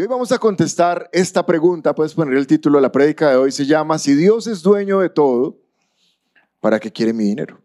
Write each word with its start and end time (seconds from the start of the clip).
Hoy 0.00 0.06
vamos 0.06 0.32
a 0.32 0.38
contestar 0.38 1.10
esta 1.12 1.44
pregunta, 1.44 1.94
puedes 1.94 2.14
poner 2.14 2.34
el 2.38 2.46
título 2.46 2.78
de 2.78 2.82
la 2.82 2.90
prédica 2.90 3.28
de 3.28 3.36
hoy, 3.36 3.52
se 3.52 3.66
llama, 3.66 3.98
si 3.98 4.14
Dios 4.14 4.46
es 4.46 4.62
dueño 4.62 5.00
de 5.00 5.10
todo, 5.10 5.58
¿para 6.58 6.80
qué 6.80 6.90
quiere 6.90 7.12
mi 7.12 7.24
dinero? 7.24 7.60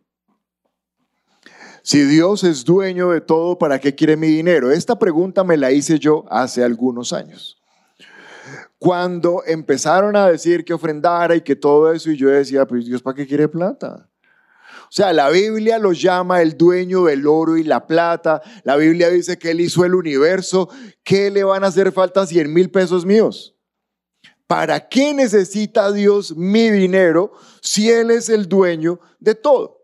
Si 1.81 2.03
Dios 2.03 2.43
es 2.43 2.65
dueño 2.65 3.11
de 3.11 3.21
todo, 3.21 3.57
¿para 3.57 3.79
qué 3.79 3.95
quiere 3.95 4.17
mi 4.17 4.27
dinero? 4.27 4.69
Esta 4.69 4.99
pregunta 4.99 5.45
me 5.45 5.55
la 5.55 5.71
hice 5.71 5.97
yo 5.97 6.25
hace 6.29 6.61
algunos 6.61 7.13
años. 7.13 7.57
Cuando 8.79 9.41
empezaron 9.45 10.17
a 10.17 10.27
decir 10.27 10.65
que 10.65 10.73
ofrendara 10.73 11.37
y 11.37 11.41
que 11.41 11.55
todo 11.55 11.93
eso, 11.93 12.11
y 12.11 12.17
yo 12.17 12.27
decía, 12.27 12.65
pues 12.67 12.85
Dios, 12.85 13.01
¿para 13.01 13.15
qué 13.15 13.25
quiere 13.25 13.47
plata? 13.47 14.09
Sea, 14.95 15.11
la 15.11 15.29
Biblia 15.29 15.77
lo 15.77 15.91
llama 15.91 16.41
el 16.41 16.55
dueño 16.55 17.03
del 17.03 17.27
oro 17.27 17.57
y 17.57 17.65
la 17.65 17.85
plata. 17.85 18.41
La 18.63 18.77
Biblia 18.77 19.09
dice 19.09 19.37
que 19.37 19.51
Él 19.51 19.59
hizo 19.59 19.83
el 19.83 19.93
universo. 19.93 20.69
¿Qué 21.03 21.29
le 21.29 21.43
van 21.43 21.65
a 21.65 21.67
hacer 21.67 21.91
falta 21.91 22.25
100 22.25 22.53
mil 22.53 22.71
pesos 22.71 23.05
míos? 23.05 23.57
¿Para 24.47 24.87
qué 24.87 25.13
necesita 25.13 25.91
Dios 25.91 26.37
mi 26.37 26.69
dinero 26.69 27.33
si 27.61 27.91
Él 27.91 28.09
es 28.09 28.29
el 28.29 28.47
dueño 28.47 29.01
de 29.19 29.35
todo? 29.35 29.81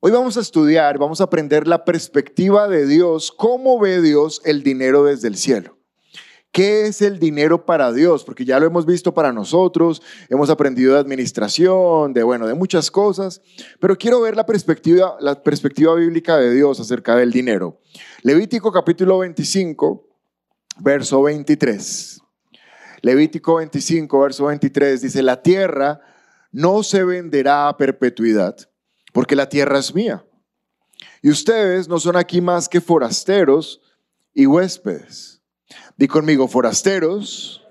Hoy 0.00 0.10
vamos 0.10 0.36
a 0.36 0.40
estudiar, 0.40 0.98
vamos 0.98 1.20
a 1.20 1.24
aprender 1.24 1.68
la 1.68 1.84
perspectiva 1.84 2.66
de 2.66 2.84
Dios, 2.84 3.30
cómo 3.30 3.78
ve 3.78 4.00
Dios 4.00 4.42
el 4.44 4.64
dinero 4.64 5.04
desde 5.04 5.28
el 5.28 5.36
cielo. 5.36 5.79
¿Qué 6.52 6.86
es 6.86 7.00
el 7.00 7.20
dinero 7.20 7.64
para 7.64 7.92
Dios? 7.92 8.24
Porque 8.24 8.44
ya 8.44 8.58
lo 8.58 8.66
hemos 8.66 8.84
visto 8.84 9.14
para 9.14 9.32
nosotros, 9.32 10.02
hemos 10.28 10.50
aprendido 10.50 10.94
de 10.94 11.00
administración, 11.00 12.12
de 12.12 12.24
bueno, 12.24 12.48
de 12.48 12.54
muchas 12.54 12.90
cosas, 12.90 13.40
pero 13.78 13.96
quiero 13.96 14.20
ver 14.20 14.34
la 14.36 14.46
perspectiva, 14.46 15.16
la 15.20 15.40
perspectiva 15.40 15.94
bíblica 15.94 16.38
de 16.38 16.52
Dios 16.52 16.80
acerca 16.80 17.14
del 17.14 17.30
dinero. 17.30 17.80
Levítico 18.22 18.72
capítulo 18.72 19.18
25, 19.18 20.08
verso 20.80 21.22
23. 21.22 22.20
Levítico 23.02 23.56
25, 23.56 24.20
verso 24.20 24.46
23 24.46 25.02
dice, 25.02 25.22
la 25.22 25.40
tierra 25.42 26.00
no 26.50 26.82
se 26.82 27.04
venderá 27.04 27.68
a 27.68 27.76
perpetuidad, 27.76 28.56
porque 29.12 29.36
la 29.36 29.48
tierra 29.48 29.78
es 29.78 29.94
mía. 29.94 30.24
Y 31.22 31.30
ustedes 31.30 31.86
no 31.88 32.00
son 32.00 32.16
aquí 32.16 32.40
más 32.40 32.68
que 32.68 32.80
forasteros 32.80 33.80
y 34.34 34.46
huéspedes. 34.46 35.29
Di 36.00 36.08
conmigo, 36.08 36.48
forasteros 36.48 37.62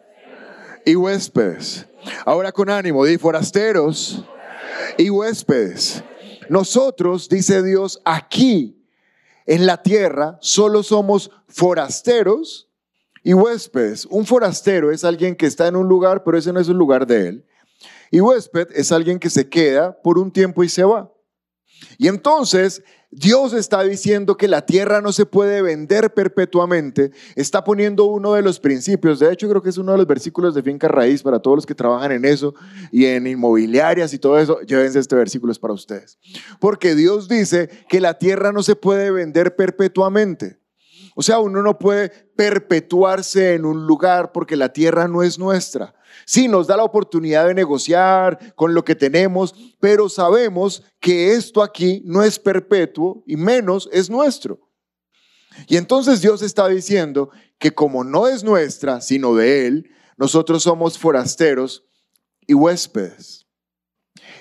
y 0.86 0.96
huéspedes. 0.96 1.88
Ahora 2.26 2.52
con 2.52 2.70
ánimo, 2.70 3.04
di 3.04 3.18
forasteros 3.18 4.24
y 5.00 5.10
huéspedes. 5.10 6.04
Nosotros, 6.48 7.28
dice 7.28 7.64
Dios, 7.64 8.00
aquí 8.06 8.86
en 9.48 9.66
la 9.66 9.82
tierra 9.82 10.38
solo 10.42 10.84
somos 10.84 11.32
forasteros 11.48 12.70
y 13.24 13.34
huéspedes. 13.34 14.06
Un 14.06 14.28
forastero 14.28 14.92
es 14.92 15.04
alguien 15.04 15.36
que 15.36 15.48
está 15.48 15.66
en 15.66 15.76
un 15.76 15.88
lugar, 15.88 16.24
pero 16.24 16.38
ese 16.38 16.54
no 16.54 16.60
es 16.60 16.68
un 16.68 16.78
lugar 16.78 17.08
de 17.08 17.30
él. 17.30 17.46
Y 18.12 18.22
huésped 18.22 18.68
es 18.76 18.92
alguien 18.92 19.18
que 19.18 19.32
se 19.32 19.50
queda 19.50 20.00
por 20.04 20.20
un 20.20 20.32
tiempo 20.32 20.64
y 20.64 20.70
se 20.70 20.84
va. 20.84 21.12
Y 21.98 22.08
entonces 22.08 22.84
Dios 23.12 23.54
está 23.54 23.82
diciendo 23.84 24.38
que 24.38 24.48
la 24.48 24.66
tierra 24.66 25.02
no 25.02 25.12
se 25.12 25.26
puede 25.26 25.64
vender 25.64 26.14
perpetuamente. 26.14 27.12
Está 27.36 27.64
poniendo 27.64 28.06
uno 28.06 28.34
de 28.34 28.44
los 28.44 28.60
principios. 28.60 29.20
De 29.20 29.34
hecho, 29.34 29.50
creo 29.50 29.64
que 29.64 29.70
es 29.70 29.80
uno 29.80 29.94
de 29.94 29.98
los 29.98 30.06
versículos 30.06 30.54
de 30.54 30.62
finca 30.62 30.88
raíz 30.88 31.24
para 31.24 31.40
todos 31.40 31.58
los 31.58 31.66
que 31.66 31.74
trabajan 31.74 32.12
en 32.12 32.24
eso 32.24 32.54
y 32.92 33.06
en 33.06 33.26
inmobiliarias 33.26 34.14
y 34.14 34.20
todo 34.20 34.38
eso. 34.38 34.60
Llévense 34.62 35.00
este 35.00 35.16
versículo, 35.16 35.52
es 35.52 35.58
para 35.58 35.74
ustedes. 35.74 36.20
Porque 36.60 36.94
Dios 36.94 37.28
dice 37.28 37.70
que 37.90 38.00
la 38.00 38.20
tierra 38.20 38.52
no 38.52 38.62
se 38.62 38.76
puede 38.76 39.10
vender 39.10 39.56
perpetuamente. 39.56 40.60
O 41.20 41.22
sea, 41.22 41.40
uno 41.40 41.62
no 41.62 41.78
puede 41.78 42.12
perpetuarse 42.38 43.54
en 43.54 43.66
un 43.66 43.86
lugar 43.86 44.32
porque 44.32 44.56
la 44.56 44.72
tierra 44.72 45.06
no 45.10 45.22
es 45.22 45.38
nuestra. 45.38 45.94
Sí, 46.26 46.48
nos 46.48 46.66
da 46.66 46.78
la 46.78 46.86
oportunidad 46.86 47.46
de 47.46 47.54
negociar 47.54 48.56
con 48.56 48.74
lo 48.74 48.86
que 48.86 48.96
tenemos, 48.96 49.54
pero 49.82 50.08
sabemos 50.08 50.82
que 51.02 51.34
esto 51.34 51.62
aquí 51.62 52.02
no 52.06 52.24
es 52.24 52.40
perpetuo 52.40 53.22
y 53.28 53.36
menos 53.36 53.90
es 53.92 54.10
nuestro. 54.10 54.62
Y 55.68 55.76
entonces 55.76 56.22
Dios 56.22 56.42
está 56.42 56.70
diciendo 56.70 57.32
que 57.58 57.72
como 57.72 58.06
no 58.06 58.30
es 58.30 58.46
nuestra, 58.46 59.02
sino 59.02 59.36
de 59.36 59.68
Él, 59.68 59.92
nosotros 60.16 60.64
somos 60.64 60.98
forasteros 60.98 61.84
y 62.48 62.54
huéspedes. 62.54 63.39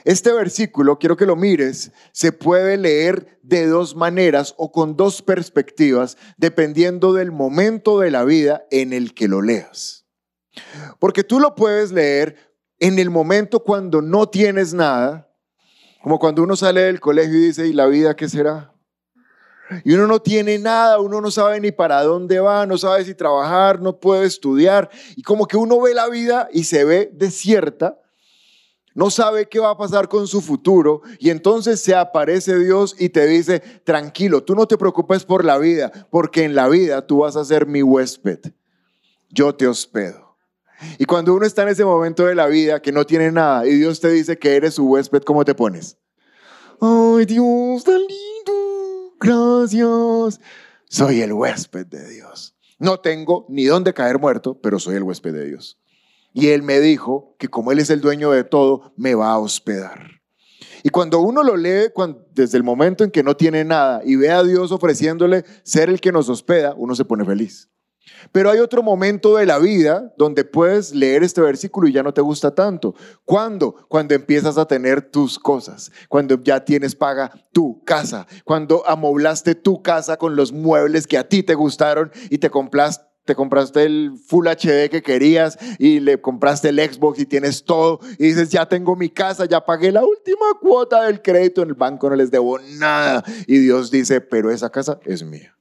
Este 0.08 0.32
versículo, 0.32 0.98
quiero 0.98 1.18
que 1.18 1.26
lo 1.26 1.36
mires, 1.36 1.92
se 2.12 2.32
puede 2.32 2.78
leer 2.78 3.38
de 3.42 3.66
dos 3.66 3.94
maneras 3.94 4.54
o 4.56 4.72
con 4.72 4.96
dos 4.96 5.20
perspectivas, 5.20 6.16
dependiendo 6.38 7.12
del 7.12 7.30
momento 7.30 8.00
de 8.00 8.10
la 8.10 8.24
vida 8.24 8.64
en 8.70 8.94
el 8.94 9.12
que 9.12 9.28
lo 9.28 9.42
leas. 9.42 10.06
Porque 10.98 11.24
tú 11.24 11.40
lo 11.40 11.54
puedes 11.54 11.92
leer 11.92 12.36
en 12.78 12.98
el 12.98 13.10
momento 13.10 13.62
cuando 13.62 14.00
no 14.00 14.30
tienes 14.30 14.72
nada, 14.72 15.30
como 16.02 16.18
cuando 16.18 16.42
uno 16.42 16.56
sale 16.56 16.80
del 16.80 17.00
colegio 17.00 17.36
y 17.36 17.48
dice, 17.48 17.66
¿y 17.66 17.74
la 17.74 17.84
vida 17.84 18.16
qué 18.16 18.30
será? 18.30 18.72
Y 19.84 19.92
uno 19.92 20.06
no 20.06 20.22
tiene 20.22 20.58
nada, 20.58 21.00
uno 21.00 21.20
no 21.20 21.30
sabe 21.30 21.60
ni 21.60 21.70
para 21.70 22.02
dónde 22.02 22.40
va, 22.40 22.64
no 22.64 22.78
sabe 22.78 23.04
si 23.04 23.14
trabajar, 23.14 23.82
no 23.82 24.00
puede 24.00 24.24
estudiar. 24.24 24.88
Y 25.16 25.22
como 25.22 25.46
que 25.46 25.58
uno 25.58 25.78
ve 25.82 25.92
la 25.92 26.08
vida 26.08 26.48
y 26.50 26.64
se 26.64 26.86
ve 26.86 27.10
desierta, 27.12 28.00
no 28.98 29.10
sabe 29.10 29.48
qué 29.48 29.60
va 29.60 29.70
a 29.70 29.76
pasar 29.76 30.08
con 30.08 30.26
su 30.26 30.40
futuro. 30.40 31.02
Y 31.20 31.30
entonces 31.30 31.78
se 31.78 31.94
aparece 31.94 32.58
Dios 32.58 32.96
y 32.98 33.10
te 33.10 33.28
dice, 33.28 33.60
tranquilo, 33.84 34.42
tú 34.42 34.56
no 34.56 34.66
te 34.66 34.76
preocupes 34.76 35.24
por 35.24 35.44
la 35.44 35.56
vida, 35.56 35.92
porque 36.10 36.42
en 36.42 36.56
la 36.56 36.68
vida 36.68 37.06
tú 37.06 37.18
vas 37.18 37.36
a 37.36 37.44
ser 37.44 37.68
mi 37.68 37.80
huésped. 37.80 38.40
Yo 39.30 39.54
te 39.54 39.68
hospedo. 39.68 40.36
Y 40.98 41.04
cuando 41.04 41.32
uno 41.32 41.46
está 41.46 41.62
en 41.62 41.68
ese 41.68 41.84
momento 41.84 42.24
de 42.24 42.34
la 42.34 42.48
vida 42.48 42.82
que 42.82 42.90
no 42.90 43.06
tiene 43.06 43.30
nada 43.30 43.68
y 43.68 43.74
Dios 43.74 44.00
te 44.00 44.10
dice 44.10 44.36
que 44.36 44.56
eres 44.56 44.74
su 44.74 44.88
huésped, 44.88 45.22
¿cómo 45.22 45.44
te 45.44 45.54
pones? 45.54 45.96
Ay, 46.80 47.24
Dios, 47.24 47.84
tan 47.84 48.00
lindo. 48.00 49.14
Gracias. 49.20 50.40
Soy 50.88 51.20
el 51.20 51.32
huésped 51.32 51.86
de 51.86 52.04
Dios. 52.08 52.56
No 52.80 52.98
tengo 52.98 53.46
ni 53.48 53.64
dónde 53.66 53.94
caer 53.94 54.18
muerto, 54.18 54.60
pero 54.60 54.80
soy 54.80 54.96
el 54.96 55.04
huésped 55.04 55.34
de 55.34 55.44
Dios. 55.44 55.78
Y 56.38 56.50
Él 56.50 56.62
me 56.62 56.78
dijo 56.78 57.34
que 57.36 57.48
como 57.48 57.72
Él 57.72 57.80
es 57.80 57.90
el 57.90 58.00
dueño 58.00 58.30
de 58.30 58.44
todo, 58.44 58.92
me 58.96 59.16
va 59.16 59.32
a 59.32 59.38
hospedar. 59.40 60.20
Y 60.84 60.90
cuando 60.90 61.18
uno 61.18 61.42
lo 61.42 61.56
lee 61.56 61.90
desde 62.32 62.56
el 62.56 62.62
momento 62.62 63.02
en 63.02 63.10
que 63.10 63.24
no 63.24 63.36
tiene 63.36 63.64
nada 63.64 64.02
y 64.04 64.14
ve 64.14 64.30
a 64.30 64.44
Dios 64.44 64.70
ofreciéndole 64.70 65.44
ser 65.64 65.90
el 65.90 66.00
que 66.00 66.12
nos 66.12 66.28
hospeda, 66.28 66.74
uno 66.76 66.94
se 66.94 67.04
pone 67.04 67.24
feliz. 67.24 67.68
Pero 68.30 68.50
hay 68.50 68.60
otro 68.60 68.84
momento 68.84 69.34
de 69.34 69.46
la 69.46 69.58
vida 69.58 70.14
donde 70.16 70.44
puedes 70.44 70.94
leer 70.94 71.24
este 71.24 71.40
versículo 71.40 71.88
y 71.88 71.92
ya 71.92 72.04
no 72.04 72.14
te 72.14 72.20
gusta 72.20 72.54
tanto. 72.54 72.94
¿Cuándo? 73.24 73.74
Cuando 73.88 74.14
empiezas 74.14 74.58
a 74.58 74.66
tener 74.66 75.02
tus 75.10 75.40
cosas, 75.40 75.90
cuando 76.08 76.40
ya 76.40 76.64
tienes 76.64 76.94
paga 76.94 77.32
tu 77.52 77.82
casa, 77.82 78.28
cuando 78.44 78.86
amoblaste 78.86 79.56
tu 79.56 79.82
casa 79.82 80.16
con 80.16 80.36
los 80.36 80.52
muebles 80.52 81.08
que 81.08 81.18
a 81.18 81.28
ti 81.28 81.42
te 81.42 81.56
gustaron 81.56 82.12
y 82.30 82.38
te 82.38 82.48
compraste 82.48 83.07
te 83.28 83.34
compraste 83.34 83.82
el 83.82 84.14
Full 84.26 84.48
HD 84.48 84.88
que 84.90 85.02
querías 85.04 85.58
y 85.78 86.00
le 86.00 86.18
compraste 86.18 86.70
el 86.70 86.78
Xbox 86.78 87.18
y 87.18 87.26
tienes 87.26 87.62
todo 87.62 88.00
y 88.18 88.28
dices, 88.28 88.48
ya 88.48 88.66
tengo 88.66 88.96
mi 88.96 89.10
casa, 89.10 89.44
ya 89.44 89.62
pagué 89.62 89.92
la 89.92 90.02
última 90.02 90.46
cuota 90.58 91.02
del 91.02 91.20
crédito 91.20 91.60
en 91.60 91.68
el 91.68 91.74
banco, 91.74 92.08
no 92.08 92.16
les 92.16 92.30
debo 92.30 92.58
nada. 92.58 93.22
Y 93.46 93.58
Dios 93.58 93.90
dice, 93.90 94.22
pero 94.22 94.50
esa 94.50 94.70
casa 94.70 94.98
es 95.04 95.22
mía 95.22 95.54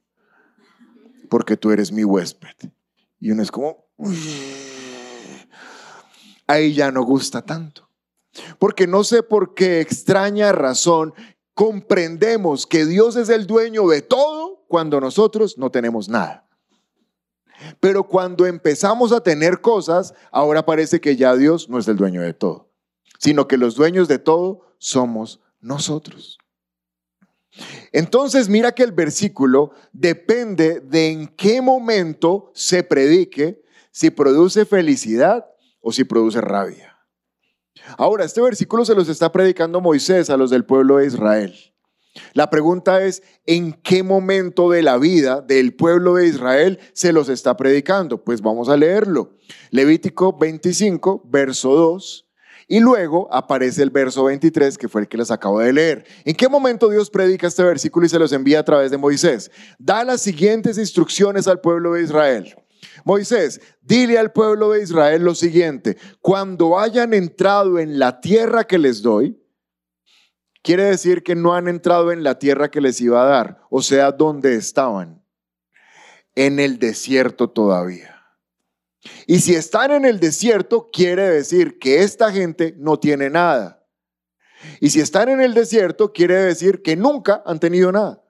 porque 1.28 1.58
tú 1.58 1.70
eres 1.70 1.92
mi 1.92 2.04
huésped. 2.04 2.70
Y 3.20 3.32
uno 3.32 3.42
es 3.42 3.50
como, 3.50 3.84
ahí 6.46 6.72
ya 6.72 6.90
no 6.90 7.02
gusta 7.02 7.42
tanto. 7.42 7.90
Porque 8.58 8.86
no 8.86 9.04
sé 9.04 9.22
por 9.22 9.52
qué 9.52 9.82
extraña 9.82 10.52
razón 10.52 11.12
comprendemos 11.52 12.66
que 12.66 12.86
Dios 12.86 13.16
es 13.16 13.28
el 13.28 13.46
dueño 13.46 13.86
de 13.88 14.00
todo 14.00 14.64
cuando 14.68 15.02
nosotros 15.02 15.58
no 15.58 15.70
tenemos 15.70 16.08
nada. 16.08 16.47
Pero 17.80 18.04
cuando 18.04 18.46
empezamos 18.46 19.12
a 19.12 19.20
tener 19.20 19.60
cosas, 19.60 20.14
ahora 20.30 20.64
parece 20.64 21.00
que 21.00 21.16
ya 21.16 21.34
Dios 21.36 21.68
no 21.68 21.78
es 21.78 21.88
el 21.88 21.96
dueño 21.96 22.22
de 22.22 22.34
todo, 22.34 22.70
sino 23.18 23.48
que 23.48 23.56
los 23.56 23.74
dueños 23.74 24.08
de 24.08 24.18
todo 24.18 24.74
somos 24.78 25.40
nosotros. 25.60 26.38
Entonces 27.92 28.48
mira 28.48 28.72
que 28.72 28.82
el 28.82 28.92
versículo 28.92 29.72
depende 29.92 30.80
de 30.80 31.10
en 31.10 31.28
qué 31.28 31.60
momento 31.60 32.52
se 32.54 32.82
predique, 32.82 33.62
si 33.90 34.10
produce 34.10 34.64
felicidad 34.64 35.46
o 35.80 35.90
si 35.92 36.04
produce 36.04 36.40
rabia. 36.40 36.96
Ahora, 37.96 38.24
este 38.24 38.40
versículo 38.40 38.84
se 38.84 38.94
los 38.94 39.08
está 39.08 39.32
predicando 39.32 39.80
Moisés 39.80 40.30
a 40.30 40.36
los 40.36 40.50
del 40.50 40.64
pueblo 40.64 40.98
de 40.98 41.06
Israel. 41.06 41.54
La 42.34 42.50
pregunta 42.50 43.04
es, 43.04 43.22
¿en 43.46 43.72
qué 43.72 44.02
momento 44.02 44.70
de 44.70 44.82
la 44.82 44.98
vida 44.98 45.40
del 45.40 45.74
pueblo 45.74 46.14
de 46.14 46.28
Israel 46.28 46.78
se 46.92 47.12
los 47.12 47.28
está 47.28 47.56
predicando? 47.56 48.22
Pues 48.22 48.40
vamos 48.40 48.68
a 48.68 48.76
leerlo. 48.76 49.36
Levítico 49.70 50.36
25, 50.36 51.22
verso 51.26 51.74
2 51.74 52.26
Y 52.68 52.80
luego 52.80 53.28
aparece 53.32 53.82
el 53.82 53.90
verso 53.90 54.24
23, 54.24 54.78
que 54.78 54.88
fue 54.88 55.02
el 55.02 55.08
que 55.08 55.18
les 55.18 55.30
acabo 55.30 55.60
de 55.60 55.72
leer. 55.72 56.04
¿En 56.24 56.34
qué 56.34 56.48
momento 56.48 56.88
Dios 56.88 57.10
predica 57.10 57.46
este 57.46 57.62
versículo 57.62 58.06
y 58.06 58.08
se 58.08 58.18
los 58.18 58.32
envía 58.32 58.60
a 58.60 58.64
través 58.64 58.90
de 58.90 58.98
Moisés? 58.98 59.50
Da 59.78 60.04
las 60.04 60.20
siguientes 60.20 60.78
instrucciones 60.78 61.48
al 61.48 61.60
pueblo 61.60 61.94
de 61.94 62.02
Israel. 62.02 62.54
Moisés, 63.04 63.60
dile 63.80 64.18
al 64.18 64.32
pueblo 64.32 64.70
de 64.70 64.82
Israel 64.82 65.22
lo 65.22 65.34
siguiente, 65.34 65.96
cuando 66.20 66.78
hayan 66.78 67.14
entrado 67.14 67.78
en 67.78 67.98
la 67.98 68.20
tierra 68.20 68.64
que 68.64 68.78
les 68.78 69.02
doy, 69.02 69.38
quiere 70.62 70.84
decir 70.84 71.22
que 71.22 71.34
no 71.34 71.54
han 71.54 71.68
entrado 71.68 72.12
en 72.12 72.22
la 72.22 72.38
tierra 72.38 72.70
que 72.70 72.80
les 72.80 73.00
iba 73.00 73.22
a 73.22 73.26
dar, 73.26 73.62
o 73.70 73.82
sea, 73.82 74.12
donde 74.12 74.54
estaban, 74.54 75.22
en 76.34 76.60
el 76.60 76.78
desierto 76.78 77.50
todavía. 77.50 78.18
Y 79.26 79.40
si 79.40 79.54
están 79.54 79.90
en 79.92 80.04
el 80.04 80.20
desierto, 80.20 80.88
quiere 80.92 81.28
decir 81.28 81.78
que 81.78 82.02
esta 82.02 82.32
gente 82.32 82.74
no 82.78 82.98
tiene 82.98 83.30
nada. 83.30 83.86
Y 84.80 84.90
si 84.90 85.00
están 85.00 85.28
en 85.28 85.40
el 85.40 85.54
desierto, 85.54 86.12
quiere 86.12 86.34
decir 86.34 86.82
que 86.82 86.96
nunca 86.96 87.42
han 87.46 87.60
tenido 87.60 87.92
nada. 87.92 88.22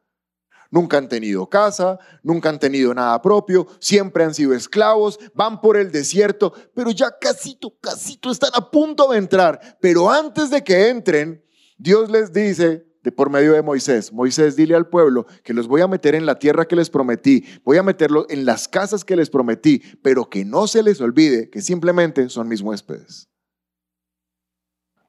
Nunca 0.70 0.98
han 0.98 1.08
tenido 1.08 1.48
casa, 1.48 1.98
nunca 2.22 2.50
han 2.50 2.58
tenido 2.58 2.92
nada 2.92 3.22
propio, 3.22 3.66
siempre 3.80 4.24
han 4.24 4.34
sido 4.34 4.52
esclavos, 4.52 5.18
van 5.32 5.62
por 5.62 5.78
el 5.78 5.90
desierto, 5.90 6.52
pero 6.74 6.90
ya 6.90 7.10
casito, 7.18 7.74
casito 7.80 8.30
están 8.30 8.50
a 8.52 8.70
punto 8.70 9.10
de 9.10 9.18
entrar. 9.18 9.78
Pero 9.80 10.10
antes 10.10 10.50
de 10.50 10.62
que 10.62 10.90
entren, 10.90 11.42
Dios 11.78 12.10
les 12.10 12.32
dice, 12.32 12.84
de 13.02 13.12
por 13.12 13.30
medio 13.30 13.52
de 13.52 13.62
Moisés, 13.62 14.12
Moisés 14.12 14.56
dile 14.56 14.74
al 14.74 14.88
pueblo 14.88 15.26
que 15.44 15.54
los 15.54 15.68
voy 15.68 15.80
a 15.80 15.86
meter 15.86 16.14
en 16.16 16.26
la 16.26 16.38
tierra 16.38 16.66
que 16.66 16.76
les 16.76 16.90
prometí, 16.90 17.44
voy 17.64 17.78
a 17.78 17.82
meterlos 17.82 18.26
en 18.28 18.44
las 18.44 18.66
casas 18.66 19.04
que 19.04 19.16
les 19.16 19.30
prometí, 19.30 19.80
pero 20.02 20.28
que 20.28 20.44
no 20.44 20.66
se 20.66 20.82
les 20.82 21.00
olvide 21.00 21.48
que 21.50 21.62
simplemente 21.62 22.28
son 22.28 22.48
mis 22.48 22.60
huéspedes. 22.60 23.28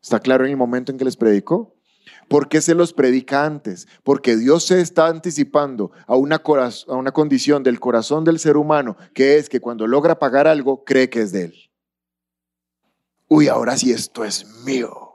¿Está 0.01 0.19
claro 0.19 0.45
en 0.45 0.51
el 0.51 0.57
momento 0.57 0.91
en 0.91 0.97
que 0.97 1.05
les 1.05 1.17
predicó? 1.17 1.75
¿Por 2.27 2.47
qué 2.47 2.61
se 2.61 2.75
los 2.75 2.93
predica 2.93 3.45
antes? 3.45 3.87
Porque 4.03 4.37
Dios 4.37 4.63
se 4.63 4.79
está 4.81 5.07
anticipando 5.07 5.91
a 6.05 6.15
una, 6.15 6.41
a 6.45 6.95
una 6.95 7.11
condición 7.11 7.63
del 7.63 7.79
corazón 7.79 8.23
del 8.23 8.39
ser 8.39 8.55
humano, 8.55 8.95
que 9.13 9.37
es 9.37 9.49
que 9.49 9.59
cuando 9.59 9.87
logra 9.87 10.19
pagar 10.19 10.47
algo, 10.47 10.83
cree 10.83 11.09
que 11.09 11.21
es 11.21 11.31
de 11.31 11.45
él. 11.45 11.71
Uy, 13.27 13.47
ahora 13.47 13.75
sí 13.77 13.91
esto 13.91 14.23
es 14.23 14.45
mío. 14.63 15.08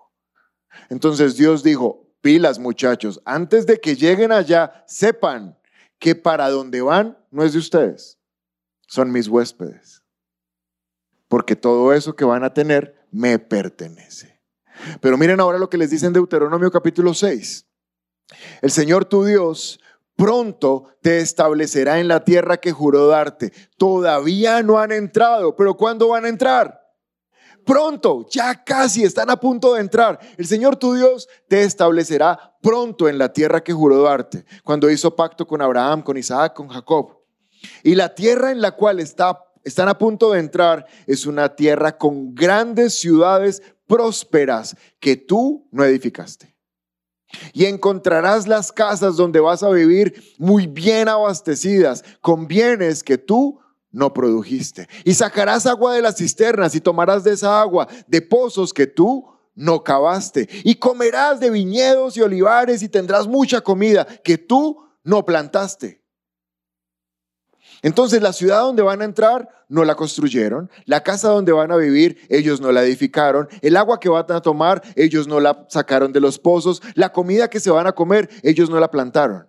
Entonces 0.88 1.36
Dios 1.36 1.62
dijo, 1.62 2.06
pilas 2.20 2.58
muchachos, 2.58 3.20
antes 3.24 3.66
de 3.66 3.80
que 3.80 3.96
lleguen 3.96 4.32
allá, 4.32 4.84
sepan 4.86 5.58
que 5.98 6.14
para 6.14 6.50
donde 6.50 6.80
van 6.80 7.18
no 7.30 7.44
es 7.44 7.52
de 7.52 7.58
ustedes, 7.58 8.18
son 8.86 9.10
mis 9.10 9.28
huéspedes. 9.28 10.02
Porque 11.28 11.56
todo 11.56 11.92
eso 11.92 12.14
que 12.14 12.24
van 12.24 12.44
a 12.44 12.54
tener 12.54 13.06
me 13.10 13.38
pertenece. 13.38 14.40
Pero 15.00 15.16
miren 15.16 15.40
ahora 15.40 15.58
lo 15.58 15.70
que 15.70 15.78
les 15.78 15.90
dice 15.90 16.06
en 16.06 16.12
Deuteronomio 16.12 16.70
capítulo 16.70 17.14
6. 17.14 17.66
El 18.62 18.70
Señor 18.70 19.04
tu 19.04 19.24
Dios 19.24 19.80
pronto 20.16 20.84
te 21.00 21.18
establecerá 21.18 22.00
en 22.00 22.08
la 22.08 22.24
tierra 22.24 22.58
que 22.58 22.72
juró 22.72 23.06
darte. 23.08 23.52
Todavía 23.76 24.62
no 24.62 24.78
han 24.78 24.92
entrado, 24.92 25.56
pero 25.56 25.74
¿cuándo 25.76 26.08
van 26.08 26.24
a 26.24 26.28
entrar? 26.28 26.83
Pronto, 27.64 28.26
ya 28.30 28.62
casi 28.62 29.04
están 29.04 29.30
a 29.30 29.36
punto 29.36 29.74
de 29.74 29.80
entrar. 29.80 30.18
El 30.36 30.46
Señor 30.46 30.76
tu 30.76 30.94
Dios 30.94 31.28
te 31.48 31.62
establecerá 31.62 32.56
pronto 32.62 33.08
en 33.08 33.18
la 33.18 33.32
tierra 33.32 33.62
que 33.62 33.72
juró 33.72 34.02
darte, 34.02 34.44
cuando 34.62 34.90
hizo 34.90 35.14
pacto 35.14 35.46
con 35.46 35.60
Abraham, 35.60 36.02
con 36.02 36.16
Isaac, 36.16 36.54
con 36.54 36.68
Jacob. 36.68 37.18
Y 37.82 37.94
la 37.94 38.14
tierra 38.14 38.50
en 38.50 38.60
la 38.60 38.72
cual 38.72 39.00
está, 39.00 39.38
están 39.64 39.88
a 39.88 39.98
punto 39.98 40.32
de 40.32 40.40
entrar 40.40 40.86
es 41.06 41.26
una 41.26 41.54
tierra 41.54 41.96
con 41.96 42.34
grandes 42.34 42.98
ciudades 42.98 43.62
prósperas 43.86 44.76
que 45.00 45.16
tú 45.16 45.68
no 45.70 45.84
edificaste. 45.84 46.54
Y 47.52 47.64
encontrarás 47.64 48.46
las 48.46 48.70
casas 48.70 49.16
donde 49.16 49.40
vas 49.40 49.62
a 49.62 49.70
vivir 49.70 50.22
muy 50.38 50.66
bien 50.66 51.08
abastecidas, 51.08 52.04
con 52.20 52.46
bienes 52.46 53.02
que 53.02 53.18
tú 53.18 53.60
no 53.94 54.12
produjiste. 54.12 54.88
Y 55.04 55.14
sacarás 55.14 55.66
agua 55.66 55.94
de 55.94 56.02
las 56.02 56.16
cisternas 56.16 56.74
y 56.74 56.80
tomarás 56.80 57.22
de 57.22 57.32
esa 57.32 57.60
agua 57.60 57.88
de 58.08 58.20
pozos 58.20 58.74
que 58.74 58.88
tú 58.88 59.24
no 59.54 59.84
cavaste. 59.84 60.48
Y 60.64 60.74
comerás 60.74 61.38
de 61.38 61.48
viñedos 61.48 62.16
y 62.16 62.20
olivares 62.20 62.82
y 62.82 62.88
tendrás 62.88 63.28
mucha 63.28 63.60
comida 63.60 64.04
que 64.24 64.36
tú 64.36 64.84
no 65.04 65.24
plantaste. 65.24 66.02
Entonces 67.82 68.20
la 68.20 68.32
ciudad 68.32 68.62
donde 68.62 68.82
van 68.82 69.00
a 69.00 69.04
entrar 69.04 69.48
no 69.68 69.84
la 69.84 69.94
construyeron, 69.94 70.70
la 70.86 71.02
casa 71.02 71.28
donde 71.28 71.52
van 71.52 71.70
a 71.70 71.76
vivir 71.76 72.18
ellos 72.28 72.60
no 72.60 72.72
la 72.72 72.82
edificaron, 72.82 73.48
el 73.62 73.76
agua 73.76 74.00
que 74.00 74.08
van 74.08 74.26
a 74.30 74.40
tomar 74.40 74.82
ellos 74.96 75.28
no 75.28 75.38
la 75.38 75.66
sacaron 75.68 76.12
de 76.12 76.20
los 76.20 76.38
pozos, 76.38 76.82
la 76.94 77.12
comida 77.12 77.48
que 77.48 77.60
se 77.60 77.70
van 77.70 77.86
a 77.86 77.92
comer 77.92 78.28
ellos 78.42 78.70
no 78.70 78.80
la 78.80 78.90
plantaron. 78.90 79.46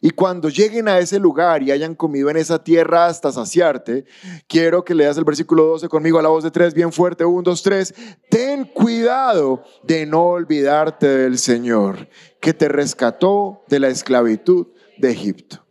Y 0.00 0.10
cuando 0.10 0.48
lleguen 0.48 0.86
a 0.86 0.98
ese 0.98 1.18
lugar 1.18 1.62
y 1.62 1.70
hayan 1.70 1.94
comido 1.94 2.30
en 2.30 2.36
esa 2.36 2.62
tierra 2.62 3.06
hasta 3.06 3.32
saciarte, 3.32 4.04
quiero 4.46 4.84
que 4.84 4.94
leas 4.94 5.16
el 5.16 5.24
versículo 5.24 5.64
12 5.64 5.88
conmigo 5.88 6.18
a 6.18 6.22
la 6.22 6.28
voz 6.28 6.44
de 6.44 6.50
tres, 6.50 6.74
bien 6.74 6.92
fuerte, 6.92 7.24
un, 7.24 7.42
dos, 7.42 7.62
tres. 7.62 7.94
Ten 8.28 8.66
cuidado 8.66 9.64
de 9.82 10.06
no 10.06 10.26
olvidarte 10.26 11.08
del 11.08 11.38
Señor, 11.38 12.08
que 12.40 12.52
te 12.52 12.68
rescató 12.68 13.64
de 13.68 13.80
la 13.80 13.88
esclavitud 13.88 14.68
de 14.98 15.10
Egipto. 15.10 15.64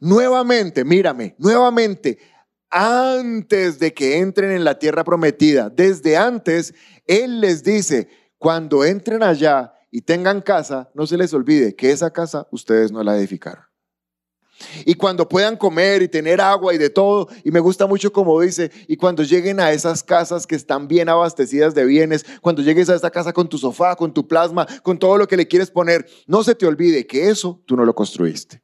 Nuevamente, 0.00 0.84
mírame, 0.84 1.34
nuevamente, 1.38 2.18
antes 2.70 3.78
de 3.78 3.92
que 3.92 4.18
entren 4.18 4.52
en 4.52 4.64
la 4.64 4.78
tierra 4.78 5.04
prometida, 5.04 5.70
desde 5.70 6.16
antes, 6.16 6.74
Él 7.06 7.40
les 7.40 7.64
dice, 7.64 8.08
cuando 8.38 8.84
entren 8.84 9.22
allá, 9.22 9.74
y 9.90 10.02
tengan 10.02 10.40
casa, 10.40 10.90
no 10.94 11.06
se 11.06 11.16
les 11.16 11.32
olvide 11.32 11.74
que 11.74 11.90
esa 11.90 12.12
casa 12.12 12.46
ustedes 12.50 12.92
no 12.92 13.02
la 13.02 13.16
edificaron. 13.16 13.64
Y 14.84 14.94
cuando 14.94 15.28
puedan 15.28 15.56
comer 15.56 16.02
y 16.02 16.08
tener 16.08 16.40
agua 16.40 16.74
y 16.74 16.78
de 16.78 16.90
todo, 16.90 17.28
y 17.44 17.50
me 17.50 17.60
gusta 17.60 17.86
mucho 17.86 18.12
como 18.12 18.40
dice, 18.40 18.72
y 18.88 18.96
cuando 18.96 19.22
lleguen 19.22 19.60
a 19.60 19.70
esas 19.70 20.02
casas 20.02 20.46
que 20.46 20.56
están 20.56 20.88
bien 20.88 21.08
abastecidas 21.08 21.74
de 21.74 21.84
bienes, 21.84 22.26
cuando 22.40 22.62
llegues 22.62 22.88
a 22.88 22.96
esta 22.96 23.10
casa 23.10 23.32
con 23.32 23.48
tu 23.48 23.56
sofá, 23.56 23.94
con 23.94 24.12
tu 24.12 24.26
plasma, 24.26 24.66
con 24.82 24.98
todo 24.98 25.16
lo 25.16 25.28
que 25.28 25.36
le 25.36 25.46
quieres 25.46 25.70
poner, 25.70 26.06
no 26.26 26.42
se 26.42 26.54
te 26.54 26.66
olvide 26.66 27.06
que 27.06 27.28
eso 27.28 27.62
tú 27.66 27.76
no 27.76 27.84
lo 27.84 27.94
construiste. 27.94 28.62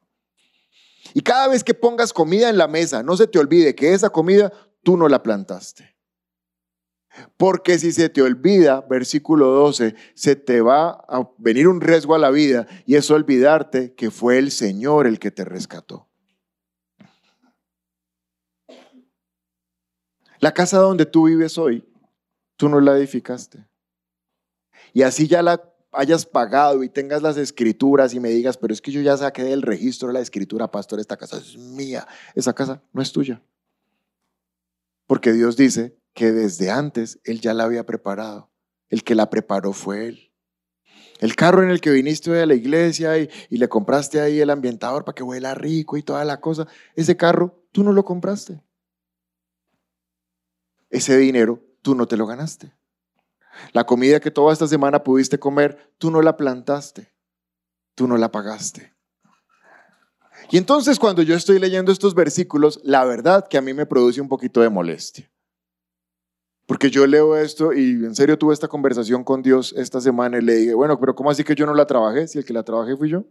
Y 1.13 1.21
cada 1.21 1.47
vez 1.47 1.63
que 1.63 1.73
pongas 1.73 2.11
comida 2.11 2.49
en 2.49 2.57
la 2.57 2.67
mesa, 2.67 3.01
no 3.01 3.15
se 3.15 3.27
te 3.27 3.39
olvide 3.39 3.73
que 3.73 3.93
esa 3.93 4.09
comida 4.09 4.51
tú 4.83 4.97
no 4.97 5.07
la 5.07 5.23
plantaste. 5.23 5.94
Porque 7.37 7.79
si 7.79 7.91
se 7.91 8.09
te 8.09 8.21
olvida, 8.21 8.81
versículo 8.81 9.47
12, 9.47 9.95
se 10.13 10.35
te 10.35 10.61
va 10.61 11.05
a 11.07 11.29
venir 11.37 11.67
un 11.67 11.81
riesgo 11.81 12.15
a 12.15 12.19
la 12.19 12.31
vida 12.31 12.67
y 12.85 12.95
es 12.95 13.09
olvidarte 13.11 13.93
que 13.93 14.11
fue 14.11 14.37
el 14.37 14.51
Señor 14.51 15.07
el 15.07 15.19
que 15.19 15.31
te 15.31 15.45
rescató. 15.45 16.07
La 20.39 20.53
casa 20.53 20.77
donde 20.77 21.05
tú 21.05 21.27
vives 21.27 21.57
hoy, 21.57 21.83
tú 22.57 22.69
no 22.69 22.79
la 22.79 22.97
edificaste. 22.97 23.65
Y 24.93 25.01
así 25.01 25.27
ya 25.27 25.41
la 25.41 25.61
hayas 25.91 26.25
pagado 26.25 26.83
y 26.83 26.89
tengas 26.89 27.21
las 27.21 27.37
escrituras 27.37 28.13
y 28.13 28.19
me 28.19 28.29
digas, 28.29 28.57
pero 28.57 28.73
es 28.73 28.81
que 28.81 28.91
yo 28.91 29.01
ya 29.01 29.17
saqué 29.17 29.43
del 29.43 29.61
registro 29.61 30.11
la 30.11 30.19
escritura, 30.19 30.69
pastor, 30.69 30.99
esta 30.99 31.17
casa 31.17 31.37
es 31.37 31.57
mía. 31.57 32.07
Esa 32.33 32.53
casa 32.53 32.81
no 32.93 33.01
es 33.01 33.11
tuya. 33.11 33.41
Porque 35.07 35.31
Dios 35.33 35.55
dice 35.55 35.97
que 36.15 36.31
desde 36.31 36.71
antes 36.71 37.19
Él 37.23 37.41
ya 37.41 37.53
la 37.53 37.65
había 37.65 37.85
preparado. 37.85 38.49
El 38.89 39.03
que 39.03 39.13
la 39.13 39.29
preparó 39.29 39.73
fue 39.73 40.07
Él. 40.07 40.31
El 41.19 41.35
carro 41.35 41.61
en 41.61 41.69
el 41.69 41.81
que 41.81 41.91
viniste 41.91 42.31
de 42.31 42.45
la 42.45 42.55
iglesia 42.55 43.17
y, 43.17 43.29
le 43.49 43.69
compraste 43.69 44.19
ahí 44.19 44.39
el 44.39 44.49
ambientador 44.49 45.05
para 45.05 45.13
que 45.13 45.23
huela 45.23 45.53
rico 45.53 45.97
y 45.97 46.03
toda 46.03 46.25
la 46.25 46.41
cosa, 46.41 46.67
ese 46.95 47.15
carro 47.15 47.63
tú 47.71 47.83
no 47.83 47.93
lo 47.93 48.03
compraste. 48.03 48.61
Ese 50.89 51.17
dinero 51.17 51.61
tú 51.81 51.95
no 51.95 52.07
te 52.07 52.17
lo 52.17 52.25
ganaste. 52.25 52.73
La 53.71 53.85
comida 53.85 54.19
que 54.19 54.31
toda 54.31 54.51
esta 54.51 54.67
semana 54.67 55.03
pudiste 55.03 55.39
comer, 55.39 55.93
tú 55.97 56.11
no 56.11 56.21
la 56.21 56.35
plantaste, 56.35 57.13
tú 57.93 58.07
no 58.07 58.17
la 58.17 58.31
pagaste. 58.31 58.93
Y 60.49 60.57
entonces 60.57 60.99
cuando 60.99 61.21
yo 61.21 61.35
estoy 61.35 61.59
leyendo 61.59 61.91
estos 61.91 62.13
versículos, 62.13 62.79
la 62.83 63.03
verdad 63.05 63.47
que 63.49 63.57
a 63.57 63.61
mí 63.61 63.73
me 63.73 63.85
produce 63.85 64.21
un 64.21 64.29
poquito 64.29 64.61
de 64.61 64.69
molestia. 64.69 65.31
Porque 66.65 66.89
yo 66.89 67.05
leo 67.05 67.37
esto 67.37 67.73
y 67.73 67.91
en 67.91 68.15
serio 68.15 68.37
tuve 68.37 68.53
esta 68.53 68.67
conversación 68.67 69.23
con 69.23 69.43
Dios 69.43 69.73
esta 69.77 70.01
semana 70.01 70.37
y 70.37 70.41
le 70.41 70.55
dije, 70.55 70.73
bueno, 70.73 70.99
pero 70.99 71.15
¿cómo 71.15 71.29
así 71.29 71.43
que 71.43 71.53
yo 71.53 71.65
no 71.65 71.75
la 71.75 71.85
trabajé 71.85 72.27
si 72.27 72.39
el 72.39 72.45
que 72.45 72.53
la 72.53 72.63
trabajé 72.63 72.97
fui 72.97 73.09
yo? 73.09 73.23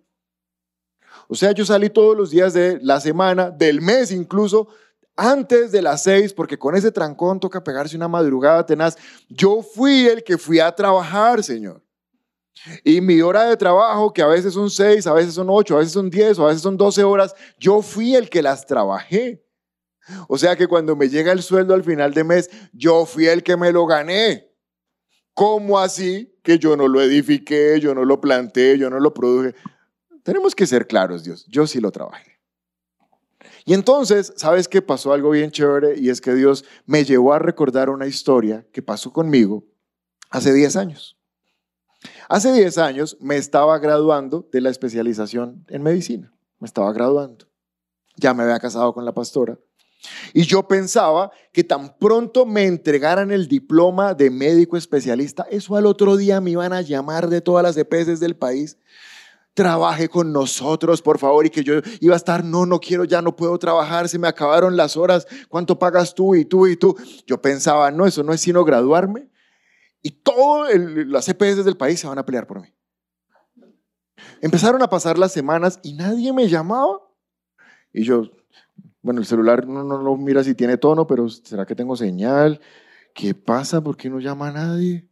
O 1.28 1.34
sea, 1.34 1.52
yo 1.52 1.64
salí 1.64 1.90
todos 1.90 2.16
los 2.16 2.30
días 2.30 2.52
de 2.52 2.78
la 2.82 3.00
semana, 3.00 3.50
del 3.50 3.80
mes 3.80 4.12
incluso, 4.12 4.68
antes 5.16 5.72
de 5.72 5.82
las 5.82 6.02
seis, 6.02 6.32
porque 6.32 6.58
con 6.58 6.74
ese 6.74 6.92
trancón 6.92 7.40
toca 7.40 7.62
pegarse 7.62 7.96
una 7.96 8.08
madrugada 8.08 8.66
tenaz. 8.66 8.96
Yo 9.28 9.62
fui 9.62 10.06
el 10.06 10.22
que 10.22 10.38
fui 10.38 10.60
a 10.60 10.72
trabajar, 10.72 11.42
Señor. 11.42 11.82
Y 12.84 13.00
mi 13.00 13.20
hora 13.20 13.44
de 13.44 13.56
trabajo, 13.56 14.12
que 14.12 14.22
a 14.22 14.26
veces 14.26 14.54
son 14.54 14.70
seis, 14.70 15.06
a 15.06 15.12
veces 15.12 15.34
son 15.34 15.48
ocho, 15.50 15.76
a 15.76 15.78
veces 15.78 15.92
son 15.92 16.08
diez, 16.08 16.38
o 16.38 16.44
a 16.44 16.48
veces 16.48 16.62
son 16.62 16.76
doce 16.76 17.02
horas, 17.02 17.34
yo 17.58 17.82
fui 17.82 18.14
el 18.14 18.30
que 18.30 18.42
las 18.42 18.64
trabajé. 18.64 19.44
O 20.28 20.38
sea 20.38 20.56
que 20.56 20.66
cuando 20.66 20.96
me 20.96 21.08
llega 21.08 21.32
el 21.32 21.42
sueldo 21.42 21.74
al 21.74 21.84
final 21.84 22.12
de 22.12 22.24
mes, 22.24 22.50
yo 22.72 23.06
fui 23.06 23.26
el 23.26 23.42
que 23.42 23.56
me 23.56 23.72
lo 23.72 23.86
gané. 23.86 24.50
¿Cómo 25.34 25.78
así 25.78 26.38
que 26.42 26.58
yo 26.58 26.76
no 26.76 26.88
lo 26.88 27.00
edifiqué, 27.00 27.80
yo 27.80 27.94
no 27.94 28.04
lo 28.04 28.20
planté, 28.20 28.78
yo 28.78 28.88
no 28.90 29.00
lo 29.00 29.12
produje? 29.12 29.54
Tenemos 30.22 30.54
que 30.54 30.66
ser 30.66 30.86
claros, 30.86 31.24
Dios. 31.24 31.46
Yo 31.48 31.66
sí 31.66 31.80
lo 31.80 31.90
trabajé. 31.90 32.34
Y 33.64 33.72
entonces, 33.72 34.32
¿sabes 34.36 34.68
qué 34.68 34.82
pasó 34.82 35.12
algo 35.12 35.30
bien 35.30 35.50
chévere? 35.50 35.98
Y 35.98 36.10
es 36.10 36.20
que 36.20 36.34
Dios 36.34 36.64
me 36.86 37.04
llevó 37.04 37.32
a 37.32 37.38
recordar 37.38 37.88
una 37.88 38.06
historia 38.06 38.66
que 38.72 38.82
pasó 38.82 39.12
conmigo 39.12 39.64
hace 40.30 40.52
10 40.52 40.76
años. 40.76 41.16
Hace 42.28 42.52
10 42.52 42.78
años 42.78 43.16
me 43.20 43.36
estaba 43.36 43.78
graduando 43.78 44.46
de 44.52 44.60
la 44.60 44.70
especialización 44.70 45.64
en 45.68 45.82
medicina. 45.82 46.32
Me 46.58 46.66
estaba 46.66 46.92
graduando. 46.92 47.46
Ya 48.16 48.34
me 48.34 48.42
había 48.42 48.60
casado 48.60 48.92
con 48.92 49.04
la 49.04 49.12
pastora. 49.12 49.58
Y 50.32 50.42
yo 50.42 50.66
pensaba 50.68 51.30
que 51.52 51.64
tan 51.64 51.96
pronto 51.98 52.46
me 52.46 52.64
entregaran 52.64 53.30
el 53.30 53.48
diploma 53.48 54.14
de 54.14 54.30
médico 54.30 54.76
especialista, 54.76 55.46
eso 55.50 55.76
al 55.76 55.86
otro 55.86 56.16
día 56.16 56.40
me 56.40 56.50
iban 56.50 56.72
a 56.72 56.82
llamar 56.82 57.28
de 57.28 57.40
todas 57.40 57.62
las 57.62 57.76
EPS 57.76 58.20
del 58.20 58.36
país. 58.36 58.78
Trabaje 59.54 60.08
con 60.08 60.32
nosotros, 60.32 61.00
por 61.00 61.18
favor, 61.18 61.46
y 61.46 61.50
que 61.50 61.62
yo 61.62 61.74
iba 62.00 62.14
a 62.14 62.16
estar, 62.16 62.44
no, 62.44 62.66
no 62.66 62.80
quiero, 62.80 63.04
ya 63.04 63.22
no 63.22 63.36
puedo 63.36 63.56
trabajar, 63.58 64.08
se 64.08 64.18
me 64.18 64.26
acabaron 64.26 64.76
las 64.76 64.96
horas, 64.96 65.28
¿cuánto 65.48 65.78
pagas 65.78 66.14
tú 66.14 66.34
y 66.34 66.44
tú 66.44 66.66
y 66.66 66.76
tú? 66.76 66.96
Yo 67.24 67.40
pensaba, 67.40 67.92
no, 67.92 68.04
eso 68.04 68.24
no 68.24 68.32
es 68.32 68.40
sino 68.40 68.64
graduarme 68.64 69.28
y 70.04 70.10
todas 70.10 70.76
las 70.76 71.26
EPS 71.30 71.64
del 71.64 71.78
país 71.78 71.98
se 71.98 72.06
van 72.06 72.18
a 72.18 72.26
pelear 72.26 72.46
por 72.46 72.60
mí. 72.60 72.68
Empezaron 74.42 74.82
a 74.82 74.90
pasar 74.90 75.18
las 75.18 75.32
semanas 75.32 75.80
y 75.82 75.94
nadie 75.94 76.30
me 76.30 76.46
llamaba. 76.46 77.00
Y 77.90 78.04
yo, 78.04 78.30
bueno, 79.04 79.20
el 79.20 79.26
celular 79.26 79.66
no, 79.68 79.84
no 79.84 79.98
lo 79.98 80.16
mira 80.16 80.42
si 80.42 80.54
tiene 80.54 80.78
tono, 80.78 81.06
pero 81.06 81.28
¿será 81.28 81.66
que 81.66 81.74
tengo 81.74 81.94
señal? 81.94 82.58
¿Qué 83.14 83.34
pasa? 83.34 83.82
¿Por 83.82 83.98
qué 83.98 84.08
no 84.08 84.18
llama 84.18 84.48
a 84.48 84.52
nadie? 84.52 85.06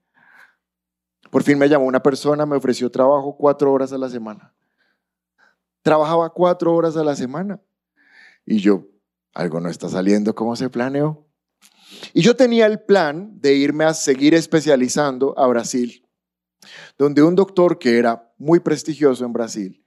Por 1.30 1.42
fin 1.42 1.58
me 1.58 1.68
llamó 1.68 1.84
una 1.84 2.02
persona, 2.02 2.46
me 2.46 2.56
ofreció 2.56 2.90
trabajo 2.90 3.36
cuatro 3.36 3.70
horas 3.70 3.92
a 3.92 3.98
la 3.98 4.08
semana. 4.08 4.54
Trabajaba 5.82 6.30
cuatro 6.30 6.74
horas 6.74 6.96
a 6.96 7.04
la 7.04 7.14
semana. 7.14 7.60
Y 8.46 8.60
yo, 8.60 8.86
algo 9.34 9.60
no 9.60 9.68
está 9.68 9.90
saliendo 9.90 10.34
como 10.34 10.56
se 10.56 10.70
planeó. 10.70 11.26
Y 12.14 12.22
yo 12.22 12.34
tenía 12.34 12.64
el 12.64 12.80
plan 12.80 13.38
de 13.42 13.52
irme 13.56 13.84
a 13.84 13.92
seguir 13.92 14.32
especializando 14.32 15.38
a 15.38 15.46
Brasil, 15.48 16.08
donde 16.96 17.22
un 17.22 17.34
doctor 17.34 17.78
que 17.78 17.98
era 17.98 18.32
muy 18.38 18.60
prestigioso 18.60 19.26
en 19.26 19.34
Brasil, 19.34 19.84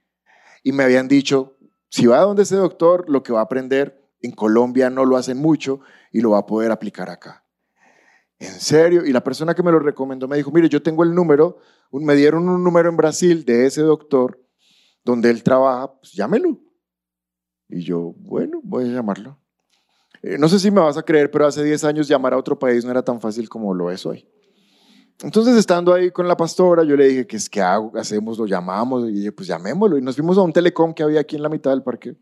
y 0.62 0.70
me 0.70 0.84
habían 0.84 1.08
dicho, 1.08 1.55
si 1.88 2.06
va 2.06 2.18
a 2.18 2.22
donde 2.22 2.42
ese 2.42 2.56
doctor, 2.56 3.08
lo 3.08 3.22
que 3.22 3.32
va 3.32 3.40
a 3.40 3.44
aprender 3.44 4.02
en 4.20 4.32
Colombia 4.32 4.90
no 4.90 5.04
lo 5.04 5.16
hacen 5.16 5.38
mucho 5.38 5.80
y 6.12 6.20
lo 6.20 6.30
va 6.30 6.38
a 6.38 6.46
poder 6.46 6.70
aplicar 6.70 7.10
acá. 7.10 7.44
En 8.38 8.52
serio, 8.60 9.06
y 9.06 9.12
la 9.12 9.24
persona 9.24 9.54
que 9.54 9.62
me 9.62 9.72
lo 9.72 9.78
recomendó 9.78 10.28
me 10.28 10.36
dijo, 10.36 10.50
mire, 10.50 10.68
yo 10.68 10.82
tengo 10.82 11.04
el 11.04 11.14
número, 11.14 11.58
me 11.92 12.14
dieron 12.14 12.48
un 12.48 12.62
número 12.62 12.88
en 12.88 12.96
Brasil 12.96 13.44
de 13.44 13.66
ese 13.66 13.80
doctor 13.80 14.38
donde 15.04 15.30
él 15.30 15.42
trabaja, 15.42 15.94
pues 15.98 16.12
llámelo. 16.12 16.60
Y 17.68 17.82
yo, 17.82 18.14
bueno, 18.18 18.60
voy 18.62 18.84
a 18.84 18.92
llamarlo. 18.92 19.38
Eh, 20.22 20.36
no 20.38 20.48
sé 20.48 20.58
si 20.58 20.70
me 20.70 20.80
vas 20.80 20.96
a 20.96 21.02
creer, 21.02 21.30
pero 21.30 21.46
hace 21.46 21.62
10 21.64 21.84
años 21.84 22.08
llamar 22.08 22.34
a 22.34 22.38
otro 22.38 22.58
país 22.58 22.84
no 22.84 22.90
era 22.90 23.02
tan 23.02 23.20
fácil 23.20 23.48
como 23.48 23.72
lo 23.74 23.90
es 23.90 24.04
hoy. 24.04 24.28
Entonces, 25.22 25.56
estando 25.56 25.94
ahí 25.94 26.10
con 26.10 26.28
la 26.28 26.36
pastora, 26.36 26.84
yo 26.84 26.94
le 26.94 27.08
dije, 27.08 27.26
¿qué 27.26 27.36
es 27.36 27.48
que 27.48 27.62
hago? 27.62 27.92
hacemos? 27.96 28.36
¿Lo 28.38 28.46
llamamos? 28.46 29.08
Y 29.08 29.12
dije, 29.12 29.32
pues 29.32 29.48
llamémoslo. 29.48 29.96
Y 29.96 30.02
nos 30.02 30.14
fuimos 30.14 30.36
a 30.36 30.42
un 30.42 30.52
telecom 30.52 30.92
que 30.92 31.02
había 31.02 31.20
aquí 31.20 31.36
en 31.36 31.42
la 31.42 31.48
mitad 31.48 31.70
del 31.70 31.82
parque. 31.82 32.16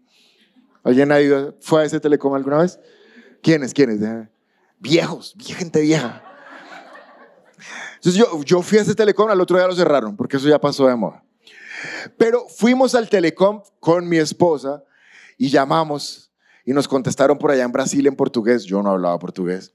¿Alguien 0.84 1.10
ha 1.10 1.20
ido, 1.20 1.56
fue 1.60 1.82
a 1.82 1.84
ese 1.84 1.98
telecom 1.98 2.34
alguna 2.34 2.58
vez? 2.58 2.78
¿Quiénes? 3.42 3.74
¿Quiénes? 3.74 4.00
Viejos, 4.78 5.34
gente 5.38 5.80
vieja. 5.80 6.22
Entonces 7.96 8.14
yo, 8.14 8.42
yo 8.44 8.62
fui 8.62 8.78
a 8.78 8.82
ese 8.82 8.94
telecom, 8.94 9.28
al 9.28 9.40
otro 9.40 9.56
día 9.56 9.66
lo 9.66 9.74
cerraron, 9.74 10.16
porque 10.16 10.36
eso 10.36 10.48
ya 10.48 10.60
pasó 10.60 10.86
de 10.86 10.94
moda. 10.94 11.24
Pero 12.16 12.46
fuimos 12.48 12.94
al 12.94 13.08
telecom 13.08 13.62
con 13.80 14.08
mi 14.08 14.18
esposa 14.18 14.84
y 15.36 15.48
llamamos 15.48 16.30
y 16.64 16.72
nos 16.72 16.86
contestaron 16.86 17.38
por 17.38 17.50
allá 17.50 17.64
en 17.64 17.72
Brasil 17.72 18.06
en 18.06 18.14
portugués. 18.14 18.64
Yo 18.64 18.82
no 18.82 18.90
hablaba 18.90 19.18
portugués 19.18 19.74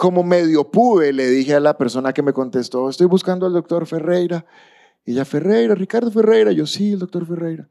como 0.00 0.22
medio 0.22 0.64
pude, 0.64 1.12
le 1.12 1.28
dije 1.28 1.54
a 1.54 1.60
la 1.60 1.76
persona 1.76 2.14
que 2.14 2.22
me 2.22 2.32
contestó, 2.32 2.88
estoy 2.88 3.06
buscando 3.06 3.44
al 3.44 3.52
doctor 3.52 3.84
Ferreira. 3.84 4.46
Y 5.04 5.12
ella, 5.12 5.26
Ferreira, 5.26 5.74
Ricardo 5.74 6.10
Ferreira. 6.10 6.52
Yo, 6.52 6.64
sí, 6.64 6.94
el 6.94 7.00
doctor 7.00 7.26
Ferreira. 7.26 7.68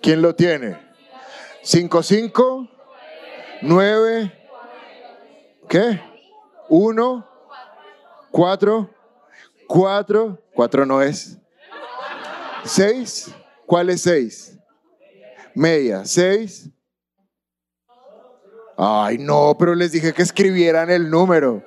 ¿Quién 0.00 0.22
lo 0.22 0.34
tiene? 0.34 0.76
55 1.62 2.68
9 3.62 4.32
¿Qué? 5.68 6.00
1 6.68 7.26
4 8.30 8.90
4 9.66 10.38
4 10.54 10.86
no 10.86 11.02
es. 11.02 11.38
¿Seis? 12.64 13.30
¿Cuál 13.66 13.90
es 13.90 14.02
seis? 14.02 14.58
Media. 15.54 16.04
¿Seis? 16.04 16.70
Ay, 18.76 19.18
no, 19.18 19.56
pero 19.58 19.74
les 19.74 19.92
dije 19.92 20.12
que 20.12 20.22
escribieran 20.22 20.90
el 20.90 21.08
número. 21.08 21.64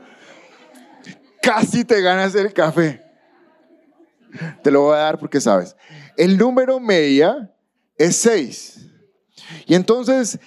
Casi 1.41 1.85
te 1.85 2.01
ganas 2.01 2.35
el 2.35 2.53
café. 2.53 3.01
Te 4.63 4.71
lo 4.71 4.81
voy 4.81 4.95
a 4.95 4.99
dar 4.99 5.19
porque 5.19 5.39
sabes. 5.39 5.75
El 6.17 6.37
número 6.37 6.79
media 6.79 7.53
es 7.97 8.17
seis. 8.17 8.87
Y 9.65 9.75
entonces, 9.75 10.39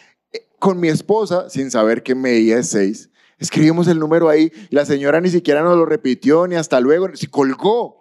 con 0.59 0.79
mi 0.79 0.89
esposa, 0.89 1.49
sin 1.49 1.71
saber 1.71 2.03
que 2.03 2.15
media 2.15 2.59
es 2.59 2.69
seis, 2.69 3.11
escribimos 3.39 3.89
el 3.89 3.99
número 3.99 4.29
ahí. 4.29 4.53
Y 4.69 4.75
la 4.75 4.85
señora 4.85 5.21
ni 5.21 5.31
siquiera 5.31 5.63
nos 5.63 5.77
lo 5.77 5.87
repitió, 5.87 6.47
ni 6.47 6.57
hasta 6.57 6.81
luego, 6.81 7.09
se 7.15 7.29
colgó. 7.29 8.00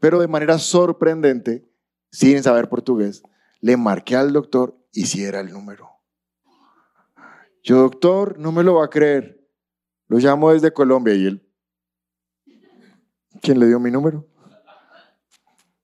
Pero 0.00 0.20
de 0.20 0.28
manera 0.28 0.58
sorprendente, 0.58 1.68
sin 2.10 2.42
saber 2.42 2.68
portugués, 2.68 3.22
le 3.60 3.76
marqué 3.76 4.16
al 4.16 4.32
doctor 4.32 4.78
y 4.92 5.06
si 5.06 5.24
era 5.24 5.40
el 5.40 5.52
número. 5.52 5.90
Yo, 7.62 7.76
doctor, 7.78 8.38
no 8.38 8.52
me 8.52 8.62
lo 8.62 8.74
va 8.74 8.86
a 8.86 8.90
creer. 8.90 9.46
Lo 10.06 10.18
llamo 10.18 10.52
desde 10.52 10.72
Colombia 10.72 11.14
y 11.14 11.26
él, 11.26 11.46
¿quién 13.42 13.60
le 13.60 13.66
dio 13.66 13.78
mi 13.78 13.90
número? 13.90 14.26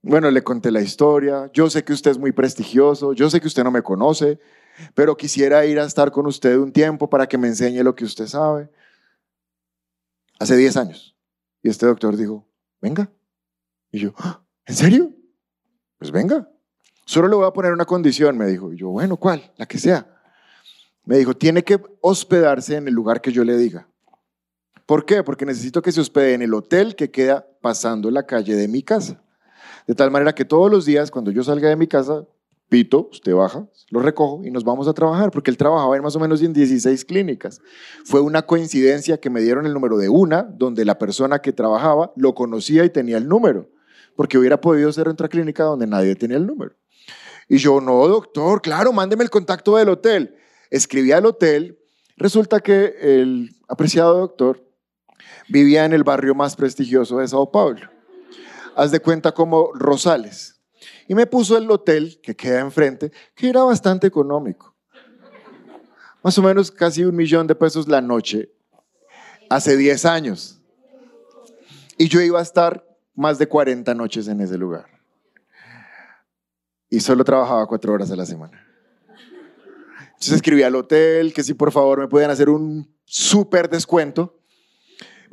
Bueno, 0.01 0.31
le 0.31 0.43
conté 0.43 0.71
la 0.71 0.81
historia. 0.81 1.51
Yo 1.53 1.69
sé 1.69 1.85
que 1.85 1.93
usted 1.93 2.13
es 2.13 2.19
muy 2.19 2.33
prestigioso, 2.33 3.13
yo 3.13 3.29
sé 3.29 3.41
que 3.41 3.47
usted 3.47 3.65
no 3.65 3.71
me 3.71 3.83
conoce, 3.83 4.39
pero 4.95 5.17
quisiera 5.17 5.65
ir 5.67 5.79
a 5.79 5.85
estar 5.85 6.11
con 6.11 6.27
usted 6.27 6.57
un 6.57 6.73
tiempo 6.73 7.09
para 7.09 7.27
que 7.27 7.39
me 7.39 7.49
enseñe 7.49 7.83
lo 7.83 7.95
que 7.95 8.05
usted 8.05 8.27
sabe. 8.27 8.71
Hace 10.39 10.57
10 10.57 10.77
años. 10.77 11.17
Y 11.63 11.69
este 11.69 11.87
doctor 11.87 12.17
dijo, 12.17 12.47
venga. 12.81 13.11
Y 13.95 14.01
yo, 14.01 14.13
ah, 14.19 14.43
¿en 14.67 14.75
serio? 14.75 15.13
Pues 15.99 16.11
venga. 16.11 16.51
Solo 17.07 17.29
le 17.29 17.37
voy 17.37 17.47
a 17.47 17.53
poner 17.53 17.73
una 17.73 17.85
condición, 17.85 18.37
me 18.37 18.45
dijo. 18.49 18.73
Y 18.73 18.77
yo, 18.77 18.89
bueno, 18.89 19.17
¿cuál? 19.17 19.53
La 19.57 19.67
que 19.67 19.79
sea. 19.79 20.21
Me 21.05 21.17
dijo, 21.17 21.37
tiene 21.37 21.63
que 21.63 21.81
hospedarse 22.01 22.75
en 22.75 22.89
el 22.89 22.95
lugar 22.95 23.21
que 23.21 23.31
yo 23.31 23.45
le 23.45 23.57
diga. 23.57 23.89
¿Por 24.85 25.07
qué? 25.07 25.23
Porque 25.23 25.47
necesito 25.47 25.81
que 25.81 25.93
se 25.93 26.01
hospede 26.01 26.35
en 26.35 26.43
el 26.43 26.55
hotel 26.55 26.97
que 26.97 27.13
queda 27.13 27.47
pasando 27.61 28.11
la 28.11 28.27
calle 28.27 28.57
de 28.57 28.67
mi 28.67 28.83
casa. 28.83 29.23
De 29.87 29.95
tal 29.95 30.11
manera 30.11 30.35
que 30.35 30.45
todos 30.45 30.69
los 30.69 30.87
días, 30.87 31.13
cuando 31.13 31.31
yo 31.31 31.45
salga 31.45 31.69
de 31.69 31.77
mi 31.77 31.87
casa, 31.87 32.27
Pito, 32.69 33.11
usted 33.13 33.33
baja, 33.33 33.69
lo 33.91 34.01
recojo 34.01 34.45
y 34.45 34.51
nos 34.51 34.65
vamos 34.65 34.89
a 34.89 34.93
trabajar, 34.93 35.31
porque 35.31 35.53
él 35.53 35.57
trabajaba 35.57 35.95
en 35.97 36.03
más 36.03 36.17
o 36.17 36.19
menos 36.19 36.43
en 36.43 36.53
16 36.53 37.05
clínicas. 37.05 37.61
Fue 38.05 38.21
una 38.21 38.43
coincidencia 38.43 39.19
que 39.19 39.31
me 39.31 39.41
dieron 39.41 39.67
el 39.67 39.73
número 39.73 39.99
de 39.99 40.09
una, 40.09 40.43
donde 40.43 40.85
la 40.85 40.99
persona 40.99 41.39
que 41.39 41.53
trabajaba 41.53 42.13
lo 42.17 42.35
conocía 42.35 42.85
y 42.85 42.91
tenía 42.91 43.19
el 43.19 43.29
número, 43.29 43.71
porque 44.17 44.39
hubiera 44.39 44.61
podido 44.61 44.93
ser 44.93 45.09
otra 45.09 45.29
clínica 45.29 45.65
donde 45.65 45.87
nadie 45.87 46.15
tenía 46.15 46.37
el 46.37 46.47
número. 46.47 46.75
Y 47.49 47.59
yo, 47.59 47.81
no, 47.81 48.07
doctor, 48.09 48.63
claro, 48.63 48.93
mándeme 48.93 49.25
el 49.25 49.31
contacto 49.31 49.77
del 49.77 49.89
hotel. 49.89 50.37
Escribí 50.71 51.13
al 51.13 51.27
hotel, 51.27 51.79
resulta 52.17 52.61
que 52.61 52.95
el 53.01 53.51
apreciado 53.69 54.19
doctor 54.19 54.65
vivía 55.49 55.85
en 55.85 55.93
el 55.93 56.05
barrio 56.05 56.35
más 56.35 56.57
prestigioso 56.57 57.19
de 57.19 57.29
Sao 57.29 57.51
Paulo. 57.51 57.91
Haz 58.77 58.91
de 58.91 59.01
cuenta 59.01 59.33
como 59.33 59.73
Rosales 59.75 60.61
y 61.07 61.15
me 61.15 61.27
puso 61.27 61.57
el 61.57 61.71
hotel 61.71 62.19
que 62.23 62.35
queda 62.35 62.61
enfrente, 62.61 63.13
que 63.35 63.49
era 63.49 63.63
bastante 63.63 64.07
económico. 64.07 64.75
Más 66.23 66.39
o 66.39 66.43
menos 66.43 66.71
casi 66.71 67.05
un 67.05 67.15
millón 67.15 67.47
de 67.47 67.55
pesos 67.55 67.87
la 67.87 68.01
noche, 68.01 68.51
hace 69.51 69.77
10 69.77 70.05
años. 70.07 70.61
Y 71.99 72.09
yo 72.09 72.21
iba 72.21 72.41
a 72.41 72.43
estar 72.43 72.85
más 73.15 73.39
de 73.39 73.47
40 73.47 73.95
noches 73.95 74.29
en 74.29 74.41
ese 74.41 74.59
lugar. 74.59 74.87
Y 76.89 77.01
solo 77.01 77.25
trabajaba 77.25 77.67
cuatro 77.67 77.93
horas 77.93 78.11
a 78.11 78.17
la 78.17 78.27
semana. 78.27 78.65
Entonces 80.07 80.35
escribí 80.35 80.63
al 80.63 80.77
hotel 80.77 81.33
que 81.33 81.43
si 81.43 81.55
por 81.55 81.73
favor 81.73 82.01
me 82.01 82.09
podían 82.09 82.31
hacer 82.31 82.49
un 82.49 82.95
súper 83.05 83.69
descuento 83.69 84.39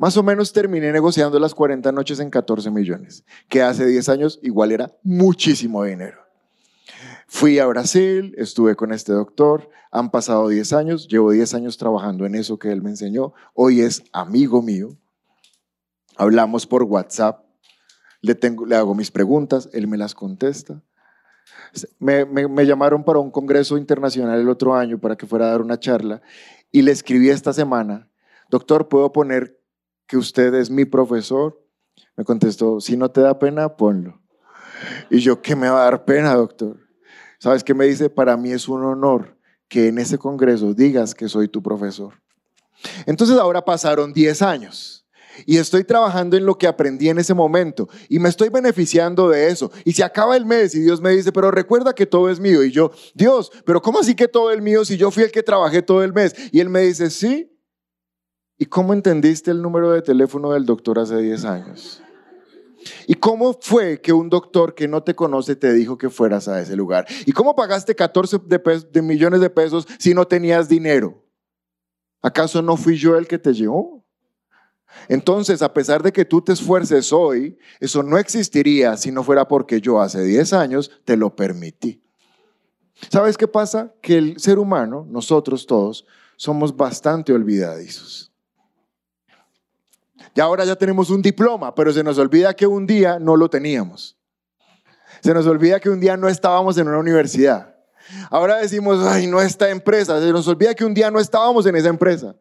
más 0.02 0.16
o 0.16 0.22
menos 0.24 0.52
terminé 0.52 0.90
negociando 0.90 1.38
las 1.38 1.54
40 1.54 1.92
noches 1.92 2.18
en 2.18 2.28
14 2.28 2.72
millones, 2.72 3.24
que 3.48 3.62
hace 3.62 3.86
10 3.86 4.08
años 4.08 4.40
igual 4.42 4.72
era 4.72 4.96
muchísimo 5.04 5.84
dinero. 5.84 6.18
Fui 7.28 7.60
a 7.60 7.66
Brasil, 7.66 8.34
estuve 8.36 8.74
con 8.74 8.92
este 8.92 9.12
doctor, 9.12 9.70
han 9.92 10.10
pasado 10.10 10.48
10 10.48 10.72
años, 10.72 11.06
llevo 11.06 11.30
10 11.30 11.54
años 11.54 11.78
trabajando 11.78 12.26
en 12.26 12.34
eso 12.34 12.58
que 12.58 12.72
él 12.72 12.82
me 12.82 12.90
enseñó, 12.90 13.32
hoy 13.54 13.82
es 13.82 14.02
amigo 14.12 14.60
mío, 14.60 14.98
hablamos 16.16 16.66
por 16.66 16.82
WhatsApp, 16.82 17.44
le, 18.22 18.76
hago 18.76 18.94
mis 18.94 19.10
preguntas, 19.10 19.68
él 19.72 19.88
me 19.88 19.98
las 19.98 20.14
contesta. 20.14 20.80
Me, 21.98 22.24
me, 22.24 22.66
llamaron 22.66 23.02
para 23.04 23.18
un 23.18 23.30
congreso 23.30 23.76
internacional 23.76 24.40
el 24.40 24.48
otro 24.48 24.74
año 24.74 24.98
para 24.98 25.16
que 25.16 25.26
fuera 25.26 25.46
a 25.46 25.50
dar 25.50 25.60
una 25.60 25.78
charla 25.78 26.22
y 26.70 26.82
le 26.82 26.92
escribí 26.92 27.28
esta 27.30 27.52
semana, 27.52 28.08
doctor, 28.48 28.88
¿puedo 28.88 29.12
poner 29.12 29.58
que 30.06 30.16
usted 30.16 30.54
es 30.54 30.70
mi 30.70 30.84
profesor? 30.84 31.60
Me 32.16 32.24
contestó, 32.24 32.80
si 32.80 32.96
no 32.96 33.10
te 33.10 33.20
da 33.20 33.38
pena, 33.38 33.76
ponlo. 33.76 34.20
Y 35.10 35.18
yo, 35.18 35.42
¿qué 35.42 35.56
me 35.56 35.68
va 35.68 35.82
a 35.82 35.84
dar 35.84 36.04
pena, 36.04 36.34
doctor? 36.34 36.78
¿Sabes 37.38 37.64
qué 37.64 37.74
me 37.74 37.86
dice? 37.86 38.08
Para 38.08 38.36
mí 38.36 38.52
es 38.52 38.68
un 38.68 38.84
honor 38.84 39.36
que 39.68 39.88
en 39.88 39.98
ese 39.98 40.18
congreso 40.18 40.74
digas 40.74 41.14
que 41.14 41.28
soy 41.28 41.48
tu 41.48 41.62
profesor. 41.62 42.14
Entonces 43.06 43.36
ahora 43.36 43.64
pasaron 43.64 44.12
10 44.12 44.42
años 44.42 45.01
y 45.46 45.58
estoy 45.58 45.84
trabajando 45.84 46.36
en 46.36 46.46
lo 46.46 46.56
que 46.56 46.66
aprendí 46.66 47.08
en 47.08 47.18
ese 47.18 47.34
momento 47.34 47.88
y 48.08 48.18
me 48.18 48.28
estoy 48.28 48.48
beneficiando 48.48 49.28
de 49.28 49.48
eso. 49.48 49.70
Y 49.84 49.92
se 49.92 50.04
acaba 50.04 50.36
el 50.36 50.46
mes 50.46 50.74
y 50.74 50.80
Dios 50.80 51.00
me 51.00 51.10
dice, 51.10 51.32
pero 51.32 51.50
recuerda 51.50 51.94
que 51.94 52.06
todo 52.06 52.30
es 52.30 52.40
mío. 52.40 52.62
Y 52.64 52.70
yo, 52.70 52.90
Dios, 53.14 53.50
pero 53.64 53.80
¿cómo 53.82 54.00
así 54.00 54.14
que 54.14 54.28
todo 54.28 54.50
es 54.50 54.60
mío 54.60 54.84
si 54.84 54.96
yo 54.96 55.10
fui 55.10 55.22
el 55.22 55.32
que 55.32 55.42
trabajé 55.42 55.82
todo 55.82 56.02
el 56.02 56.12
mes? 56.12 56.34
Y 56.52 56.60
él 56.60 56.68
me 56.68 56.80
dice, 56.80 57.10
sí, 57.10 57.52
¿Y 58.62 58.66
cómo 58.66 58.92
entendiste 58.92 59.50
el 59.50 59.60
número 59.60 59.90
de 59.90 60.02
teléfono 60.02 60.52
del 60.52 60.64
doctor 60.64 61.00
hace 61.00 61.16
10 61.16 61.44
años? 61.46 62.00
¿Y 63.08 63.14
cómo 63.14 63.58
fue 63.60 64.00
que 64.00 64.12
un 64.12 64.30
doctor 64.30 64.76
que 64.76 64.86
no 64.86 65.02
te 65.02 65.16
conoce 65.16 65.56
te 65.56 65.72
dijo 65.72 65.98
que 65.98 66.08
fueras 66.08 66.46
a 66.46 66.60
ese 66.60 66.76
lugar? 66.76 67.04
¿Y 67.26 67.32
cómo 67.32 67.56
pagaste 67.56 67.96
14 67.96 68.38
de, 68.46 69.02
millones 69.02 69.40
de 69.40 69.50
pesos 69.50 69.88
si 69.98 70.14
no 70.14 70.28
tenías 70.28 70.68
dinero? 70.68 71.24
¿Acaso 72.22 72.62
no 72.62 72.76
fui 72.76 72.96
yo 72.96 73.16
el 73.16 73.26
que 73.26 73.36
te 73.36 73.52
llevó? 73.52 74.01
Entonces, 75.08 75.62
a 75.62 75.72
pesar 75.72 76.02
de 76.02 76.12
que 76.12 76.24
tú 76.24 76.42
te 76.42 76.52
esfuerces 76.52 77.12
hoy, 77.12 77.58
eso 77.80 78.02
no 78.02 78.18
existiría 78.18 78.96
si 78.96 79.10
no 79.10 79.22
fuera 79.24 79.46
porque 79.46 79.80
yo 79.80 80.00
hace 80.00 80.22
10 80.22 80.52
años 80.52 80.90
te 81.04 81.16
lo 81.16 81.34
permití. 81.34 82.02
¿Sabes 83.10 83.36
qué 83.36 83.48
pasa? 83.48 83.92
Que 84.00 84.18
el 84.18 84.38
ser 84.38 84.58
humano, 84.58 85.06
nosotros 85.08 85.66
todos, 85.66 86.06
somos 86.36 86.76
bastante 86.76 87.32
olvidadizos. 87.32 88.32
Y 90.34 90.40
ahora 90.40 90.64
ya 90.64 90.76
tenemos 90.76 91.10
un 91.10 91.20
diploma, 91.20 91.74
pero 91.74 91.92
se 91.92 92.02
nos 92.02 92.18
olvida 92.18 92.54
que 92.54 92.66
un 92.66 92.86
día 92.86 93.18
no 93.18 93.36
lo 93.36 93.50
teníamos. 93.50 94.16
Se 95.20 95.34
nos 95.34 95.46
olvida 95.46 95.78
que 95.78 95.90
un 95.90 96.00
día 96.00 96.16
no 96.16 96.28
estábamos 96.28 96.78
en 96.78 96.88
una 96.88 96.98
universidad. 96.98 97.76
Ahora 98.30 98.56
decimos, 98.56 99.04
ay, 99.06 99.26
no 99.26 99.40
esta 99.40 99.70
empresa. 99.70 100.20
Se 100.20 100.32
nos 100.32 100.48
olvida 100.48 100.74
que 100.74 100.84
un 100.84 100.94
día 100.94 101.10
no 101.10 101.20
estábamos 101.20 101.66
en 101.66 101.76
esa 101.76 101.88
empresa. 101.88 102.34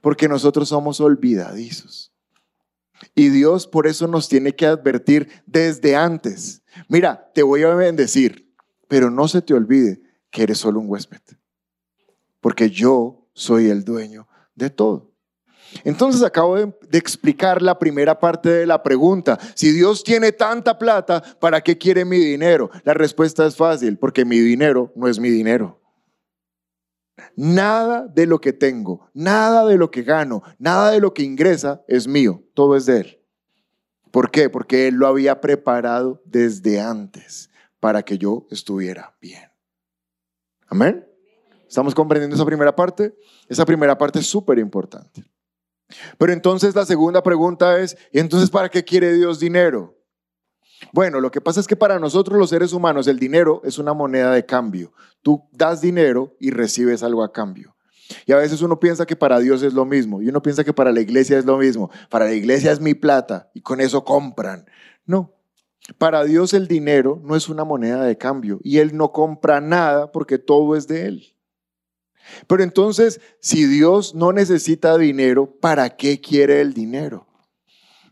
Porque 0.00 0.28
nosotros 0.28 0.68
somos 0.68 1.00
olvidadizos. 1.00 2.12
Y 3.14 3.28
Dios 3.28 3.66
por 3.66 3.86
eso 3.86 4.06
nos 4.06 4.28
tiene 4.28 4.54
que 4.54 4.66
advertir 4.66 5.28
desde 5.46 5.96
antes. 5.96 6.62
Mira, 6.88 7.30
te 7.34 7.42
voy 7.42 7.62
a 7.62 7.74
bendecir, 7.74 8.52
pero 8.88 9.10
no 9.10 9.28
se 9.28 9.42
te 9.42 9.54
olvide 9.54 10.00
que 10.30 10.42
eres 10.42 10.58
solo 10.58 10.80
un 10.80 10.88
huésped. 10.88 11.20
Porque 12.40 12.70
yo 12.70 13.28
soy 13.34 13.70
el 13.70 13.84
dueño 13.84 14.28
de 14.54 14.70
todo. 14.70 15.12
Entonces 15.84 16.22
acabo 16.22 16.56
de, 16.56 16.72
explicar 16.92 17.60
la 17.62 17.78
primera 17.78 18.18
parte 18.18 18.48
de 18.48 18.66
la 18.66 18.82
pregunta. 18.82 19.38
Si 19.54 19.70
Dios 19.70 20.02
tiene 20.02 20.32
tanta 20.32 20.78
plata, 20.78 21.22
¿para 21.38 21.60
qué 21.60 21.76
quiere 21.76 22.04
mi 22.04 22.18
dinero? 22.18 22.70
La 22.84 22.94
respuesta 22.94 23.46
es 23.46 23.56
fácil, 23.56 23.98
porque 23.98 24.24
mi 24.24 24.38
dinero 24.38 24.92
no 24.96 25.08
es 25.08 25.18
mi 25.18 25.28
dinero. 25.28 25.80
Nada 27.36 28.06
de 28.06 28.26
lo 28.26 28.40
que 28.40 28.52
tengo, 28.52 29.08
nada 29.14 29.66
de 29.66 29.76
lo 29.76 29.90
que 29.90 30.02
gano, 30.02 30.42
nada 30.58 30.90
de 30.90 31.00
lo 31.00 31.14
que 31.14 31.22
ingresa 31.22 31.82
es 31.88 32.06
mío, 32.06 32.42
todo 32.54 32.76
es 32.76 32.86
de 32.86 33.00
Él. 33.00 33.20
¿Por 34.10 34.30
qué? 34.30 34.48
Porque 34.50 34.88
Él 34.88 34.94
lo 34.94 35.06
había 35.06 35.40
preparado 35.40 36.22
desde 36.24 36.80
antes 36.80 37.50
para 37.80 38.02
que 38.02 38.18
yo 38.18 38.46
estuviera 38.50 39.16
bien. 39.20 39.50
Amén. 40.66 41.06
¿Estamos 41.66 41.94
comprendiendo 41.94 42.34
esa 42.34 42.46
primera 42.46 42.74
parte? 42.74 43.14
Esa 43.48 43.66
primera 43.66 43.96
parte 43.96 44.20
es 44.20 44.26
súper 44.26 44.58
importante. 44.58 45.24
Pero 46.18 46.32
entonces 46.32 46.74
la 46.74 46.86
segunda 46.86 47.22
pregunta 47.22 47.78
es, 47.78 47.96
¿y 48.12 48.18
entonces 48.18 48.50
para 48.50 48.68
qué 48.68 48.84
quiere 48.84 49.12
Dios 49.14 49.38
dinero? 49.38 49.97
Bueno, 50.92 51.20
lo 51.20 51.30
que 51.30 51.40
pasa 51.40 51.60
es 51.60 51.66
que 51.66 51.76
para 51.76 51.98
nosotros 51.98 52.38
los 52.38 52.50
seres 52.50 52.72
humanos 52.72 53.06
el 53.08 53.18
dinero 53.18 53.60
es 53.64 53.78
una 53.78 53.94
moneda 53.94 54.32
de 54.32 54.46
cambio. 54.46 54.92
Tú 55.22 55.42
das 55.52 55.80
dinero 55.80 56.36
y 56.38 56.50
recibes 56.50 57.02
algo 57.02 57.22
a 57.22 57.32
cambio. 57.32 57.74
Y 58.26 58.32
a 58.32 58.36
veces 58.36 58.62
uno 58.62 58.80
piensa 58.80 59.06
que 59.06 59.16
para 59.16 59.38
Dios 59.38 59.62
es 59.62 59.74
lo 59.74 59.84
mismo 59.84 60.22
y 60.22 60.28
uno 60.28 60.42
piensa 60.42 60.64
que 60.64 60.72
para 60.72 60.92
la 60.92 61.00
iglesia 61.00 61.38
es 61.38 61.44
lo 61.44 61.58
mismo. 61.58 61.90
Para 62.08 62.24
la 62.26 62.32
iglesia 62.32 62.72
es 62.72 62.80
mi 62.80 62.94
plata 62.94 63.50
y 63.54 63.60
con 63.60 63.80
eso 63.80 64.04
compran. 64.04 64.66
No, 65.04 65.34
para 65.98 66.24
Dios 66.24 66.54
el 66.54 66.68
dinero 66.68 67.20
no 67.24 67.36
es 67.36 67.48
una 67.48 67.64
moneda 67.64 68.04
de 68.04 68.16
cambio 68.16 68.60
y 68.62 68.78
Él 68.78 68.96
no 68.96 69.12
compra 69.12 69.60
nada 69.60 70.10
porque 70.12 70.38
todo 70.38 70.76
es 70.76 70.86
de 70.86 71.06
Él. 71.06 71.34
Pero 72.46 72.62
entonces, 72.62 73.20
si 73.40 73.64
Dios 73.64 74.14
no 74.14 74.32
necesita 74.32 74.98
dinero, 74.98 75.56
¿para 75.60 75.96
qué 75.96 76.20
quiere 76.20 76.60
el 76.60 76.74
dinero? 76.74 77.27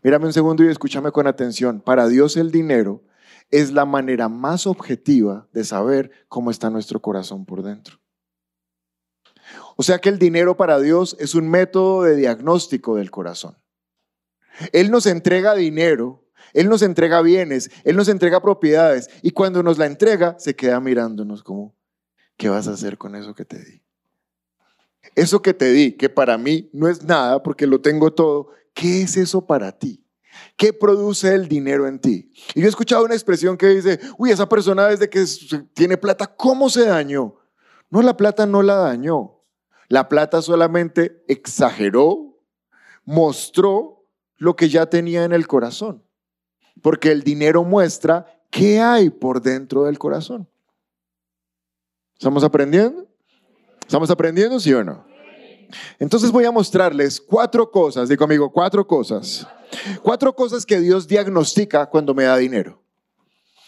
Mírame 0.07 0.27
un 0.27 0.31
segundo 0.31 0.63
y 0.63 0.69
escúchame 0.69 1.11
con 1.11 1.27
atención. 1.27 1.81
Para 1.81 2.07
Dios 2.07 2.37
el 2.37 2.49
dinero 2.49 3.03
es 3.51 3.73
la 3.73 3.83
manera 3.83 4.29
más 4.29 4.65
objetiva 4.65 5.49
de 5.51 5.65
saber 5.65 6.11
cómo 6.29 6.49
está 6.49 6.69
nuestro 6.69 7.01
corazón 7.01 7.45
por 7.45 7.61
dentro. 7.61 7.99
O 9.75 9.83
sea 9.83 9.99
que 9.99 10.07
el 10.07 10.17
dinero 10.17 10.55
para 10.55 10.79
Dios 10.79 11.17
es 11.19 11.35
un 11.35 11.49
método 11.49 12.03
de 12.03 12.15
diagnóstico 12.15 12.95
del 12.95 13.11
corazón. 13.11 13.57
Él 14.71 14.91
nos 14.91 15.07
entrega 15.07 15.55
dinero, 15.55 16.23
Él 16.53 16.69
nos 16.69 16.83
entrega 16.83 17.21
bienes, 17.21 17.69
Él 17.83 17.97
nos 17.97 18.07
entrega 18.07 18.41
propiedades 18.41 19.09
y 19.21 19.31
cuando 19.31 19.61
nos 19.61 19.77
la 19.77 19.87
entrega 19.87 20.37
se 20.39 20.55
queda 20.55 20.79
mirándonos 20.79 21.43
como, 21.43 21.75
¿qué 22.37 22.47
vas 22.47 22.69
a 22.69 22.71
hacer 22.71 22.97
con 22.97 23.13
eso 23.17 23.35
que 23.35 23.43
te 23.43 23.61
di? 23.61 23.83
Eso 25.15 25.41
que 25.41 25.53
te 25.53 25.69
di, 25.69 25.97
que 25.97 26.07
para 26.07 26.37
mí 26.37 26.69
no 26.71 26.87
es 26.87 27.03
nada 27.03 27.43
porque 27.43 27.67
lo 27.67 27.81
tengo 27.81 28.13
todo, 28.13 28.51
¿qué 28.77 29.01
es 29.01 29.17
eso 29.17 29.45
para 29.45 29.71
ti? 29.71 30.05
¿Qué 30.55 30.71
produce 30.71 31.33
el 31.33 31.47
dinero 31.47 31.87
en 31.87 31.99
ti? 31.99 32.31
Y 32.53 32.61
yo 32.61 32.67
he 32.67 32.69
escuchado 32.69 33.03
una 33.03 33.15
expresión 33.15 33.57
que 33.57 33.67
dice, 33.67 33.99
uy, 34.19 34.29
esa 34.29 34.47
persona 34.47 34.87
desde 34.87 35.09
que 35.09 35.25
tiene 35.73 35.97
plata, 35.97 36.27
¿cómo 36.27 36.69
se 36.69 36.85
dañó? 36.85 37.35
No, 37.89 38.03
la 38.03 38.15
plata 38.15 38.45
no 38.45 38.61
la 38.61 38.75
dañó. 38.75 39.41
La 39.87 40.07
plata 40.07 40.43
solamente 40.43 41.23
exageró, 41.27 42.39
mostró 43.03 44.05
lo 44.35 44.55
que 44.55 44.69
ya 44.69 44.85
tenía 44.85 45.23
en 45.23 45.33
el 45.33 45.47
corazón. 45.47 46.03
Porque 46.83 47.11
el 47.11 47.23
dinero 47.23 47.63
muestra 47.63 48.27
qué 48.51 48.79
hay 48.79 49.09
por 49.09 49.41
dentro 49.41 49.85
del 49.85 49.97
corazón. 49.97 50.47
¿Estamos 52.13 52.43
aprendiendo? 52.43 53.07
¿Estamos 53.81 54.11
aprendiendo, 54.11 54.59
sí 54.59 54.71
o 54.73 54.83
no? 54.83 55.07
Entonces 55.99 56.31
voy 56.31 56.45
a 56.45 56.51
mostrarles 56.51 57.19
cuatro 57.19 57.69
cosas, 57.69 58.09
digo 58.09 58.23
amigo, 58.23 58.51
cuatro 58.51 58.85
cosas 58.87 59.47
Cuatro 60.01 60.35
cosas 60.35 60.65
que 60.65 60.79
Dios 60.79 61.07
diagnostica 61.07 61.87
cuando 61.87 62.13
me 62.13 62.23
da 62.23 62.37
dinero. 62.37 62.81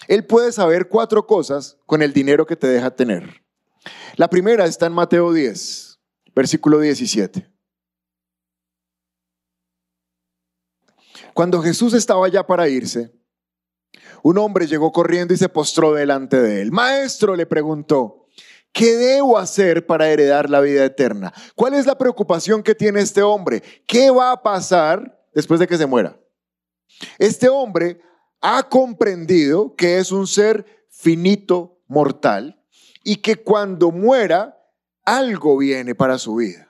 Él 0.08 0.26
puede 0.26 0.52
saber 0.52 0.88
cuatro 0.88 1.26
cosas 1.28 1.78
con 1.86 2.02
el 2.02 2.14
dinero 2.14 2.46
que 2.46 2.56
te 2.56 2.68
deja 2.68 2.92
tener. 2.92 3.44
La 4.16 4.30
primera 4.30 4.66
está 4.66 4.86
en 4.88 4.94
Mateo 4.94 5.32
10, 5.32 6.00
versículo 6.36 6.80
17. 6.80 7.50
Cuando 11.34 11.62
Jesús 11.62 11.94
estaba 11.94 12.28
ya 12.28 12.46
para 12.46 12.68
irse, 12.70 13.14
un 14.24 14.38
hombre 14.38 14.68
llegó 14.68 14.92
corriendo 14.92 15.34
y 15.34 15.38
se 15.38 15.48
postró 15.48 15.94
delante 15.94 16.42
de 16.42 16.62
él. 16.62 16.72
Maestro, 16.72 17.36
le 17.36 17.46
preguntó, 17.46 18.19
¿qué 18.72 18.96
debo 18.96 19.38
hacer 19.38 19.86
para 19.86 20.10
heredar 20.10 20.50
la 20.50 20.62
vida 20.62 20.86
eterna? 20.86 21.34
¿Cuál 21.56 21.74
es 21.74 21.86
la 21.86 21.98
preocupación 21.98 22.64
que 22.64 22.76
tiene 22.76 23.02
este 23.02 23.22
hombre? 23.22 23.62
¿Qué 23.86 24.10
va 24.10 24.32
a 24.32 24.42
pasar 24.42 25.22
después 25.34 25.60
de 25.60 25.68
que 25.68 25.78
se 25.78 25.86
muera? 25.86 26.20
Este 27.18 27.50
hombre 27.50 28.02
ha 28.42 28.64
comprendido 28.64 29.76
que 29.76 29.98
es 29.98 30.12
un 30.12 30.28
ser 30.28 30.66
finito, 30.90 31.82
mortal, 31.88 32.62
y 33.04 33.18
que 33.18 33.38
cuando 33.38 33.92
muera, 33.92 34.58
algo 35.04 35.58
viene 35.58 35.96
para 35.96 36.18
su 36.18 36.36
vida. 36.36 36.70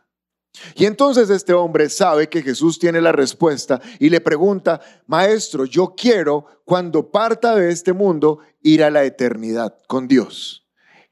Y 0.75 0.85
entonces 0.85 1.29
este 1.29 1.53
hombre 1.53 1.89
sabe 1.89 2.27
que 2.27 2.41
Jesús 2.41 2.79
tiene 2.79 3.01
la 3.01 3.11
respuesta 3.11 3.81
y 3.99 4.09
le 4.09 4.21
pregunta, 4.21 4.81
maestro, 5.07 5.65
yo 5.65 5.93
quiero 5.95 6.45
cuando 6.65 7.11
parta 7.11 7.55
de 7.55 7.71
este 7.71 7.93
mundo 7.93 8.39
ir 8.61 8.83
a 8.83 8.89
la 8.89 9.03
eternidad 9.03 9.77
con 9.87 10.07
Dios. 10.07 10.68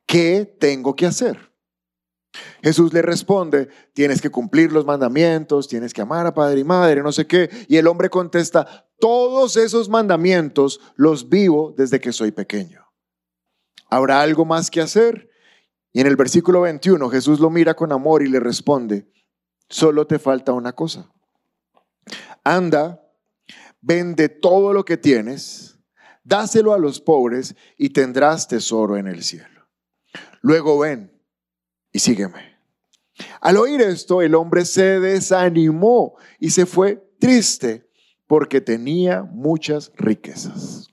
¿Qué 0.07 0.45
tengo 0.59 0.95
que 0.95 1.05
hacer? 1.05 1.51
Jesús 2.63 2.93
le 2.93 3.01
responde, 3.01 3.67
tienes 3.93 4.21
que 4.21 4.29
cumplir 4.29 4.71
los 4.71 4.85
mandamientos, 4.85 5.67
tienes 5.67 5.93
que 5.93 6.01
amar 6.01 6.25
a 6.25 6.33
padre 6.33 6.61
y 6.61 6.63
madre, 6.63 7.03
no 7.03 7.11
sé 7.11 7.27
qué. 7.27 7.49
Y 7.67 7.77
el 7.77 7.87
hombre 7.87 8.09
contesta, 8.09 8.87
todos 8.99 9.57
esos 9.57 9.89
mandamientos 9.89 10.79
los 10.95 11.29
vivo 11.29 11.73
desde 11.77 11.99
que 11.99 12.13
soy 12.13 12.31
pequeño. 12.31 12.85
¿Habrá 13.89 14.21
algo 14.21 14.45
más 14.45 14.71
que 14.71 14.81
hacer? 14.81 15.29
Y 15.91 16.01
en 16.01 16.07
el 16.07 16.15
versículo 16.15 16.61
21 16.61 17.09
Jesús 17.09 17.39
lo 17.39 17.49
mira 17.49 17.73
con 17.73 17.91
amor 17.91 18.23
y 18.23 18.27
le 18.27 18.39
responde, 18.39 19.11
Solo 19.69 20.07
te 20.07 20.17
falta 20.17 20.53
una 20.53 20.73
cosa. 20.73 21.11
Anda, 22.43 23.03
vende 23.81 24.29
todo 24.29 24.71
lo 24.71 24.85
que 24.85 24.95
tienes, 24.95 25.77
dáselo 26.23 26.73
a 26.73 26.77
los 26.77 27.01
pobres 27.01 27.55
y 27.77 27.89
tendrás 27.89 28.47
tesoro 28.47 28.95
en 28.95 29.07
el 29.07 29.23
cielo. 29.23 29.56
Luego 30.41 30.79
ven 30.79 31.11
y 31.91 31.99
sígueme. 31.99 32.57
Al 33.41 33.57
oír 33.57 33.81
esto, 33.81 34.21
el 34.21 34.35
hombre 34.35 34.65
se 34.65 34.99
desanimó 34.99 36.15
y 36.39 36.51
se 36.51 36.65
fue 36.65 37.03
triste 37.19 37.89
porque 38.27 38.61
tenía 38.61 39.23
muchas 39.23 39.91
riquezas. 39.95 40.89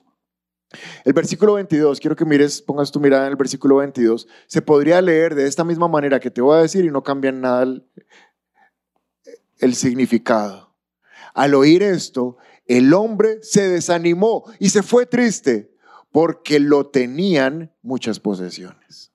El 1.05 1.13
versículo 1.13 1.55
22, 1.55 2.01
quiero 2.01 2.17
que 2.17 2.25
mires, 2.25 2.63
pongas 2.63 2.91
tu 2.91 2.99
mirada 2.99 3.27
en 3.27 3.33
el 3.33 3.37
versículo 3.37 3.77
22, 3.77 4.27
se 4.47 4.63
podría 4.63 5.01
leer 5.01 5.35
de 5.35 5.47
esta 5.47 5.65
misma 5.65 5.87
manera 5.87 6.19
que 6.19 6.31
te 6.31 6.41
voy 6.41 6.57
a 6.57 6.63
decir 6.63 6.85
y 6.85 6.91
no 6.91 7.03
cambia 7.03 7.31
nada 7.31 7.81
el 9.59 9.75
significado. 9.75 10.75
Al 11.33 11.55
oír 11.55 11.83
esto, 11.83 12.39
el 12.67 12.93
hombre 12.95 13.39
se 13.43 13.69
desanimó 13.69 14.45
y 14.59 14.71
se 14.71 14.83
fue 14.83 15.07
triste 15.07 15.75
porque 16.11 16.61
lo 16.61 16.87
tenían 16.87 17.73
muchas 17.83 18.21
posesiones. 18.21 19.14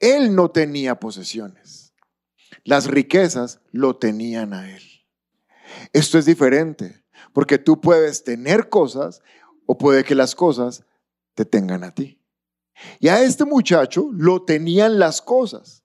Él 0.00 0.34
no 0.34 0.50
tenía 0.50 1.00
posesiones. 1.00 1.94
Las 2.64 2.86
riquezas 2.86 3.60
lo 3.72 3.96
tenían 3.96 4.52
a 4.52 4.70
él. 4.70 4.82
Esto 5.92 6.18
es 6.18 6.24
diferente, 6.24 7.04
porque 7.32 7.58
tú 7.58 7.80
puedes 7.80 8.24
tener 8.24 8.68
cosas 8.68 9.22
o 9.66 9.78
puede 9.78 10.04
que 10.04 10.14
las 10.14 10.34
cosas 10.34 10.84
te 11.34 11.44
tengan 11.44 11.84
a 11.84 11.94
ti. 11.94 12.20
Y 13.00 13.08
a 13.08 13.22
este 13.22 13.44
muchacho 13.44 14.10
lo 14.12 14.44
tenían 14.44 14.98
las 14.98 15.22
cosas. 15.22 15.84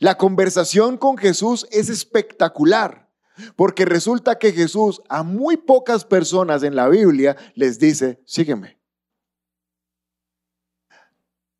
La 0.00 0.16
conversación 0.16 0.98
con 0.98 1.16
Jesús 1.16 1.66
es 1.70 1.88
espectacular, 1.88 3.10
porque 3.56 3.84
resulta 3.84 4.38
que 4.38 4.52
Jesús 4.52 5.02
a 5.08 5.22
muy 5.22 5.56
pocas 5.56 6.04
personas 6.04 6.62
en 6.62 6.74
la 6.74 6.88
Biblia 6.88 7.36
les 7.54 7.78
dice, 7.78 8.20
sígueme. 8.26 8.77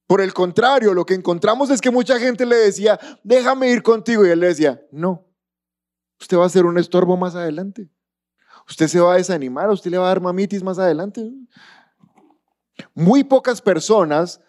Por 0.08 0.20
el 0.20 0.34
contrario, 0.34 0.92
lo 0.92 1.06
que 1.06 1.14
encontramos 1.14 1.70
es 1.70 1.80
que 1.80 1.92
mucha 1.92 2.18
gente 2.18 2.44
le 2.44 2.56
decía, 2.56 2.98
déjame 3.22 3.70
ir 3.70 3.84
contigo. 3.84 4.26
Y 4.26 4.30
él 4.30 4.40
le 4.40 4.48
decía, 4.48 4.82
no, 4.90 5.24
usted 6.18 6.36
va 6.36 6.46
a 6.46 6.48
ser 6.48 6.66
un 6.66 6.78
estorbo 6.78 7.16
más 7.16 7.36
adelante. 7.36 7.88
Usted 8.68 8.88
se 8.88 8.98
va 8.98 9.14
a 9.14 9.16
desanimar, 9.18 9.70
usted 9.70 9.92
le 9.92 9.98
va 9.98 10.06
a 10.06 10.08
dar 10.08 10.20
mamitis 10.20 10.64
más 10.64 10.80
adelante. 10.80 11.30
Muy 12.92 13.22
pocas 13.22 13.62
personas 13.62 14.40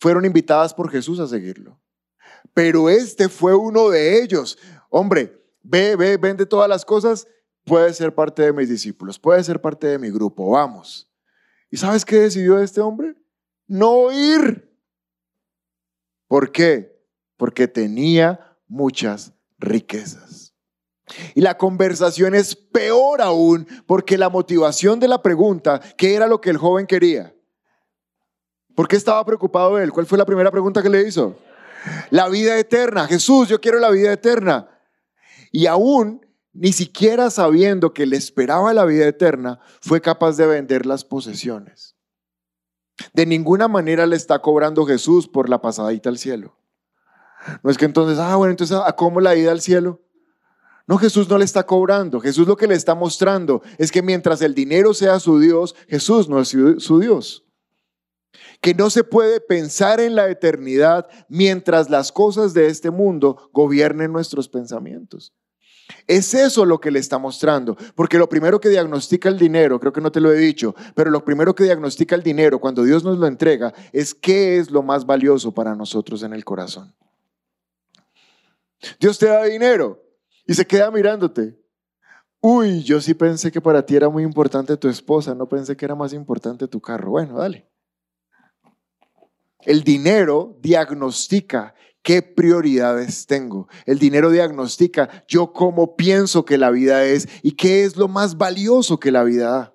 fueron 0.00 0.24
invitadas 0.24 0.72
por 0.72 0.90
Jesús 0.90 1.20
a 1.20 1.26
seguirlo 1.26 1.78
pero 2.54 2.88
este 2.88 3.28
fue 3.28 3.54
uno 3.54 3.90
de 3.90 4.22
ellos. 4.22 4.58
Hombre, 4.90 5.42
ve, 5.62 5.96
ve, 5.96 6.16
vende 6.16 6.46
todas 6.46 6.68
las 6.68 6.84
cosas, 6.84 7.26
puede 7.64 7.92
ser 7.94 8.14
parte 8.14 8.42
de 8.42 8.52
mis 8.52 8.68
discípulos, 8.68 9.18
puede 9.18 9.42
ser 9.44 9.60
parte 9.60 9.86
de 9.86 9.98
mi 9.98 10.10
grupo, 10.10 10.50
vamos. 10.50 11.10
¿Y 11.70 11.76
sabes 11.76 12.04
qué 12.04 12.20
decidió 12.20 12.58
este 12.58 12.80
hombre? 12.80 13.14
No 13.66 14.12
ir. 14.12 14.70
¿Por 16.32 16.50
qué? 16.50 16.98
Porque 17.36 17.68
tenía 17.68 18.56
muchas 18.66 19.34
riquezas. 19.58 20.54
Y 21.34 21.42
la 21.42 21.58
conversación 21.58 22.34
es 22.34 22.56
peor 22.56 23.20
aún 23.20 23.66
porque 23.86 24.16
la 24.16 24.30
motivación 24.30 24.98
de 24.98 25.08
la 25.08 25.20
pregunta, 25.20 25.78
¿qué 25.98 26.14
era 26.14 26.26
lo 26.26 26.40
que 26.40 26.48
el 26.48 26.56
joven 26.56 26.86
quería? 26.86 27.34
¿Por 28.74 28.88
qué 28.88 28.96
estaba 28.96 29.22
preocupado 29.26 29.78
él? 29.78 29.92
¿Cuál 29.92 30.06
fue 30.06 30.16
la 30.16 30.24
primera 30.24 30.50
pregunta 30.50 30.82
que 30.82 30.88
le 30.88 31.06
hizo? 31.06 31.36
La 32.08 32.30
vida 32.30 32.58
eterna. 32.58 33.06
Jesús, 33.06 33.48
yo 33.48 33.60
quiero 33.60 33.78
la 33.78 33.90
vida 33.90 34.10
eterna. 34.10 34.70
Y 35.50 35.66
aún, 35.66 36.26
ni 36.54 36.72
siquiera 36.72 37.28
sabiendo 37.28 37.92
que 37.92 38.06
le 38.06 38.16
esperaba 38.16 38.72
la 38.72 38.86
vida 38.86 39.06
eterna, 39.06 39.60
fue 39.82 40.00
capaz 40.00 40.38
de 40.38 40.46
vender 40.46 40.86
las 40.86 41.04
posesiones. 41.04 41.94
De 43.12 43.26
ninguna 43.26 43.68
manera 43.68 44.06
le 44.06 44.16
está 44.16 44.40
cobrando 44.40 44.84
Jesús 44.84 45.28
por 45.28 45.48
la 45.48 45.60
pasadita 45.60 46.08
al 46.08 46.18
cielo. 46.18 46.56
No 47.62 47.70
es 47.70 47.78
que 47.78 47.84
entonces, 47.84 48.18
ah, 48.18 48.36
bueno, 48.36 48.50
entonces, 48.50 48.76
¿a 48.84 48.92
cómo 48.94 49.20
la 49.20 49.34
ida 49.34 49.50
al 49.50 49.60
cielo? 49.60 50.00
No, 50.86 50.98
Jesús 50.98 51.28
no 51.28 51.38
le 51.38 51.44
está 51.44 51.64
cobrando. 51.64 52.20
Jesús 52.20 52.46
lo 52.46 52.56
que 52.56 52.66
le 52.66 52.74
está 52.74 52.94
mostrando 52.94 53.62
es 53.78 53.90
que 53.90 54.02
mientras 54.02 54.42
el 54.42 54.54
dinero 54.54 54.94
sea 54.94 55.18
su 55.20 55.38
Dios, 55.40 55.74
Jesús 55.88 56.28
no 56.28 56.40
es 56.40 56.48
su 56.48 57.00
Dios 57.00 57.44
que 58.62 58.74
no 58.74 58.90
se 58.90 59.04
puede 59.04 59.40
pensar 59.40 60.00
en 60.00 60.14
la 60.14 60.30
eternidad 60.30 61.08
mientras 61.28 61.90
las 61.90 62.12
cosas 62.12 62.54
de 62.54 62.68
este 62.68 62.90
mundo 62.90 63.50
gobiernen 63.52 64.12
nuestros 64.12 64.48
pensamientos. 64.48 65.34
Es 66.06 66.34
eso 66.34 66.64
lo 66.64 66.80
que 66.80 66.90
le 66.90 66.98
está 66.98 67.18
mostrando, 67.18 67.76
porque 67.94 68.18
lo 68.18 68.28
primero 68.28 68.60
que 68.60 68.68
diagnostica 68.68 69.28
el 69.28 69.38
dinero, 69.38 69.78
creo 69.80 69.92
que 69.92 70.00
no 70.00 70.12
te 70.12 70.20
lo 70.20 70.32
he 70.32 70.36
dicho, 70.36 70.74
pero 70.94 71.10
lo 71.10 71.24
primero 71.24 71.54
que 71.54 71.64
diagnostica 71.64 72.14
el 72.14 72.22
dinero 72.22 72.58
cuando 72.58 72.84
Dios 72.84 73.04
nos 73.04 73.18
lo 73.18 73.26
entrega 73.26 73.72
es 73.92 74.14
qué 74.14 74.58
es 74.58 74.70
lo 74.70 74.82
más 74.82 75.06
valioso 75.06 75.52
para 75.52 75.74
nosotros 75.74 76.22
en 76.22 76.32
el 76.32 76.44
corazón. 76.44 76.94
Dios 78.98 79.18
te 79.18 79.26
da 79.26 79.44
dinero 79.44 80.02
y 80.46 80.54
se 80.54 80.66
queda 80.66 80.90
mirándote. 80.90 81.58
Uy, 82.40 82.82
yo 82.82 83.00
sí 83.00 83.14
pensé 83.14 83.52
que 83.52 83.60
para 83.60 83.86
ti 83.86 83.94
era 83.94 84.08
muy 84.08 84.24
importante 84.24 84.76
tu 84.76 84.88
esposa, 84.88 85.34
no 85.34 85.48
pensé 85.48 85.76
que 85.76 85.84
era 85.84 85.94
más 85.94 86.12
importante 86.12 86.66
tu 86.66 86.80
carro. 86.80 87.10
Bueno, 87.10 87.38
dale. 87.38 87.68
El 89.60 89.84
dinero 89.84 90.58
diagnostica 90.60 91.74
qué 92.02 92.22
prioridades 92.22 93.26
tengo. 93.26 93.68
El 93.86 93.98
dinero 93.98 94.30
diagnostica 94.30 95.24
yo 95.26 95.52
cómo 95.52 95.96
pienso 95.96 96.44
que 96.44 96.58
la 96.58 96.70
vida 96.70 97.04
es 97.04 97.28
y 97.42 97.52
qué 97.52 97.84
es 97.84 97.96
lo 97.96 98.08
más 98.08 98.36
valioso 98.36 98.98
que 98.98 99.12
la 99.12 99.24
vida 99.24 99.50
da. 99.50 99.74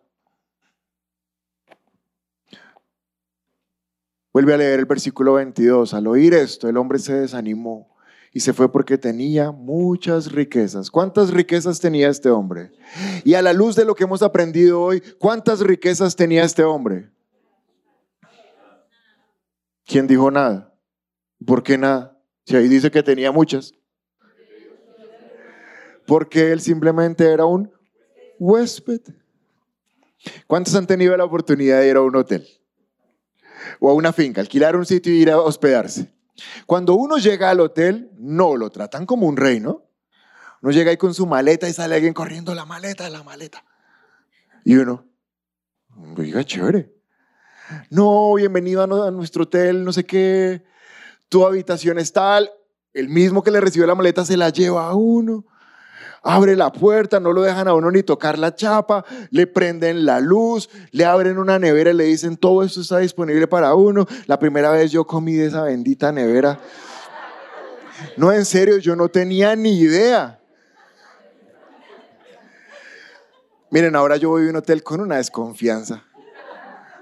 Vuelve 4.33 4.53
a 4.53 4.57
leer 4.57 4.79
el 4.79 4.85
versículo 4.85 5.33
22. 5.33 5.95
Al 5.95 6.05
oír 6.05 6.33
esto, 6.35 6.69
el 6.69 6.77
hombre 6.77 6.99
se 6.99 7.13
desanimó 7.13 7.97
y 8.31 8.41
se 8.41 8.53
fue 8.53 8.71
porque 8.71 8.97
tenía 8.99 9.51
muchas 9.51 10.31
riquezas. 10.31 10.91
¿Cuántas 10.91 11.31
riquezas 11.31 11.79
tenía 11.79 12.09
este 12.09 12.29
hombre? 12.29 12.71
Y 13.23 13.33
a 13.33 13.41
la 13.41 13.53
luz 13.53 13.75
de 13.75 13.85
lo 13.85 13.95
que 13.95 14.03
hemos 14.03 14.21
aprendido 14.21 14.79
hoy, 14.79 15.01
¿cuántas 15.17 15.61
riquezas 15.61 16.15
tenía 16.15 16.43
este 16.43 16.63
hombre? 16.63 17.09
¿Quién 19.85 20.05
dijo 20.05 20.29
nada? 20.29 20.77
¿Por 21.43 21.63
qué 21.63 21.77
nada? 21.77 22.16
Si 22.47 22.55
ahí 22.55 22.69
dice 22.69 22.89
que 22.89 23.03
tenía 23.03 23.33
muchas. 23.33 23.73
Porque 26.05 26.53
él 26.53 26.61
simplemente 26.61 27.29
era 27.29 27.43
un 27.43 27.69
huésped. 28.39 29.01
¿Cuántos 30.47 30.73
han 30.75 30.87
tenido 30.87 31.17
la 31.17 31.25
oportunidad 31.25 31.81
de 31.81 31.89
ir 31.89 31.97
a 31.97 32.01
un 32.01 32.15
hotel? 32.15 32.47
O 33.81 33.89
a 33.89 33.93
una 33.93 34.13
finca, 34.13 34.39
alquilar 34.39 34.77
un 34.77 34.85
sitio 34.85 35.13
y 35.13 35.17
ir 35.17 35.29
a 35.29 35.41
hospedarse. 35.41 36.09
Cuando 36.65 36.95
uno 36.95 37.17
llega 37.17 37.49
al 37.49 37.59
hotel, 37.59 38.11
no 38.17 38.55
lo 38.55 38.69
tratan 38.69 39.05
como 39.05 39.27
un 39.27 39.35
rey, 39.35 39.59
¿no? 39.59 39.83
Uno 40.61 40.71
llega 40.71 40.91
ahí 40.91 40.97
con 40.97 41.13
su 41.13 41.27
maleta 41.27 41.67
y 41.67 41.73
sale 41.73 41.95
alguien 41.95 42.13
corriendo 42.13 42.55
la 42.55 42.63
maleta, 42.63 43.09
la 43.09 43.23
maleta. 43.23 43.65
Y 44.63 44.77
uno, 44.77 45.05
oiga, 46.15 46.45
chévere. 46.45 46.93
No, 47.89 48.35
bienvenido 48.35 48.83
a, 48.83 49.11
nuestro 49.11 49.43
hotel, 49.43 49.83
no 49.83 49.91
sé 49.91 50.05
qué. 50.05 50.63
Tu 51.29 51.45
habitación 51.45 51.99
es 51.99 52.13
tal. 52.13 52.51
El 52.93 53.09
mismo 53.09 53.43
que 53.43 53.51
le 53.51 53.61
recibió 53.61 53.85
la 53.85 53.95
maleta 53.95 54.25
se 54.25 54.37
la 54.37 54.49
lleva 54.49 54.87
a 54.87 54.95
uno. 54.95 55.45
Abre 56.23 56.55
la 56.55 56.71
puerta, 56.71 57.19
no 57.19 57.31
lo 57.31 57.43
dejan 57.43 57.67
a 57.67 57.73
uno 57.73 57.91
ni 57.91 58.03
tocar 58.03 58.39
la 58.39 58.55
chapa, 58.55 59.05
le 59.29 59.47
prenden 59.47 60.05
la 60.05 60.19
luz, 60.19 60.69
le 60.91 61.05
abren 61.05 61.37
una 61.37 61.59
nevera 61.59 61.91
y 61.91 61.93
le 61.93 62.05
dicen 62.05 62.35
todo 62.37 62.63
esto 62.63 62.81
está 62.81 62.97
disponible 62.97 63.47
para 63.47 63.75
uno. 63.75 64.05
La 64.25 64.39
primera 64.39 64.71
vez 64.71 64.91
yo 64.91 65.05
comí 65.05 65.33
de 65.33 65.47
esa 65.47 65.63
bendita 65.63 66.11
nevera. 66.11 66.59
No, 68.15 68.31
en 68.31 68.45
serio, 68.45 68.77
yo 68.77 68.95
no 68.95 69.09
tenía 69.09 69.55
ni 69.55 69.79
idea. 69.79 70.39
Miren, 73.69 73.95
ahora 73.95 74.17
yo 74.17 74.29
voy 74.29 74.47
a 74.47 74.49
un 74.49 74.55
hotel 74.55 74.81
con 74.81 75.01
una 75.01 75.17
desconfianza. 75.17 76.03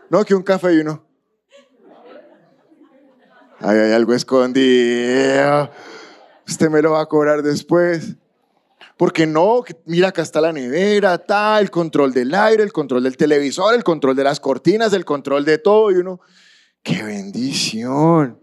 No, 0.09 0.23
que 0.23 0.35
un 0.35 0.43
café 0.43 0.73
y 0.73 0.79
uno. 0.79 1.04
Ay, 3.67 3.79
hay 3.79 3.91
algo 3.93 4.13
escondido. 4.13 5.71
Usted 6.47 6.69
me 6.69 6.83
lo 6.83 6.91
va 6.91 7.01
a 7.01 7.05
cobrar 7.07 7.41
después. 7.41 8.15
Porque 8.95 9.25
no, 9.25 9.63
mira, 9.85 10.09
acá 10.09 10.21
está 10.21 10.39
la 10.39 10.53
nevera, 10.53 11.17
tal, 11.17 11.63
el 11.63 11.71
control 11.71 12.13
del 12.13 12.35
aire, 12.35 12.61
el 12.61 12.71
control 12.71 13.01
del 13.01 13.17
televisor, 13.17 13.73
el 13.73 13.83
control 13.83 14.15
de 14.15 14.23
las 14.23 14.39
cortinas, 14.39 14.93
el 14.93 15.03
control 15.03 15.45
de 15.45 15.57
todo. 15.57 15.89
Y 15.89 15.95
uno, 15.95 16.19
qué 16.83 17.01
bendición. 17.01 18.39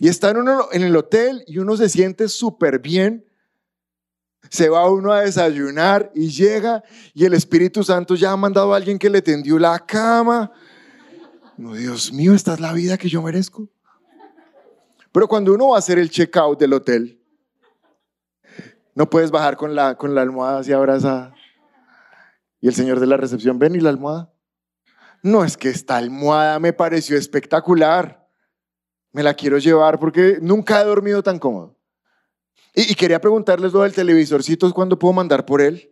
Y 0.00 0.08
está 0.08 0.32
uno 0.32 0.66
en 0.72 0.82
el 0.82 0.96
hotel 0.96 1.44
y 1.46 1.58
uno 1.58 1.76
se 1.76 1.88
siente 1.88 2.28
súper 2.28 2.80
bien. 2.80 3.24
Se 4.50 4.68
va 4.68 4.90
uno 4.90 5.12
a 5.12 5.20
desayunar 5.20 6.10
y 6.12 6.28
llega 6.28 6.82
y 7.14 7.24
el 7.24 7.34
Espíritu 7.34 7.84
Santo 7.84 8.16
ya 8.16 8.32
ha 8.32 8.36
mandado 8.36 8.74
a 8.74 8.76
alguien 8.78 8.98
que 8.98 9.08
le 9.08 9.22
tendió 9.22 9.60
la 9.60 9.78
cama. 9.78 10.50
No, 11.56 11.74
Dios 11.74 12.12
mío, 12.12 12.34
esta 12.34 12.54
es 12.54 12.60
la 12.60 12.72
vida 12.72 12.98
que 12.98 13.08
yo 13.08 13.22
merezco. 13.22 13.68
Pero 15.12 15.28
cuando 15.28 15.52
uno 15.52 15.68
va 15.68 15.76
a 15.76 15.78
hacer 15.78 15.98
el 15.98 16.10
checkout 16.10 16.58
del 16.58 16.72
hotel, 16.72 17.22
no 18.94 19.08
puedes 19.08 19.30
bajar 19.30 19.56
con 19.56 19.74
la, 19.74 19.96
con 19.96 20.14
la 20.14 20.22
almohada 20.22 20.60
así 20.60 20.72
abrazada. 20.72 21.34
Y 22.60 22.68
el 22.68 22.74
señor 22.74 23.00
de 23.00 23.06
la 23.06 23.16
recepción, 23.16 23.58
ven 23.58 23.74
y 23.74 23.80
la 23.80 23.90
almohada. 23.90 24.32
No 25.22 25.44
es 25.44 25.56
que 25.56 25.68
esta 25.68 25.96
almohada 25.96 26.58
me 26.58 26.72
pareció 26.72 27.16
espectacular 27.16 28.22
me 29.12 29.22
la 29.22 29.34
quiero 29.34 29.58
llevar 29.58 29.98
porque 29.98 30.38
nunca 30.40 30.80
he 30.80 30.84
dormido 30.84 31.22
tan 31.22 31.38
cómodo. 31.38 31.78
Y, 32.74 32.94
quería 32.94 33.20
preguntarles 33.20 33.72
lo 33.72 33.82
del 33.82 33.92
televisorcito, 33.92 34.72
¿cuándo 34.72 34.98
puedo 34.98 35.12
mandar 35.12 35.44
por 35.44 35.60
él? 35.60 35.90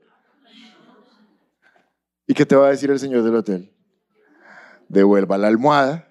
¿Y 2.26 2.32
qué 2.32 2.46
te 2.46 2.56
va 2.56 2.68
a 2.68 2.70
decir 2.70 2.90
el 2.90 2.98
señor 2.98 3.22
del 3.22 3.34
hotel? 3.34 3.74
Devuelva 4.88 5.36
la 5.36 5.48
almohada, 5.48 6.08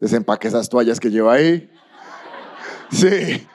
desempaque 0.00 0.48
esas 0.48 0.68
toallas 0.68 0.98
que 0.98 1.10
lleva 1.10 1.34
ahí. 1.34 1.70
Sí. 2.90 3.46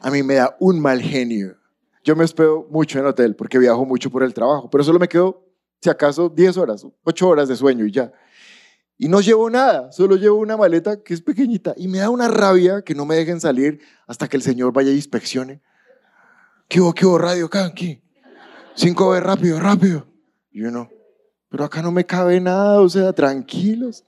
A 0.00 0.10
mí 0.10 0.22
me 0.22 0.34
da 0.34 0.56
un 0.58 0.80
mal 0.80 1.00
genio. 1.00 1.56
Yo 2.04 2.16
me 2.16 2.24
hospedo 2.24 2.66
mucho 2.70 2.98
en 2.98 3.06
hotel 3.06 3.36
porque 3.36 3.58
viajo 3.58 3.84
mucho 3.84 4.10
por 4.10 4.22
el 4.22 4.34
trabajo, 4.34 4.68
pero 4.68 4.82
solo 4.82 4.98
me 4.98 5.08
quedo, 5.08 5.46
si 5.80 5.88
acaso, 5.88 6.28
10 6.28 6.56
horas, 6.56 6.86
8 7.04 7.28
horas 7.28 7.48
de 7.48 7.56
sueño 7.56 7.86
y 7.86 7.92
ya. 7.92 8.12
Y 8.98 9.08
no 9.08 9.20
llevo 9.20 9.48
nada, 9.48 9.90
solo 9.92 10.16
llevo 10.16 10.38
una 10.38 10.56
maleta 10.56 11.02
que 11.02 11.14
es 11.14 11.20
pequeñita. 11.20 11.74
Y 11.76 11.88
me 11.88 11.98
da 11.98 12.10
una 12.10 12.28
rabia 12.28 12.82
que 12.82 12.94
no 12.94 13.06
me 13.06 13.16
dejen 13.16 13.40
salir 13.40 13.80
hasta 14.06 14.28
que 14.28 14.36
el 14.36 14.42
Señor 14.42 14.72
vaya 14.72 14.90
y 14.90 14.96
inspeccione. 14.96 15.60
¿Qué 16.68 16.80
hubo, 16.80 16.92
qué 16.92 17.06
hubo, 17.06 17.18
radio 17.18 17.46
acá, 17.46 17.64
aquí? 17.64 18.02
Cinco 18.74 19.10
veces 19.10 19.26
rápido, 19.26 19.60
rápido. 19.60 20.06
Y 20.50 20.62
uno, 20.62 20.88
pero 21.48 21.64
acá 21.64 21.82
no 21.82 21.92
me 21.92 22.04
cabe 22.04 22.40
nada, 22.40 22.80
o 22.80 22.88
sea, 22.88 23.12
tranquilos. 23.12 24.04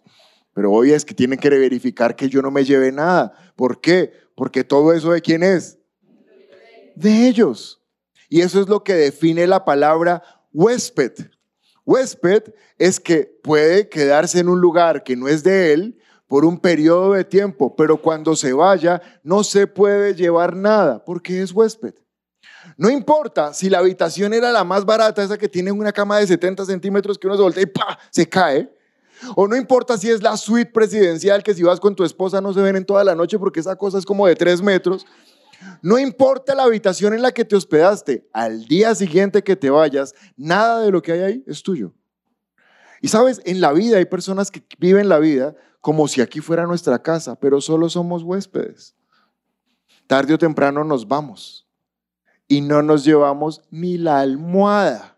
Pero 0.54 0.70
hoy 0.72 0.92
es 0.92 1.04
que 1.04 1.14
tienen 1.14 1.38
que 1.38 1.50
verificar 1.50 2.16
que 2.16 2.28
yo 2.28 2.40
no 2.40 2.50
me 2.50 2.64
lleve 2.64 2.92
nada. 2.92 3.32
¿Por 3.56 3.80
qué? 3.80 4.12
Porque 4.34 4.64
todo 4.64 4.92
eso 4.92 5.12
de 5.12 5.20
quién 5.20 5.42
es? 5.42 5.78
De 6.94 7.28
ellos. 7.28 7.82
Y 8.28 8.40
eso 8.40 8.60
es 8.60 8.68
lo 8.68 8.82
que 8.82 8.94
define 8.94 9.46
la 9.46 9.64
palabra 9.64 10.22
huésped. 10.52 11.12
Huésped 11.84 12.54
es 12.78 12.98
que 12.98 13.38
puede 13.42 13.88
quedarse 13.88 14.38
en 14.38 14.48
un 14.48 14.60
lugar 14.60 15.02
que 15.02 15.16
no 15.16 15.28
es 15.28 15.42
de 15.42 15.72
él 15.72 15.98
por 16.26 16.44
un 16.44 16.58
periodo 16.58 17.12
de 17.12 17.24
tiempo, 17.24 17.76
pero 17.76 18.00
cuando 18.00 18.34
se 18.34 18.52
vaya 18.52 19.02
no 19.22 19.44
se 19.44 19.66
puede 19.66 20.14
llevar 20.14 20.56
nada 20.56 21.04
porque 21.04 21.42
es 21.42 21.52
huésped. 21.52 21.94
No 22.76 22.90
importa 22.90 23.52
si 23.52 23.68
la 23.68 23.78
habitación 23.78 24.32
era 24.32 24.50
la 24.50 24.64
más 24.64 24.84
barata, 24.84 25.22
esa 25.22 25.36
que 25.36 25.48
tiene 25.48 25.70
una 25.70 25.92
cama 25.92 26.18
de 26.18 26.26
70 26.26 26.64
centímetros 26.64 27.18
que 27.18 27.26
uno 27.26 27.36
se 27.36 27.42
voltea 27.42 27.62
y 27.62 27.66
¡pa! 27.66 27.98
se 28.10 28.28
cae. 28.28 28.73
O 29.36 29.48
no 29.48 29.56
importa 29.56 29.98
si 29.98 30.10
es 30.10 30.22
la 30.22 30.36
suite 30.36 30.70
presidencial 30.72 31.42
que 31.42 31.54
si 31.54 31.62
vas 31.62 31.80
con 31.80 31.94
tu 31.94 32.04
esposa 32.04 32.40
no 32.40 32.52
se 32.52 32.60
ven 32.60 32.76
en 32.76 32.84
toda 32.84 33.04
la 33.04 33.14
noche 33.14 33.38
porque 33.38 33.60
esa 33.60 33.76
cosa 33.76 33.98
es 33.98 34.04
como 34.04 34.26
de 34.26 34.36
3 34.36 34.62
metros. 34.62 35.06
No 35.82 35.98
importa 35.98 36.54
la 36.54 36.64
habitación 36.64 37.14
en 37.14 37.22
la 37.22 37.32
que 37.32 37.44
te 37.44 37.56
hospedaste, 37.56 38.28
al 38.32 38.66
día 38.66 38.94
siguiente 38.94 39.42
que 39.42 39.56
te 39.56 39.70
vayas, 39.70 40.14
nada 40.36 40.80
de 40.80 40.90
lo 40.90 41.00
que 41.02 41.12
hay 41.12 41.20
ahí 41.20 41.44
es 41.46 41.62
tuyo. 41.62 41.94
Y 43.00 43.08
sabes, 43.08 43.40
en 43.44 43.60
la 43.60 43.72
vida 43.72 43.98
hay 43.98 44.06
personas 44.06 44.50
que 44.50 44.64
viven 44.78 45.08
la 45.08 45.18
vida 45.18 45.54
como 45.80 46.08
si 46.08 46.22
aquí 46.22 46.40
fuera 46.40 46.66
nuestra 46.66 47.02
casa, 47.02 47.36
pero 47.36 47.60
solo 47.60 47.90
somos 47.90 48.22
huéspedes. 48.22 48.94
Tarde 50.06 50.34
o 50.34 50.38
temprano 50.38 50.84
nos 50.84 51.06
vamos 51.06 51.68
y 52.48 52.60
no 52.60 52.82
nos 52.82 53.04
llevamos 53.04 53.62
ni 53.70 53.98
la 53.98 54.20
almohada. 54.20 55.13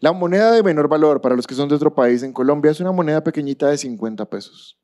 La 0.00 0.12
moneda 0.12 0.52
de 0.52 0.62
menor 0.62 0.88
valor 0.88 1.20
para 1.20 1.36
los 1.36 1.46
que 1.46 1.54
son 1.54 1.68
de 1.68 1.74
otro 1.74 1.94
país 1.94 2.22
en 2.22 2.32
Colombia 2.32 2.70
es 2.70 2.80
una 2.80 2.92
moneda 2.92 3.22
pequeñita 3.22 3.68
de 3.68 3.78
50 3.78 4.24
pesos. 4.26 4.78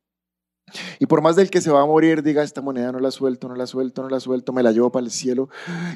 Y 0.99 1.07
por 1.07 1.23
más 1.23 1.37
del 1.37 1.51
que 1.51 1.61
se 1.61 1.71
va 1.71 1.83
a 1.83 1.87
morir, 1.87 2.23
diga, 2.23 2.43
esta 2.43 2.61
moneda 2.61 2.93
no 2.93 3.01
la 3.01 3.11
suelto, 3.11 3.49
no 3.49 3.55
la 3.55 3.67
suelto, 3.67 4.03
no 4.03 4.09
la 4.09 4.21
suelto, 4.21 4.53
me 4.53 4.63
la 4.63 4.73
llevo 4.73 4.93
para 4.93 5.05
el 5.05 5.11
cielo 5.11 5.49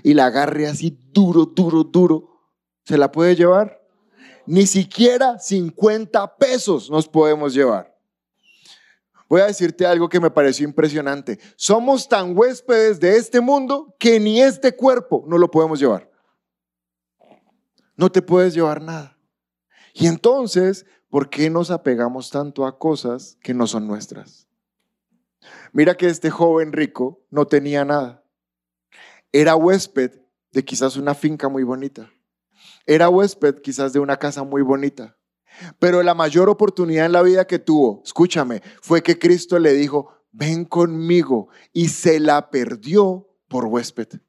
y 0.03 0.15
la 0.15 0.27
agarre 0.27 0.67
así 0.67 0.99
duro, 1.13 1.45
duro, 1.45 1.85
duro, 1.85 2.41
¿se 2.85 2.97
la 2.97 3.13
puede 3.13 3.37
llevar? 3.37 3.83
Ni 4.47 4.67
siquiera 4.67 5.39
50 5.39 6.37
pesos 6.37 6.91
nos 6.91 7.07
podemos 7.07 7.55
llevar. 7.55 7.93
Voy 9.29 9.41
a 9.41 9.47
decirte 9.47 9.87
algo 9.87 10.09
que 10.09 10.21
me 10.21 10.31
pareció 10.31 10.67
impresionante. 10.67 11.39
Somos 11.57 12.09
tan 12.09 12.37
huéspedes 12.37 13.01
de 13.01 13.17
este 13.17 13.41
mundo 13.41 13.95
que 13.99 14.21
ni 14.21 14.43
este 14.43 14.77
cuerpo 14.77 15.25
no 15.27 15.39
lo 15.39 15.51
podemos 15.51 15.81
llevar. 15.81 16.12
No 17.97 18.11
te 18.11 18.23
puedes 18.23 18.55
llevar 18.55 18.83
nada. 18.83 19.19
Y 19.95 20.07
entonces, 20.07 20.87
¿por 21.09 21.29
qué 21.29 21.51
nos 21.51 21.71
apegamos 21.71 22.31
tanto 22.31 22.67
a 22.67 22.79
cosas 22.79 23.37
que 23.43 23.55
no 23.55 23.67
son 23.67 23.87
nuestras? 23.87 24.49
Mira 25.73 25.97
que 25.97 26.07
este 26.07 26.31
joven 26.31 26.73
rico 26.73 27.25
no 27.31 27.47
tenía 27.47 27.85
nada. 27.85 28.25
Era 29.33 29.57
huésped 29.57 30.21
de 30.53 30.65
quizás 30.65 30.97
una 30.97 31.15
finca 31.15 31.49
muy 31.49 31.63
bonita. 31.63 32.11
Era 32.87 33.09
huésped 33.09 33.57
quizás 33.57 33.93
de 33.93 34.01
una 34.01 34.19
casa 34.19 34.43
muy 34.43 34.63
bonita. 34.63 35.17
Pero 35.79 36.03
la 36.03 36.15
mayor 36.15 36.49
oportunidad 36.49 37.07
en 37.07 37.13
la 37.13 37.23
vida 37.23 37.47
que 37.47 37.59
tuvo, 37.59 38.03
escúchame, 38.05 38.63
fue 38.81 39.03
que 39.03 39.19
Cristo 39.19 39.59
le 39.59 39.73
dijo, 39.73 40.15
ven 40.31 40.65
conmigo. 40.65 41.49
Y 41.73 41.89
se 41.89 42.21
la 42.21 42.51
perdió 42.51 43.29
por 43.49 43.67
huésped. 43.67 44.21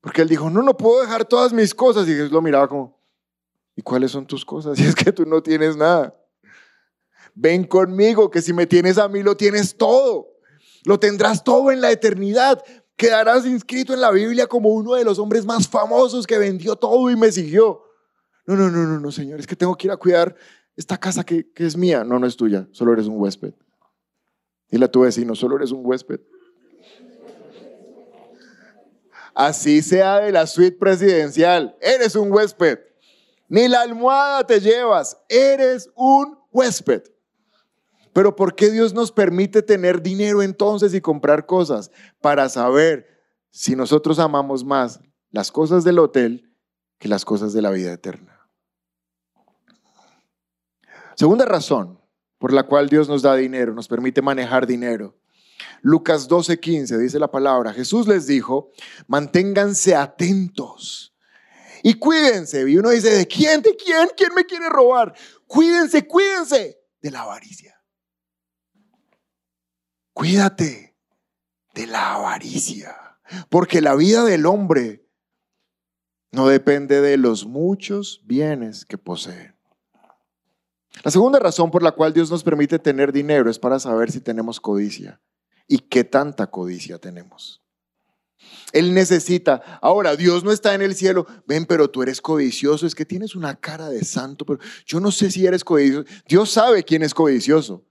Porque 0.00 0.22
él 0.22 0.28
dijo, 0.28 0.48
no, 0.48 0.62
no 0.62 0.76
puedo 0.76 1.00
dejar 1.02 1.24
todas 1.24 1.52
mis 1.52 1.74
cosas. 1.74 2.08
Y 2.08 2.12
Jesús 2.12 2.32
lo 2.32 2.40
miraba 2.40 2.68
como, 2.68 2.98
¿y 3.76 3.82
cuáles 3.82 4.10
son 4.10 4.26
tus 4.26 4.44
cosas? 4.44 4.78
Y 4.80 4.84
es 4.84 4.94
que 4.94 5.12
tú 5.12 5.24
no 5.26 5.42
tienes 5.42 5.76
nada 5.76 6.16
ven 7.34 7.64
conmigo, 7.64 8.30
que 8.30 8.42
si 8.42 8.52
me 8.52 8.66
tienes 8.66 8.98
a 8.98 9.08
mí 9.08 9.22
lo 9.22 9.36
tienes 9.36 9.76
todo. 9.76 10.28
Lo 10.84 10.98
tendrás 10.98 11.44
todo 11.44 11.70
en 11.70 11.80
la 11.80 11.90
eternidad. 11.90 12.62
Quedarás 12.96 13.46
inscrito 13.46 13.94
en 13.94 14.00
la 14.00 14.10
Biblia 14.10 14.46
como 14.46 14.70
uno 14.70 14.94
de 14.94 15.04
los 15.04 15.18
hombres 15.18 15.44
más 15.44 15.68
famosos 15.68 16.26
que 16.26 16.38
vendió 16.38 16.76
todo 16.76 17.10
y 17.10 17.16
me 17.16 17.32
siguió. 17.32 17.82
No, 18.46 18.56
no, 18.56 18.70
no, 18.70 18.86
no, 18.86 19.00
no, 19.00 19.12
Señor, 19.12 19.40
es 19.40 19.46
que 19.46 19.56
tengo 19.56 19.76
que 19.76 19.86
ir 19.86 19.90
a 19.90 19.96
cuidar 19.96 20.34
esta 20.76 20.98
casa 20.98 21.24
que, 21.24 21.50
que 21.52 21.66
es 21.66 21.76
mía. 21.76 22.04
No, 22.04 22.18
no 22.18 22.26
es 22.26 22.36
tuya, 22.36 22.68
solo 22.72 22.92
eres 22.92 23.06
un 23.06 23.18
huésped. 23.18 23.54
Dile 24.70 24.84
a 24.84 24.90
tu 24.90 25.00
vecino, 25.00 25.34
solo 25.34 25.56
eres 25.56 25.72
un 25.72 25.80
huésped. 25.84 26.20
Así 29.40 29.80
sea 29.80 30.20
de 30.20 30.32
la 30.32 30.46
suite 30.46 30.76
presidencial, 30.76 31.74
eres 31.80 32.14
un 32.14 32.30
huésped. 32.30 32.78
Ni 33.48 33.68
la 33.68 33.80
almohada 33.80 34.46
te 34.46 34.60
llevas, 34.60 35.16
eres 35.30 35.88
un 35.94 36.38
huésped. 36.52 37.04
Pero 38.12 38.36
¿por 38.36 38.54
qué 38.54 38.70
Dios 38.70 38.92
nos 38.92 39.10
permite 39.10 39.62
tener 39.62 40.02
dinero 40.02 40.42
entonces 40.42 40.92
y 40.92 41.00
comprar 41.00 41.46
cosas? 41.46 41.90
Para 42.20 42.50
saber 42.50 43.06
si 43.48 43.74
nosotros 43.74 44.18
amamos 44.18 44.62
más 44.62 45.00
las 45.30 45.50
cosas 45.50 45.84
del 45.84 46.00
hotel 46.00 46.54
que 46.98 47.08
las 47.08 47.24
cosas 47.24 47.54
de 47.54 47.62
la 47.62 47.70
vida 47.70 47.94
eterna. 47.94 48.46
Segunda 51.14 51.46
razón 51.46 51.98
por 52.36 52.52
la 52.52 52.64
cual 52.64 52.90
Dios 52.90 53.08
nos 53.08 53.22
da 53.22 53.36
dinero, 53.36 53.72
nos 53.72 53.88
permite 53.88 54.20
manejar 54.20 54.66
dinero, 54.66 55.16
Lucas 55.82 56.28
12:15 56.28 56.98
dice 56.98 57.18
la 57.18 57.30
palabra, 57.30 57.72
Jesús 57.72 58.06
les 58.06 58.26
dijo, 58.26 58.70
manténganse 59.06 59.94
atentos 59.94 61.14
y 61.82 61.94
cuídense. 61.94 62.68
Y 62.68 62.76
uno 62.76 62.90
dice, 62.90 63.10
¿de 63.10 63.26
quién? 63.26 63.62
¿De 63.62 63.76
quién? 63.76 64.08
¿Quién 64.16 64.34
me 64.34 64.44
quiere 64.44 64.68
robar? 64.68 65.14
Cuídense, 65.46 66.06
cuídense 66.06 66.78
de 67.00 67.10
la 67.10 67.22
avaricia. 67.22 67.76
Cuídate 70.12 70.96
de 71.74 71.86
la 71.86 72.14
avaricia, 72.14 72.94
porque 73.48 73.80
la 73.80 73.94
vida 73.94 74.24
del 74.24 74.44
hombre 74.44 75.06
no 76.32 76.48
depende 76.48 77.00
de 77.00 77.16
los 77.16 77.46
muchos 77.46 78.20
bienes 78.24 78.84
que 78.84 78.98
posee. 78.98 79.54
La 81.04 81.10
segunda 81.10 81.38
razón 81.38 81.70
por 81.70 81.82
la 81.82 81.92
cual 81.92 82.12
Dios 82.12 82.30
nos 82.30 82.44
permite 82.44 82.78
tener 82.78 83.12
dinero 83.12 83.48
es 83.48 83.58
para 83.58 83.78
saber 83.78 84.10
si 84.10 84.20
tenemos 84.20 84.60
codicia 84.60 85.20
y 85.70 85.78
qué 85.78 86.02
tanta 86.02 86.48
codicia 86.48 86.98
tenemos. 86.98 87.62
Él 88.72 88.92
necesita, 88.92 89.62
ahora 89.80 90.16
Dios 90.16 90.42
no 90.42 90.50
está 90.50 90.74
en 90.74 90.82
el 90.82 90.96
cielo, 90.96 91.28
ven, 91.46 91.64
pero 91.64 91.88
tú 91.88 92.02
eres 92.02 92.20
codicioso, 92.20 92.88
es 92.88 92.94
que 92.96 93.04
tienes 93.04 93.36
una 93.36 93.54
cara 93.54 93.88
de 93.88 94.04
santo, 94.04 94.44
pero 94.44 94.58
yo 94.84 94.98
no 94.98 95.12
sé 95.12 95.30
si 95.30 95.46
eres 95.46 95.62
codicioso. 95.62 96.08
Dios 96.26 96.50
sabe 96.50 96.82
quién 96.82 97.04
es 97.04 97.14
codicioso. 97.14 97.86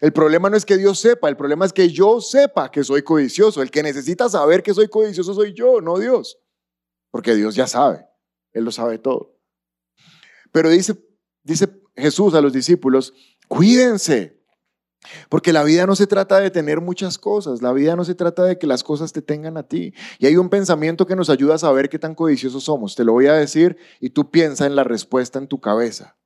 El 0.00 0.12
problema 0.12 0.50
no 0.50 0.56
es 0.56 0.64
que 0.64 0.76
Dios 0.76 0.98
sepa, 0.98 1.28
el 1.28 1.36
problema 1.36 1.64
es 1.64 1.72
que 1.72 1.88
yo 1.90 2.20
sepa 2.20 2.72
que 2.72 2.82
soy 2.82 3.02
codicioso. 3.02 3.62
El 3.62 3.70
que 3.70 3.84
necesita 3.84 4.28
saber 4.28 4.64
que 4.64 4.74
soy 4.74 4.88
codicioso 4.88 5.32
soy 5.32 5.54
yo, 5.54 5.80
no 5.80 5.98
Dios. 5.98 6.40
Porque 7.12 7.36
Dios 7.36 7.54
ya 7.54 7.68
sabe, 7.68 8.04
Él 8.52 8.64
lo 8.64 8.72
sabe 8.72 8.98
todo. 8.98 9.38
Pero 10.50 10.70
dice, 10.70 10.96
dice 11.44 11.68
Jesús 11.94 12.34
a 12.34 12.40
los 12.40 12.52
discípulos, 12.52 13.14
cuídense, 13.46 14.35
porque 15.28 15.52
la 15.52 15.64
vida 15.64 15.86
no 15.86 15.96
se 15.96 16.06
trata 16.06 16.40
de 16.40 16.50
tener 16.50 16.80
muchas 16.80 17.18
cosas, 17.18 17.62
la 17.62 17.72
vida 17.72 17.96
no 17.96 18.04
se 18.04 18.14
trata 18.14 18.44
de 18.44 18.58
que 18.58 18.66
las 18.66 18.82
cosas 18.82 19.12
te 19.12 19.22
tengan 19.22 19.56
a 19.56 19.62
ti. 19.62 19.94
Y 20.18 20.26
hay 20.26 20.36
un 20.36 20.48
pensamiento 20.48 21.06
que 21.06 21.16
nos 21.16 21.30
ayuda 21.30 21.54
a 21.54 21.58
saber 21.58 21.88
qué 21.88 21.98
tan 21.98 22.14
codiciosos 22.14 22.64
somos. 22.64 22.94
Te 22.94 23.04
lo 23.04 23.12
voy 23.12 23.26
a 23.26 23.34
decir 23.34 23.76
y 24.00 24.10
tú 24.10 24.30
piensa 24.30 24.66
en 24.66 24.76
la 24.76 24.84
respuesta 24.84 25.38
en 25.38 25.48
tu 25.48 25.60
cabeza. 25.60 26.16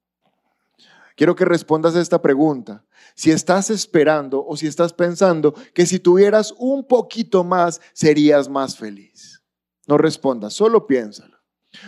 Quiero 1.17 1.35
que 1.35 1.45
respondas 1.45 1.97
a 1.97 2.01
esta 2.01 2.23
pregunta. 2.23 2.85
Si 3.15 3.31
estás 3.31 3.69
esperando 3.69 4.45
o 4.47 4.57
si 4.57 4.67
estás 4.67 4.93
pensando 4.93 5.55
que 5.75 5.85
si 5.85 5.99
tuvieras 5.99 6.55
un 6.59 6.87
poquito 6.87 7.45
más 7.45 7.81
serías 7.93 8.49
más 8.49 8.77
feliz. 8.77 9.43
No 9.87 9.99
respondas, 9.99 10.55
solo 10.55 10.87
piénsalo. 10.87 11.37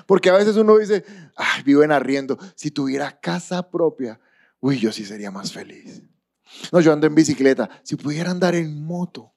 Porque 0.07 0.31
a 0.31 0.35
veces 0.35 0.57
uno 0.57 0.77
dice, 0.79 1.05
ay, 1.37 1.63
vivo 1.63 1.83
en 1.83 1.93
arriendo. 1.93 2.39
Si 2.55 2.71
tuviera 2.71 3.19
casa 3.21 3.71
propia, 3.71 4.21
uy, 4.61 4.79
yo 4.79 4.93
sí 4.93 5.05
sería 5.05 5.31
más 5.31 5.53
feliz. 5.53 6.03
No, 6.73 6.81
yo 6.81 6.93
ando 6.93 7.07
en 7.07 7.15
bicicleta. 7.15 7.69
Si 7.83 7.97
pudiera 7.97 8.31
andar 8.31 8.55
en 8.55 8.85
moto, 8.85 9.33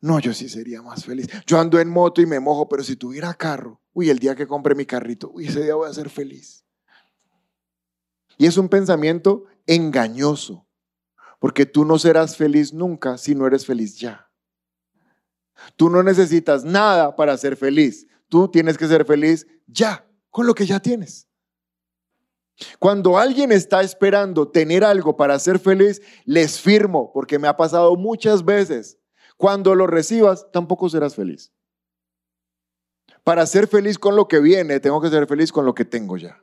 no, 0.00 0.18
yo 0.18 0.32
sí 0.32 0.48
sería 0.48 0.82
más 0.82 1.04
feliz. 1.04 1.26
Yo 1.46 1.60
ando 1.60 1.78
en 1.78 1.88
moto 1.88 2.22
y 2.22 2.26
me 2.26 2.40
mojo, 2.40 2.68
pero 2.68 2.82
si 2.82 2.96
tuviera 2.96 3.34
carro, 3.34 3.80
uy, 3.92 4.10
el 4.10 4.18
día 4.18 4.34
que 4.34 4.46
compre 4.46 4.74
mi 4.74 4.86
carrito, 4.86 5.30
uy, 5.30 5.46
ese 5.46 5.62
día 5.62 5.74
voy 5.74 5.88
a 5.88 5.94
ser 5.94 6.08
feliz. 6.08 6.64
Y 8.38 8.46
es 8.46 8.56
un 8.56 8.68
pensamiento 8.68 9.44
engañoso, 9.66 10.66
porque 11.38 11.66
tú 11.66 11.84
no 11.84 11.98
serás 11.98 12.36
feliz 12.36 12.72
nunca 12.72 13.18
si 13.18 13.34
no 13.34 13.46
eres 13.46 13.66
feliz 13.66 13.98
ya. 13.98 14.30
Tú 15.76 15.90
no 15.90 16.02
necesitas 16.02 16.64
nada 16.64 17.14
para 17.16 17.36
ser 17.36 17.56
feliz. 17.56 18.06
Tú 18.28 18.48
tienes 18.48 18.78
que 18.78 18.88
ser 18.88 19.04
feliz 19.04 19.46
ya, 19.66 20.06
con 20.30 20.46
lo 20.46 20.54
que 20.54 20.64
ya 20.64 20.80
tienes. 20.80 21.28
Cuando 22.78 23.18
alguien 23.18 23.52
está 23.52 23.82
esperando 23.82 24.48
tener 24.48 24.84
algo 24.84 25.16
para 25.16 25.38
ser 25.38 25.58
feliz, 25.58 26.02
les 26.24 26.60
firmo, 26.60 27.10
porque 27.12 27.38
me 27.38 27.48
ha 27.48 27.56
pasado 27.56 27.96
muchas 27.96 28.44
veces. 28.44 28.98
Cuando 29.36 29.74
lo 29.74 29.86
recibas, 29.86 30.46
tampoco 30.52 30.88
serás 30.88 31.14
feliz. 31.14 31.52
Para 33.24 33.46
ser 33.46 33.66
feliz 33.66 33.98
con 33.98 34.16
lo 34.16 34.28
que 34.28 34.40
viene, 34.40 34.80
tengo 34.80 35.00
que 35.00 35.08
ser 35.08 35.26
feliz 35.26 35.52
con 35.52 35.64
lo 35.64 35.74
que 35.74 35.84
tengo 35.84 36.16
ya. 36.16 36.42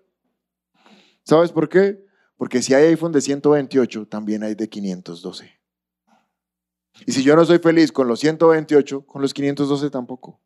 ¿Sabes 1.23 1.51
por 1.51 1.69
qué? 1.69 2.05
Porque 2.37 2.61
si 2.61 2.73
hay 2.73 2.85
iPhone 2.85 3.11
de 3.11 3.21
128, 3.21 4.07
también 4.07 4.43
hay 4.43 4.55
de 4.55 4.69
512. 4.69 5.59
Y 7.05 7.11
si 7.11 7.23
yo 7.23 7.35
no 7.35 7.45
soy 7.45 7.59
feliz 7.59 7.91
con 7.91 8.07
los 8.07 8.19
128, 8.19 9.05
con 9.05 9.21
los 9.21 9.33
512 9.33 9.89
tampoco. 9.89 10.39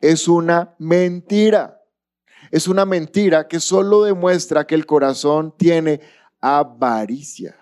Es 0.00 0.28
una 0.28 0.74
mentira. 0.78 1.81
Es 2.52 2.68
una 2.68 2.84
mentira 2.84 3.48
que 3.48 3.58
solo 3.60 4.04
demuestra 4.04 4.66
que 4.66 4.74
el 4.74 4.84
corazón 4.84 5.54
tiene 5.56 6.02
avaricia. 6.38 7.56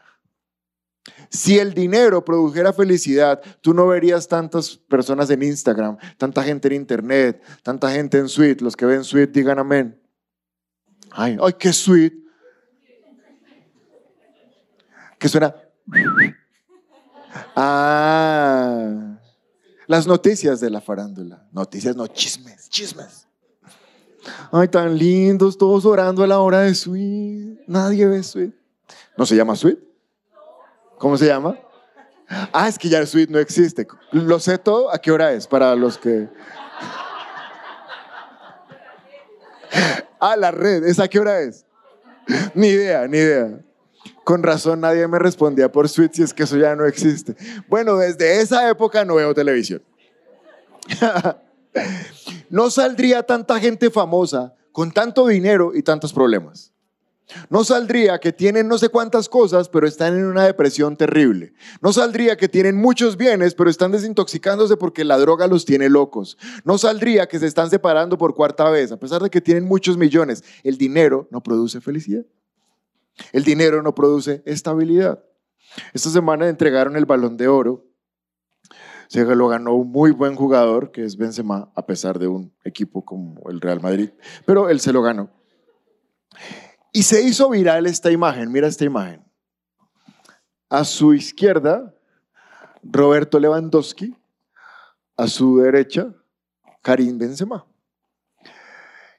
Si 1.31 1.61
el 1.61 1.75
dinero 1.75 2.25
produjera 2.25 2.73
felicidad, 2.73 3.41
tú 3.61 3.73
no 3.73 3.87
verías 3.87 4.27
tantas 4.27 4.77
personas 4.77 5.31
en 5.31 5.45
Instagram, 5.45 5.97
tanta 6.19 6.43
gente 6.43 6.67
en 6.67 6.75
internet, 6.75 7.41
tanta 7.63 7.93
gente 7.93 8.19
en 8.19 8.29
suite. 8.29 8.65
Los 8.65 8.77
que 8.77 8.85
ven 8.85 9.05
suite 9.05 9.33
digan 9.33 9.61
amén. 9.61 9.97
Ay, 11.13 11.39
ay, 11.41 11.53
qué 11.53 11.73
suite. 11.73 12.17
Que 15.21 15.29
suena. 15.29 15.55
Ah, 17.55 19.19
las 19.87 20.09
noticias 20.09 20.59
de 20.59 20.69
la 20.69 20.81
farándula. 20.81 21.47
Noticias, 21.53 21.95
no 21.95 22.09
chismes, 22.09 22.69
chismes. 22.69 23.30
Ay, 24.53 24.69
tan 24.69 24.97
lindos, 24.97 25.57
todos 25.57 25.85
orando 25.85 26.23
a 26.23 26.27
la 26.27 26.39
hora 26.41 26.61
de 26.61 26.75
suite. 26.75 27.63
Nadie 27.67 28.07
ve 28.07 28.23
suite. 28.23 28.57
¿No 29.17 29.27
se 29.27 29.37
llama 29.37 29.57
suite? 29.57 29.83
¿Cómo 30.99 31.17
se 31.17 31.27
llama? 31.27 31.57
Ah, 32.53 32.69
es 32.69 32.79
que 32.79 32.89
ya 32.89 32.99
el 32.99 33.07
suite 33.07 33.33
no 33.33 33.39
existe. 33.39 33.87
Lo 34.13 34.39
sé 34.39 34.59
todo. 34.59 34.93
¿A 34.93 34.99
qué 34.99 35.11
hora 35.11 35.33
es? 35.33 35.47
Para 35.47 35.75
los 35.75 35.99
que. 35.99 36.29
Ah, 40.19 40.37
la 40.37 40.51
red. 40.51 40.85
¿Esa 40.85 41.09
qué 41.09 41.19
hora 41.19 41.41
es? 41.41 41.65
Ni 42.55 42.69
idea, 42.69 43.09
ni 43.09 43.19
idea. 43.19 43.61
Con 44.25 44.43
razón 44.43 44.81
nadie 44.81 45.07
me 45.09 45.19
respondía 45.19 45.73
por 45.73 45.89
suite 45.89 46.17
si 46.17 46.23
es 46.23 46.35
que 46.35 46.45
eso 46.45 46.57
ya 46.57 46.77
no 46.77 46.85
existe. 46.87 47.35
Bueno, 47.69 47.97
desde 47.97 48.41
esa 48.41 48.69
época 48.69 49.05
no 49.05 49.17
veo 49.17 49.35
televisión. 49.35 49.83
no 52.51 52.71
saldría 52.71 53.23
tanta 53.23 53.59
gente 53.61 53.91
famosa 53.91 54.55
con 54.73 54.93
tanto 54.93 55.27
dinero 55.27 55.73
y 55.75 55.83
tantos 55.83 56.13
problemas. 56.13 56.73
No 57.49 57.65
saldría 57.65 58.19
que 58.19 58.33
tienen 58.33 58.69
no 58.69 58.79
sé 58.79 58.89
cuántas 58.89 59.29
cosas, 59.29 59.69
pero 59.69 59.87
están 59.87 60.17
en 60.17 60.25
una 60.25 60.45
depresión 60.45 60.97
terrible. 60.97 61.53
No 61.81 61.93
saldría 61.93 62.37
que 62.37 62.49
tienen 62.49 62.77
muchos 62.77 63.17
bienes, 63.17 63.55
pero 63.55 63.71
están 63.71 63.93
desintoxicándose 63.93 64.77
porque 64.77 65.05
la 65.05 65.19
droga 65.19 65.47
los 65.47 65.65
tiene 65.65 65.89
locos. 65.89 66.37
No 66.65 66.79
saldría 66.79 67.29
que 67.29 67.39
se 67.39 67.47
están 67.47 67.71
separando 67.71 68.19
por 68.19 68.35
cuarta 68.35 68.69
vez, 68.69 68.91
a 68.93 68.99
pesar 68.99 69.23
de 69.23 69.31
que 69.31 69.41
tienen 69.41 69.65
muchos 69.65 69.97
millones. 69.97 70.43
El 70.65 70.77
dinero 70.77 71.29
no 71.31 71.43
produce 71.43 71.81
felicidad. 71.81 72.25
El 73.33 73.45
dinero 73.45 73.83
no 73.83 73.95
produce 73.95 74.43
estabilidad. 74.45 75.23
Esta 75.93 76.11
semana 76.11 76.49
entregaron 76.49 76.97
el 76.97 77.05
balón 77.05 77.37
de 77.37 77.49
oro 77.49 77.90
se 79.11 79.25
lo 79.25 79.49
ganó 79.49 79.75
un 79.75 79.91
muy 79.91 80.13
buen 80.13 80.37
jugador, 80.37 80.93
que 80.93 81.05
es 81.05 81.17
Benzema, 81.17 81.73
a 81.75 81.85
pesar 81.85 82.21
de 82.21 82.29
un 82.29 82.55
equipo 82.63 83.05
como 83.05 83.51
el 83.51 83.61
Real 83.61 83.81
Madrid, 83.81 84.11
pero 84.47 84.69
él 84.69 84.79
se 84.79 84.93
lo 84.93 85.03
ganó. 85.03 85.29
Y 86.93 87.03
se 87.03 87.21
hizo 87.21 87.51
viral 87.51 87.87
esta 87.87 88.13
imagen, 88.13 88.53
mira 88.53 88.69
esta 88.69 88.85
imagen. 88.85 89.25
A 90.69 90.85
su 90.85 91.13
izquierda, 91.13 91.93
Roberto 92.85 93.41
Lewandowski, 93.41 94.17
a 95.17 95.27
su 95.27 95.59
derecha, 95.59 96.15
Karim 96.81 97.19
Benzema. 97.19 97.67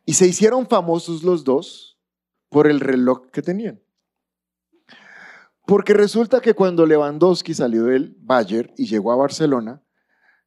Y 0.06 0.14
se 0.14 0.26
hicieron 0.26 0.68
famosos 0.68 1.22
los 1.22 1.44
dos 1.44 2.00
por 2.48 2.66
el 2.66 2.80
reloj 2.80 3.30
que 3.30 3.42
tenían. 3.42 3.82
Porque 5.72 5.94
resulta 5.94 6.42
que 6.42 6.54
cuando 6.54 6.86
Lewandowski 6.86 7.54
salió 7.54 7.86
del 7.86 8.14
Bayern 8.20 8.74
y 8.76 8.88
llegó 8.88 9.14
a 9.14 9.16
Barcelona, 9.16 9.82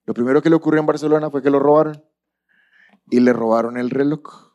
lo 0.05 0.13
primero 0.13 0.43
que 0.43 0.51
le 0.51 0.57
ocurrió 0.57 0.81
en 0.81 0.87
Barcelona 0.87 1.31
fue 1.31 1.41
que 1.41 1.49
lo 1.49 1.59
robaron 1.59 2.05
y 3.09 3.21
le 3.21 3.33
robaron 3.33 3.79
el 3.79 3.89
reloj. 3.89 4.53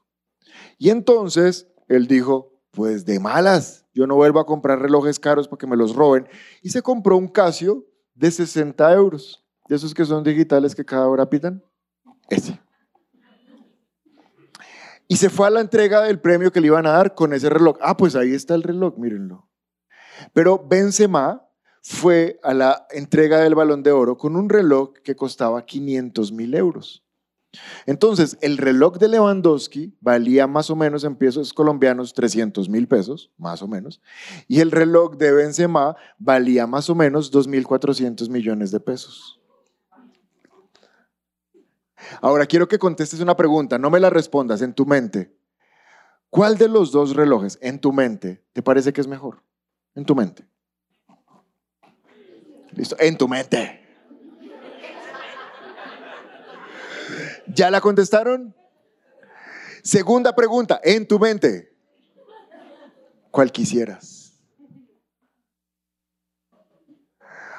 Y 0.78 0.91
entonces 0.91 1.67
él 1.88 2.05
dijo, 2.05 2.61
pues 2.70 3.03
de 3.07 3.20
malas, 3.20 3.88
yo 3.95 4.05
no 4.05 4.13
vuelvo 4.13 4.39
a 4.39 4.45
comprar 4.45 4.80
relojes 4.80 5.20
caros 5.20 5.47
para 5.47 5.57
que 5.57 5.65
me 5.65 5.76
los 5.76 5.95
roben. 5.95 6.28
Y 6.61 6.70
se 6.70 6.84
compró 6.84 7.17
un 7.17 7.30
Casio 7.30 7.88
de 8.13 8.30
60 8.30 8.93
euros, 8.93 9.43
de 9.67 9.76
esos 9.76 9.95
que 9.95 10.05
son 10.05 10.24
digitales 10.24 10.76
que 10.76 10.86
cada 10.86 11.07
hora 11.07 11.28
pitan. 11.32 11.63
Ese. 12.30 12.61
Y 15.07 15.15
se 15.15 15.32
fue 15.32 15.47
a 15.47 15.49
la 15.49 15.61
entrega 15.61 16.03
del 16.03 16.20
premio 16.20 16.51
que 16.51 16.61
le 16.61 16.67
iban 16.67 16.86
a 16.86 16.91
dar 16.91 17.15
con 17.15 17.34
ese 17.34 17.49
reloj. 17.49 17.78
Ah, 17.82 17.97
pues 17.97 18.15
ahí 18.15 18.36
está 18.36 18.53
el 18.53 18.61
reloj, 18.61 18.99
mírenlo. 18.99 19.49
Pero 20.34 20.65
Benzema 20.67 21.45
fue 21.82 22.39
a 22.43 22.53
la 22.53 22.88
entrega 22.91 23.39
del 23.39 23.55
balón 23.55 23.84
de 23.84 23.91
oro 23.91 24.17
con 24.17 24.36
un 24.36 24.49
reloj 24.49 24.93
que 25.03 25.15
costaba 25.15 25.65
500 25.65 26.32
mil 26.32 26.53
euros. 26.53 27.03
Entonces, 27.86 28.38
el 28.41 28.57
reloj 28.57 28.97
de 28.97 29.07
Lewandowski 29.07 29.97
valía 30.01 30.45
más 30.45 30.70
o 30.70 30.76
menos 30.76 31.03
en 31.03 31.15
pesos 31.15 31.51
colombianos 31.51 32.13
300 32.13 32.70
mil 32.70 32.88
pesos, 32.88 33.32
más 33.38 33.63
o 33.63 33.67
menos, 33.67 34.01
y 34.47 34.59
el 34.59 34.70
reloj 34.72 35.15
de 35.17 35.32
Benzema 35.32 35.95
valía 36.20 36.67
más 36.67 36.89
o 36.89 36.95
menos 36.95 37.34
2.400 37.34 38.30
millones 38.30 38.72
de 38.72 38.80
pesos. 38.80 39.39
Ahora 42.22 42.45
quiero 42.45 42.67
que 42.67 42.80
contestes 42.80 43.20
una 43.20 43.36
pregunta, 43.36 43.78
no 43.78 43.89
me 43.89 43.99
la 43.99 44.09
respondas 44.09 44.61
en 44.61 44.74
tu 44.74 44.86
mente. 44.86 45.36
¿Cuál 46.30 46.57
de 46.57 46.70
los 46.70 46.91
dos 46.91 47.15
relojes 47.15 47.57
en 47.61 47.80
tu 47.80 47.91
mente 47.91 48.43
te 48.53 48.61
parece 48.61 48.93
que 48.93 49.01
es 49.01 49.07
mejor? 49.07 49.41
En 49.96 50.06
tu 50.06 50.16
mente. 50.16 50.48
Listo, 52.72 52.96
en 53.00 53.18
tu 53.18 53.28
mente. 53.28 53.80
¿Ya 57.48 57.72
la 57.72 57.82
contestaron? 57.82 58.56
Segunda 59.84 60.36
pregunta, 60.36 60.80
en 60.84 61.08
tu 61.08 61.20
mente. 61.20 61.76
¿Cuál 63.32 63.52
quisieras? 63.52 64.34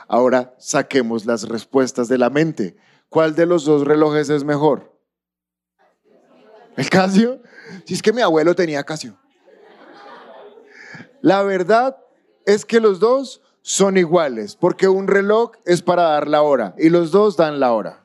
Ahora 0.09 0.55
saquemos 0.59 1.24
las 1.24 1.49
respuestas 1.49 2.09
de 2.09 2.18
la 2.18 2.31
mente. 2.31 2.76
¿Cuál 3.09 3.35
de 3.35 3.47
los 3.47 3.64
dos 3.64 3.87
relojes 3.87 4.28
es 4.28 4.45
mejor? 4.45 4.99
¿El 6.76 6.89
Casio? 6.91 7.43
Si 7.85 7.95
es 7.95 8.03
que 8.03 8.12
mi 8.12 8.22
abuelo 8.22 8.55
tenía 8.55 8.83
Casio. 8.83 9.18
La 11.20 11.43
verdad 11.43 11.97
es 12.47 12.64
que 12.64 12.80
los 12.80 13.01
dos 13.01 13.43
son 13.62 13.97
iguales, 13.97 14.57
porque 14.57 14.88
un 14.88 15.07
reloj 15.07 15.53
es 15.64 15.82
para 15.82 16.03
dar 16.03 16.28
la 16.28 16.43
hora 16.43 16.74
y 16.78 16.88
los 16.88 17.11
dos 17.11 17.36
dan 17.36 17.61
la 17.61 17.72
hora. 17.72 18.05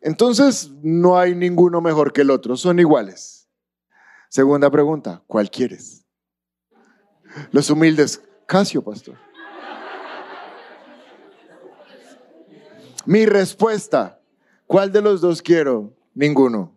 Entonces, 0.00 0.70
no 0.82 1.18
hay 1.18 1.34
ninguno 1.34 1.80
mejor 1.80 2.12
que 2.12 2.22
el 2.22 2.30
otro, 2.30 2.56
son 2.56 2.78
iguales. 2.78 3.48
Segunda 4.28 4.70
pregunta, 4.70 5.22
¿cuál 5.26 5.50
quieres? 5.50 6.04
Los 7.52 7.70
humildes, 7.70 8.22
Casio, 8.46 8.82
pastor. 8.82 9.16
Mi 13.06 13.26
respuesta, 13.26 14.20
¿cuál 14.66 14.92
de 14.92 15.02
los 15.02 15.20
dos 15.20 15.42
quiero? 15.42 15.94
Ninguno. 16.14 16.74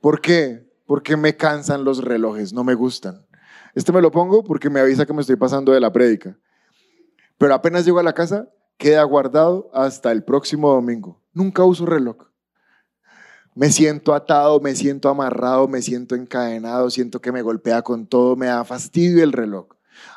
¿Por 0.00 0.20
qué? 0.20 0.66
Porque 0.86 1.16
me 1.16 1.36
cansan 1.36 1.84
los 1.84 2.02
relojes, 2.02 2.52
no 2.52 2.64
me 2.64 2.74
gustan. 2.74 3.26
Este 3.74 3.92
me 3.92 4.02
lo 4.02 4.10
pongo 4.10 4.42
porque 4.42 4.70
me 4.70 4.80
avisa 4.80 5.06
que 5.06 5.12
me 5.12 5.20
estoy 5.20 5.36
pasando 5.36 5.72
de 5.72 5.80
la 5.80 5.92
prédica. 5.92 6.36
Pero 7.38 7.54
apenas 7.54 7.84
llego 7.84 7.98
a 7.98 8.02
la 8.02 8.12
casa, 8.12 8.48
queda 8.76 9.02
guardado 9.04 9.70
hasta 9.72 10.12
el 10.12 10.24
próximo 10.24 10.72
domingo. 10.72 11.20
Nunca 11.32 11.64
uso 11.64 11.86
reloj. 11.86 12.16
Me 13.54 13.70
siento 13.70 14.14
atado, 14.14 14.60
me 14.60 14.74
siento 14.74 15.08
amarrado, 15.08 15.68
me 15.68 15.82
siento 15.82 16.14
encadenado, 16.14 16.90
siento 16.90 17.20
que 17.20 17.32
me 17.32 17.42
golpea 17.42 17.82
con 17.82 18.06
todo, 18.06 18.36
me 18.36 18.46
da 18.46 18.64
fastidio 18.64 19.22
el 19.22 19.32
reloj. 19.32 19.66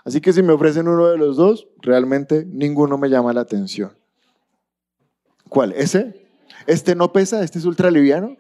Así 0.06 0.22
que 0.22 0.34
si 0.34 0.41
me 0.43 0.54
ofrecen 0.54 0.88
uno 0.88 1.08
de 1.08 1.18
los 1.18 1.36
dos, 1.36 1.68
realmente 1.82 2.45
ninguno 2.45 2.97
me 2.97 3.10
llama 3.10 3.34
la 3.34 3.41
atención. 3.41 3.91
¿Cuál? 5.49 5.74
¿Ese? 5.74 6.28
¿Este 6.68 6.95
no 6.95 7.12
pesa? 7.12 7.43
¿Este 7.43 7.60
es 7.60 7.66
ultraliviano? 7.66 8.38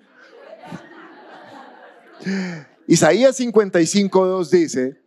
Isaías 2.87 3.39
55.2 3.39 4.49
dice, 4.49 5.02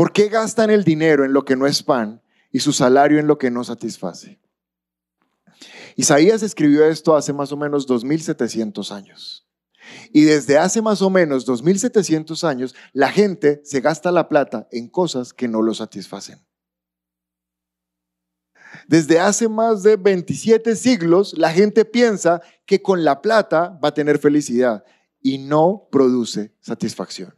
¿por 0.00 0.14
qué 0.14 0.30
gastan 0.30 0.70
el 0.70 0.82
dinero 0.82 1.26
en 1.26 1.34
lo 1.34 1.44
que 1.44 1.56
no 1.56 1.66
es 1.66 1.82
pan 1.82 2.22
y 2.50 2.60
su 2.60 2.72
salario 2.72 3.18
en 3.18 3.26
lo 3.26 3.36
que 3.36 3.50
no 3.50 3.64
satisface? 3.64 4.40
Isaías 5.94 6.42
escribió 6.42 6.86
esto 6.86 7.14
hace 7.14 7.34
más 7.34 7.52
o 7.52 7.58
menos 7.58 7.86
2700 7.86 8.92
años. 8.92 9.46
Y 10.10 10.22
desde 10.22 10.56
hace 10.56 10.80
más 10.80 11.02
o 11.02 11.10
menos 11.10 11.44
2700 11.44 12.44
años, 12.44 12.74
la 12.94 13.12
gente 13.12 13.60
se 13.62 13.82
gasta 13.82 14.10
la 14.10 14.30
plata 14.30 14.66
en 14.72 14.88
cosas 14.88 15.34
que 15.34 15.48
no 15.48 15.60
lo 15.60 15.74
satisfacen. 15.74 16.42
Desde 18.88 19.20
hace 19.20 19.50
más 19.50 19.82
de 19.82 19.96
27 19.96 20.76
siglos, 20.76 21.36
la 21.36 21.52
gente 21.52 21.84
piensa 21.84 22.40
que 22.64 22.80
con 22.80 23.04
la 23.04 23.20
plata 23.20 23.78
va 23.84 23.88
a 23.88 23.94
tener 23.94 24.18
felicidad 24.18 24.82
y 25.20 25.36
no 25.36 25.88
produce 25.92 26.56
satisfacción. 26.60 27.34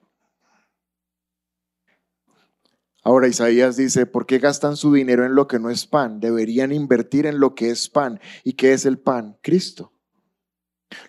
Ahora 3.03 3.27
Isaías 3.27 3.77
dice, 3.77 4.07
¿por 4.07 4.27
qué 4.27 4.39
gastan 4.39 4.77
su 4.77 4.93
dinero 4.93 5.27
en 5.27 5.35
lo 5.35 5.49
que 5.49 5.59
no 5.59 5.71
es 5.71 5.87
pan? 5.87 6.21
Deberían 6.21 6.73
invertir 6.73 7.27
en 7.27 7.41
lo 7.41 7.55
que 7.55 7.71
es 7.71 7.89
pan. 7.89 8.21
¿Y 8.45 8.53
qué 8.53 8.73
es 8.73 8.87
el 8.87 8.99
pan? 8.99 9.39
Cristo. 9.43 9.93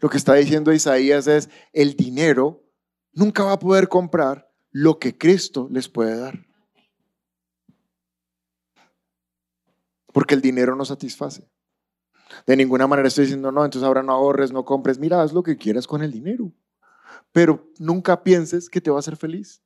Lo 0.02 0.10
que 0.10 0.18
está 0.18 0.34
diciendo 0.34 0.74
Isaías 0.74 1.28
es, 1.28 1.50
el 1.72 1.96
dinero 1.96 2.64
nunca 3.12 3.44
va 3.44 3.54
a 3.54 3.60
poder 3.60 3.90
comprar 3.90 4.52
lo 4.72 4.98
que 4.98 5.18
Cristo 5.18 5.68
les 5.72 5.88
puede 5.88 6.18
dar. 6.18 6.48
Porque 10.12 10.34
el 10.34 10.42
dinero 10.42 10.76
no 10.76 10.86
satisface. 10.86 11.48
De 12.48 12.58
ninguna 12.58 12.88
manera 12.88 13.08
estoy 13.08 13.26
diciendo, 13.26 13.52
no, 13.52 13.64
entonces 13.64 13.86
ahora 13.86 14.02
no 14.02 14.14
ahorres, 14.14 14.52
no 14.52 14.66
compres. 14.66 14.98
Mira, 14.98 15.22
haz 15.22 15.34
lo 15.34 15.44
que 15.44 15.58
quieras 15.58 15.86
con 15.86 16.02
el 16.02 16.12
dinero. 16.12 16.52
Pero 17.32 17.72
nunca 17.78 18.24
pienses 18.24 18.70
que 18.70 18.82
te 18.82 18.90
va 18.90 18.98
a 18.98 19.00
hacer 19.00 19.16
feliz. 19.16 19.63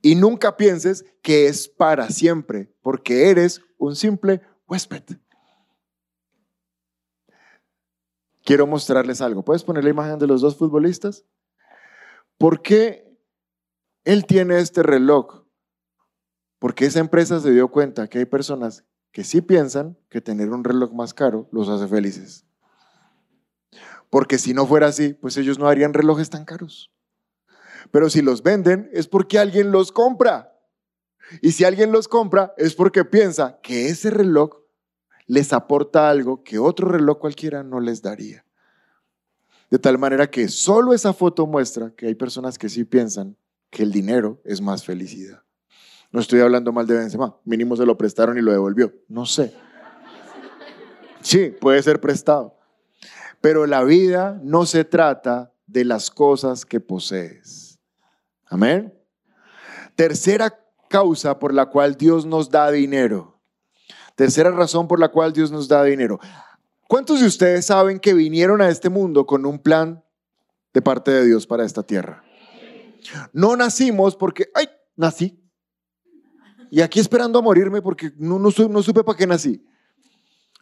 Y 0.00 0.14
nunca 0.14 0.56
pienses 0.56 1.04
que 1.22 1.46
es 1.46 1.68
para 1.68 2.08
siempre, 2.10 2.72
porque 2.82 3.30
eres 3.30 3.62
un 3.78 3.96
simple 3.96 4.40
huésped. 4.66 5.02
Quiero 8.44 8.66
mostrarles 8.66 9.20
algo. 9.20 9.44
¿Puedes 9.44 9.64
poner 9.64 9.84
la 9.84 9.90
imagen 9.90 10.18
de 10.18 10.26
los 10.26 10.40
dos 10.40 10.56
futbolistas? 10.56 11.24
¿Por 12.38 12.62
qué 12.62 13.18
él 14.04 14.24
tiene 14.24 14.58
este 14.58 14.82
reloj? 14.82 15.44
Porque 16.58 16.86
esa 16.86 17.00
empresa 17.00 17.40
se 17.40 17.52
dio 17.52 17.68
cuenta 17.68 18.08
que 18.08 18.18
hay 18.18 18.24
personas 18.24 18.84
que 19.12 19.24
sí 19.24 19.40
piensan 19.40 19.98
que 20.08 20.20
tener 20.20 20.50
un 20.50 20.64
reloj 20.64 20.92
más 20.92 21.12
caro 21.12 21.48
los 21.52 21.68
hace 21.68 21.86
felices. 21.88 22.46
Porque 24.10 24.38
si 24.38 24.54
no 24.54 24.66
fuera 24.66 24.86
así, 24.86 25.12
pues 25.14 25.36
ellos 25.36 25.58
no 25.58 25.68
harían 25.68 25.92
relojes 25.92 26.30
tan 26.30 26.44
caros. 26.44 26.90
Pero 27.90 28.10
si 28.10 28.22
los 28.22 28.42
venden 28.42 28.88
es 28.92 29.08
porque 29.08 29.38
alguien 29.38 29.70
los 29.70 29.92
compra. 29.92 30.54
Y 31.42 31.52
si 31.52 31.64
alguien 31.64 31.92
los 31.92 32.08
compra 32.08 32.54
es 32.56 32.74
porque 32.74 33.04
piensa 33.04 33.58
que 33.62 33.88
ese 33.88 34.10
reloj 34.10 34.62
les 35.26 35.52
aporta 35.52 36.08
algo 36.08 36.42
que 36.42 36.58
otro 36.58 36.88
reloj 36.88 37.18
cualquiera 37.18 37.62
no 37.62 37.80
les 37.80 38.02
daría. 38.02 38.44
De 39.70 39.78
tal 39.78 39.98
manera 39.98 40.30
que 40.30 40.48
solo 40.48 40.94
esa 40.94 41.12
foto 41.12 41.46
muestra 41.46 41.92
que 41.94 42.06
hay 42.06 42.14
personas 42.14 42.56
que 42.58 42.70
sí 42.70 42.84
piensan 42.84 43.36
que 43.70 43.82
el 43.82 43.92
dinero 43.92 44.40
es 44.44 44.62
más 44.62 44.84
felicidad. 44.84 45.42
No 46.10 46.20
estoy 46.20 46.40
hablando 46.40 46.72
mal 46.72 46.86
de 46.86 46.96
Benzema, 46.96 47.36
mínimo 47.44 47.76
se 47.76 47.84
lo 47.84 47.98
prestaron 47.98 48.38
y 48.38 48.40
lo 48.40 48.50
devolvió. 48.50 48.94
No 49.08 49.26
sé. 49.26 49.52
Sí, 51.20 51.50
puede 51.60 51.82
ser 51.82 52.00
prestado. 52.00 52.56
Pero 53.42 53.66
la 53.66 53.84
vida 53.84 54.40
no 54.42 54.64
se 54.64 54.84
trata 54.84 55.52
de 55.66 55.84
las 55.84 56.10
cosas 56.10 56.64
que 56.64 56.80
posees. 56.80 57.67
Amén. 58.48 58.94
Tercera 59.94 60.58
causa 60.88 61.38
por 61.38 61.52
la 61.52 61.66
cual 61.66 61.96
Dios 61.96 62.24
nos 62.26 62.50
da 62.50 62.70
dinero. 62.70 63.40
Tercera 64.14 64.50
razón 64.50 64.88
por 64.88 64.98
la 64.98 65.08
cual 65.08 65.32
Dios 65.32 65.50
nos 65.50 65.68
da 65.68 65.84
dinero. 65.84 66.18
¿Cuántos 66.88 67.20
de 67.20 67.26
ustedes 67.26 67.66
saben 67.66 68.00
que 68.00 68.14
vinieron 68.14 68.60
a 68.60 68.68
este 68.68 68.88
mundo 68.88 69.26
con 69.26 69.44
un 69.44 69.58
plan 69.58 70.02
de 70.72 70.82
parte 70.82 71.10
de 71.10 71.26
Dios 71.26 71.46
para 71.46 71.64
esta 71.64 71.82
tierra? 71.82 72.24
No 73.32 73.56
nacimos 73.56 74.16
porque, 74.16 74.46
ay, 74.54 74.68
nací. 74.96 75.40
Y 76.70 76.80
aquí 76.80 77.00
esperando 77.00 77.38
a 77.38 77.42
morirme 77.42 77.82
porque 77.82 78.12
no, 78.16 78.38
no, 78.38 78.50
supe 78.50 79.04
para 79.04 79.16
qué 79.16 79.26
nací. 79.26 79.64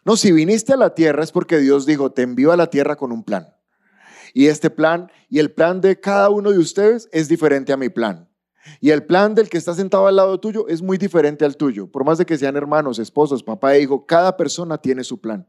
No, 0.05 0.15
si 0.15 0.31
viniste 0.31 0.73
a 0.73 0.77
la 0.77 0.93
tierra 0.93 1.23
es 1.23 1.31
porque 1.31 1.57
Dios 1.57 1.85
dijo, 1.85 2.11
te 2.11 2.21
envío 2.21 2.51
a 2.51 2.57
la 2.57 2.69
tierra 2.69 2.95
con 2.95 3.11
un 3.11 3.23
plan. 3.23 3.53
Y 4.37 4.49
este 4.49 4.69
plan 4.69 5.09
y 5.29 5.39
el 5.39 5.49
plan 5.49 5.81
de 5.81 5.99
cada 5.99 6.29
uno 6.29 6.51
de 6.51 6.59
ustedes 6.59 7.09
es 7.11 7.27
diferente 7.27 7.73
a 7.73 7.77
mi 7.77 7.89
plan. 7.89 8.29
Y 8.79 8.91
el 8.91 9.03
plan 9.03 9.33
del 9.33 9.49
que 9.49 9.57
está 9.57 9.73
sentado 9.73 10.05
al 10.05 10.15
lado 10.15 10.39
tuyo 10.39 10.67
es 10.67 10.83
muy 10.83 10.99
diferente 10.99 11.43
al 11.43 11.57
tuyo. 11.57 11.91
Por 11.91 12.05
más 12.05 12.19
de 12.19 12.25
que 12.27 12.37
sean 12.37 12.55
hermanos, 12.55 12.99
esposos, 12.99 13.41
papá 13.41 13.73
e 13.73 13.81
hijo, 13.81 14.05
cada 14.05 14.37
persona 14.37 14.77
tiene 14.77 15.03
su 15.03 15.19
plan. 15.19 15.47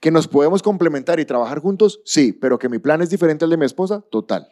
¿Que 0.00 0.10
nos 0.10 0.26
podemos 0.26 0.62
complementar 0.62 1.20
y 1.20 1.26
trabajar 1.26 1.58
juntos? 1.58 2.00
Sí, 2.06 2.32
pero 2.32 2.58
que 2.58 2.70
mi 2.70 2.78
plan 2.78 3.02
es 3.02 3.10
diferente 3.10 3.44
al 3.44 3.50
de 3.50 3.58
mi 3.58 3.66
esposa, 3.66 4.02
total. 4.10 4.48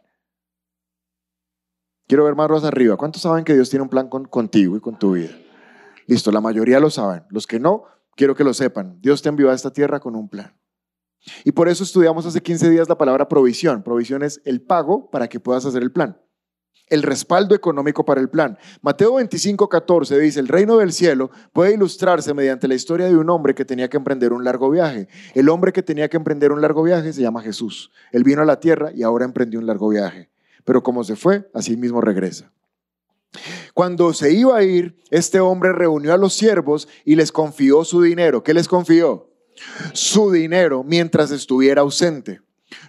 Quiero 2.06 2.24
ver 2.24 2.34
más 2.34 2.48
rosas 2.48 2.68
arriba. 2.68 2.98
¿Cuántos 2.98 3.22
saben 3.22 3.42
que 3.42 3.54
Dios 3.54 3.70
tiene 3.70 3.84
un 3.84 3.88
plan 3.88 4.10
contigo 4.10 4.76
y 4.76 4.80
con 4.80 4.98
tu 4.98 5.12
vida? 5.12 5.30
Listo, 6.06 6.30
la 6.30 6.42
mayoría 6.42 6.78
lo 6.78 6.90
saben. 6.90 7.24
Los 7.30 7.46
que 7.46 7.58
no, 7.58 7.84
quiero 8.16 8.34
que 8.34 8.44
lo 8.44 8.52
sepan. 8.52 9.00
Dios 9.00 9.22
te 9.22 9.30
envió 9.30 9.50
a 9.50 9.54
esta 9.54 9.72
tierra 9.72 9.98
con 9.98 10.14
un 10.14 10.28
plan. 10.28 10.52
Y 11.44 11.52
por 11.52 11.68
eso 11.68 11.84
estudiamos 11.84 12.26
hace 12.26 12.40
15 12.40 12.70
días 12.70 12.88
la 12.88 12.98
palabra 12.98 13.28
provisión. 13.28 13.82
Provisión 13.82 14.22
es 14.22 14.40
el 14.44 14.60
pago 14.60 15.10
para 15.10 15.28
que 15.28 15.40
puedas 15.40 15.64
hacer 15.64 15.82
el 15.82 15.92
plan. 15.92 16.18
El 16.88 17.02
respaldo 17.02 17.54
económico 17.54 18.04
para 18.04 18.20
el 18.20 18.28
plan. 18.28 18.58
Mateo 18.82 19.14
25, 19.14 19.68
14 19.68 20.18
dice, 20.18 20.40
el 20.40 20.48
reino 20.48 20.76
del 20.76 20.92
cielo 20.92 21.30
puede 21.52 21.74
ilustrarse 21.74 22.34
mediante 22.34 22.68
la 22.68 22.74
historia 22.74 23.06
de 23.06 23.16
un 23.16 23.30
hombre 23.30 23.54
que 23.54 23.64
tenía 23.64 23.88
que 23.88 23.96
emprender 23.96 24.32
un 24.32 24.44
largo 24.44 24.68
viaje. 24.68 25.08
El 25.34 25.48
hombre 25.48 25.72
que 25.72 25.82
tenía 25.82 26.08
que 26.08 26.18
emprender 26.18 26.52
un 26.52 26.60
largo 26.60 26.82
viaje 26.82 27.12
se 27.12 27.22
llama 27.22 27.40
Jesús. 27.40 27.92
Él 28.10 28.24
vino 28.24 28.42
a 28.42 28.44
la 28.44 28.60
tierra 28.60 28.90
y 28.92 29.04
ahora 29.04 29.24
emprendió 29.24 29.58
un 29.58 29.66
largo 29.66 29.88
viaje. 29.88 30.30
Pero 30.64 30.82
como 30.82 31.02
se 31.02 31.16
fue, 31.16 31.48
así 31.54 31.76
mismo 31.76 32.00
regresa. 32.00 32.52
Cuando 33.72 34.12
se 34.12 34.32
iba 34.32 34.56
a 34.56 34.62
ir, 34.62 34.96
este 35.10 35.40
hombre 35.40 35.72
reunió 35.72 36.12
a 36.12 36.18
los 36.18 36.34
siervos 36.34 36.88
y 37.06 37.16
les 37.16 37.32
confió 37.32 37.84
su 37.84 38.02
dinero. 38.02 38.42
¿Qué 38.42 38.52
les 38.52 38.68
confió? 38.68 39.31
Su 39.92 40.30
dinero 40.30 40.84
mientras 40.84 41.30
estuviera 41.30 41.82
ausente. 41.82 42.40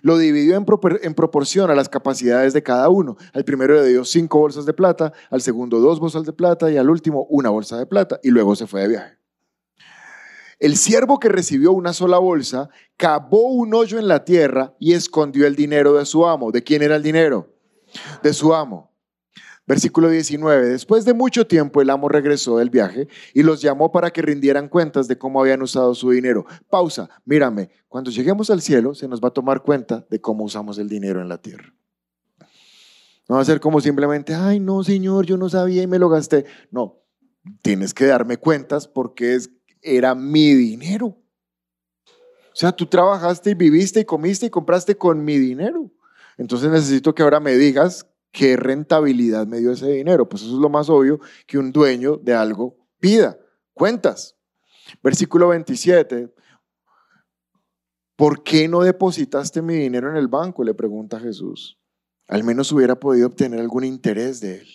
Lo 0.01 0.17
dividió 0.17 0.55
en, 0.55 0.65
propor- 0.65 0.99
en 1.03 1.13
proporción 1.13 1.69
a 1.69 1.75
las 1.75 1.89
capacidades 1.89 2.53
de 2.53 2.63
cada 2.63 2.87
uno. 2.87 3.17
Al 3.33 3.43
primero 3.43 3.73
le 3.73 3.87
dio 3.87 4.05
cinco 4.05 4.39
bolsas 4.39 4.65
de 4.65 4.73
plata, 4.73 5.11
al 5.29 5.41
segundo 5.41 5.81
dos 5.81 5.99
bolsas 5.99 6.23
de 6.25 6.31
plata 6.31 6.71
y 6.71 6.77
al 6.77 6.89
último 6.89 7.25
una 7.29 7.49
bolsa 7.49 7.77
de 7.77 7.85
plata 7.85 8.19
y 8.23 8.29
luego 8.29 8.55
se 8.55 8.65
fue 8.65 8.81
de 8.81 8.87
viaje. 8.87 9.17
El 10.59 10.77
siervo 10.77 11.19
que 11.19 11.27
recibió 11.27 11.73
una 11.73 11.91
sola 11.91 12.17
bolsa 12.19 12.69
cavó 12.95 13.49
un 13.49 13.73
hoyo 13.73 13.99
en 13.99 14.07
la 14.07 14.23
tierra 14.23 14.73
y 14.79 14.93
escondió 14.93 15.45
el 15.45 15.57
dinero 15.57 15.95
de 15.95 16.05
su 16.05 16.25
amo. 16.25 16.51
¿De 16.53 16.63
quién 16.63 16.81
era 16.81 16.95
el 16.95 17.03
dinero? 17.03 17.53
De 18.21 18.31
su 18.31 18.53
amo. 18.53 18.92
Versículo 19.65 20.09
19. 20.09 20.67
Después 20.67 21.05
de 21.05 21.13
mucho 21.13 21.47
tiempo 21.47 21.81
el 21.81 21.89
amo 21.89 22.09
regresó 22.09 22.57
del 22.57 22.69
viaje 22.69 23.07
y 23.33 23.43
los 23.43 23.61
llamó 23.61 23.91
para 23.91 24.11
que 24.11 24.21
rindieran 24.21 24.67
cuentas 24.67 25.07
de 25.07 25.17
cómo 25.17 25.39
habían 25.39 25.61
usado 25.61 25.95
su 25.95 26.09
dinero. 26.11 26.45
Pausa, 26.69 27.09
mírame, 27.23 27.69
cuando 27.87 28.11
lleguemos 28.11 28.49
al 28.49 28.61
cielo 28.61 28.93
se 28.93 29.07
nos 29.07 29.21
va 29.21 29.29
a 29.29 29.33
tomar 29.33 29.63
cuenta 29.63 30.05
de 30.09 30.19
cómo 30.19 30.43
usamos 30.43 30.77
el 30.79 30.89
dinero 30.89 31.21
en 31.21 31.29
la 31.29 31.37
tierra. 31.37 31.73
No 33.29 33.35
va 33.35 33.41
a 33.41 33.45
ser 33.45 33.61
como 33.61 33.79
simplemente, 33.79 34.33
ay 34.33 34.59
no 34.59 34.83
señor, 34.83 35.25
yo 35.25 35.37
no 35.37 35.47
sabía 35.47 35.81
y 35.81 35.87
me 35.87 35.97
lo 35.97 36.09
gasté. 36.09 36.45
No, 36.69 37.01
tienes 37.61 37.93
que 37.93 38.05
darme 38.05 38.35
cuentas 38.35 38.87
porque 38.87 39.39
era 39.81 40.13
mi 40.13 40.53
dinero. 40.53 41.17
O 42.07 42.55
sea, 42.55 42.73
tú 42.73 42.85
trabajaste 42.85 43.51
y 43.51 43.55
viviste 43.55 44.01
y 44.01 44.05
comiste 44.05 44.47
y 44.47 44.49
compraste 44.49 44.97
con 44.97 45.23
mi 45.23 45.37
dinero. 45.37 45.89
Entonces 46.37 46.69
necesito 46.69 47.15
que 47.15 47.23
ahora 47.23 47.39
me 47.39 47.55
digas 47.55 48.05
qué 48.33 48.57
rentabilidad 48.57 49.47
me 49.47 49.59
dio 49.59 49.71
ese 49.71 49.87
dinero. 49.87 50.27
Pues 50.27 50.41
eso 50.41 50.55
es 50.55 50.59
lo 50.59 50.69
más 50.69 50.89
obvio 50.89 51.19
que 51.47 51.57
un 51.57 51.71
dueño 51.71 52.17
de 52.17 52.33
algo 52.33 52.75
pida. 52.99 53.37
Cuentas. 53.73 54.35
Versículo 55.01 55.47
27. 55.49 56.33
¿Por 58.17 58.43
qué 58.43 58.67
no 58.67 58.81
depositaste 58.81 59.61
mi 59.61 59.75
dinero 59.75 60.09
en 60.09 60.17
el 60.17 60.27
banco? 60.27 60.63
Le 60.63 60.73
pregunta 60.73 61.19
Jesús. 61.19 61.79
Al 62.27 62.43
menos 62.43 62.71
hubiera 62.71 62.99
podido 62.99 63.27
obtener 63.27 63.59
algún 63.59 63.83
interés 63.85 64.41
de 64.41 64.57
él. 64.57 64.67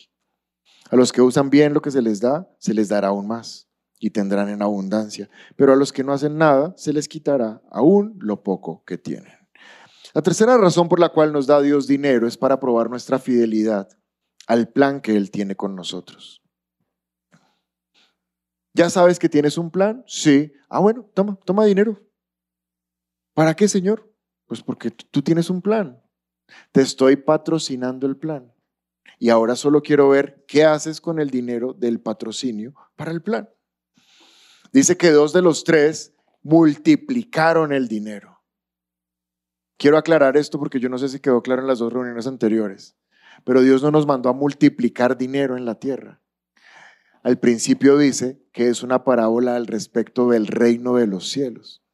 A 0.91 0.97
los 0.97 1.13
que 1.13 1.21
usan 1.21 1.51
bien 1.51 1.75
lo 1.75 1.83
que 1.83 1.91
se 1.91 2.01
les 2.01 2.21
da, 2.21 2.49
se 2.59 2.73
les 2.73 2.89
dará 2.89 3.09
aún 3.09 3.27
más 3.27 3.69
y 3.99 4.11
tendrán 4.11 4.49
en 4.49 4.63
abundancia. 4.63 5.29
Pero 5.57 5.73
a 5.73 5.77
los 5.77 5.93
que 5.93 6.05
no 6.05 6.13
hacen 6.13 6.39
nada, 6.39 6.75
se 6.77 6.93
les 6.93 7.09
quitará 7.09 7.61
aún 7.71 8.17
lo 8.21 8.43
poco 8.43 8.85
que 8.85 8.99
tienen. 8.99 9.38
La 10.15 10.23
tercera 10.23 10.57
razón 10.57 10.89
por 10.89 11.01
la 11.01 11.11
cual 11.11 11.33
nos 11.33 11.47
da 11.47 11.61
Dios 11.61 11.87
dinero 11.87 12.27
es 12.27 12.37
para 12.37 12.61
probar 12.61 12.89
nuestra 12.91 13.19
fidelidad 13.19 13.89
al 14.47 14.69
plan 14.69 15.01
que 15.01 15.17
Él 15.17 15.31
tiene 15.31 15.57
con 15.57 15.75
nosotros. 15.75 16.43
¿Ya 18.75 18.91
sabes 18.91 19.19
que 19.19 19.29
tienes 19.29 19.59
un 19.59 19.71
plan? 19.71 20.05
Sí. 20.07 20.53
Ah, 20.69 20.79
bueno, 20.79 21.11
toma, 21.15 21.39
toma 21.45 21.65
dinero. 21.65 22.01
¿Para 23.35 23.55
qué, 23.55 23.69
Señor? 23.69 24.13
Pues 24.47 24.63
porque 24.63 24.91
tú 24.91 25.23
tienes 25.23 25.51
un 25.51 25.61
plan. 25.61 26.03
Te 26.73 26.81
estoy 26.81 27.17
patrocinando 27.17 28.07
el 28.07 28.17
plan. 28.17 28.53
Y 29.19 29.31
ahora 29.31 29.57
solo 29.57 29.83
quiero 29.83 30.09
ver 30.09 30.45
qué 30.47 30.65
haces 30.65 31.01
con 31.01 31.19
el 31.19 31.31
dinero 31.31 31.75
del 31.75 32.01
patrocinio 32.01 32.75
para 32.97 33.11
el 33.11 33.21
plan. 33.21 33.49
Dice 34.73 34.97
que 34.97 35.11
dos 35.11 35.33
de 35.33 35.43
los 35.43 35.65
tres 35.65 36.15
multiplicaron 36.43 37.73
el 37.73 37.89
dinero. 37.89 38.38
Quiero 39.79 39.97
aclarar 39.97 40.37
esto 40.37 40.59
porque 40.59 40.81
yo 40.81 40.89
no 40.89 40.99
sé 40.99 41.09
si 41.09 41.21
quedó 41.21 41.41
claro 41.41 41.63
en 41.63 41.69
las 41.69 41.79
dos 41.79 41.93
reuniones 41.93 42.27
anteriores, 42.27 42.97
pero 43.45 43.63
Dios 43.63 43.81
no 43.81 43.93
nos 43.93 44.07
mandó 44.07 44.29
a 44.29 44.33
multiplicar 44.33 45.17
dinero 45.17 45.57
en 45.57 45.65
la 45.65 45.77
tierra. 45.77 46.21
Al 47.23 47.39
principio 47.39 47.97
dice 47.97 48.43
que 48.53 48.69
es 48.69 48.83
una 48.83 49.05
parábola 49.05 49.55
al 49.55 49.69
respecto 49.69 50.29
del 50.31 50.49
reino 50.49 50.97
de 50.97 51.07
los 51.07 51.29
cielos. 51.29 51.85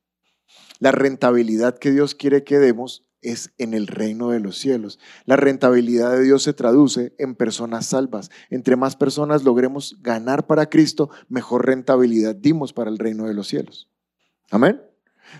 La 0.78 0.93
rentabilidad 0.93 1.78
que 1.78 1.91
Dios 1.91 2.14
quiere 2.14 2.43
que 2.43 2.59
demos 2.59 3.07
es 3.20 3.53
en 3.59 3.74
el 3.74 3.87
reino 3.87 4.30
de 4.30 4.41
los 4.41 4.59
cielos. 4.59 4.99
La 5.26 5.37
rentabilidad 5.37 6.12
de 6.12 6.22
Dios 6.22 6.43
se 6.43 6.53
traduce 6.55 7.14
en 7.18 7.35
personas 7.35 7.87
salvas. 7.87 8.30
Entre 8.49 8.76
más 8.76 8.97
personas 8.97 9.45
logremos 9.45 9.99
ganar 10.03 10.47
para 10.47 10.70
Cristo, 10.70 11.11
mejor 11.28 11.66
rentabilidad 11.66 12.35
dimos 12.35 12.72
para 12.72 12.91
el 12.91 12.99
reino 12.99 13.26
de 13.26 13.35
los 13.35 13.49
cielos. 13.49 13.91
Amén. 14.51 14.80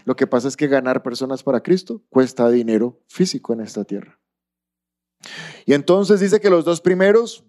Lo 0.05 0.17
que 0.17 0.27
pasa 0.27 0.49
es 0.49 0.57
que 0.57 0.69
ganar 0.69 1.03
personas 1.03 1.43
para 1.43 1.63
Cristo 1.63 2.03
cuesta 2.09 2.51
dinero 2.51 3.01
físico 3.09 3.53
en 3.53 3.61
esta 3.61 3.85
tierra. 3.85 4.19
Y 5.67 5.73
entonces 5.73 6.21
dice 6.21 6.41
que 6.41 6.51
los 6.51 6.65
dos 6.65 6.81
primeros 6.81 7.45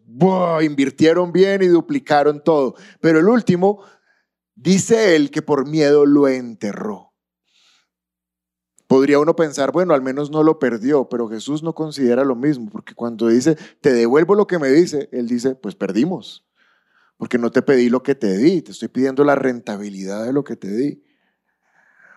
invirtieron 0.61 1.31
bien 1.31 1.61
y 1.61 1.67
duplicaron 1.67 2.41
todo. 2.43 2.75
Pero 3.01 3.19
el 3.19 3.27
último, 3.27 3.83
dice 4.55 5.15
él 5.15 5.31
que 5.31 5.41
por 5.41 5.67
miedo 5.67 6.05
lo 6.05 6.27
enterró. 6.27 7.13
Podría 8.87 9.19
uno 9.19 9.35
pensar, 9.35 9.71
bueno, 9.71 9.93
al 9.93 10.03
menos 10.03 10.29
no 10.29 10.43
lo 10.43 10.59
perdió, 10.59 11.09
pero 11.09 11.27
Jesús 11.27 11.63
no 11.63 11.73
considera 11.73 12.23
lo 12.23 12.35
mismo, 12.35 12.69
porque 12.69 12.93
cuando 12.93 13.27
dice, 13.27 13.57
te 13.81 13.91
devuelvo 13.91 14.35
lo 14.35 14.45
que 14.45 14.59
me 14.59 14.69
dice, 14.69 15.09
él 15.11 15.27
dice, 15.27 15.55
pues 15.55 15.73
perdimos, 15.73 16.45
porque 17.17 17.39
no 17.39 17.49
te 17.49 17.63
pedí 17.63 17.89
lo 17.89 18.03
que 18.03 18.13
te 18.13 18.37
di, 18.37 18.61
te 18.61 18.71
estoy 18.71 18.89
pidiendo 18.89 19.23
la 19.23 19.33
rentabilidad 19.33 20.23
de 20.23 20.33
lo 20.33 20.43
que 20.43 20.55
te 20.55 20.69
di. 20.69 21.03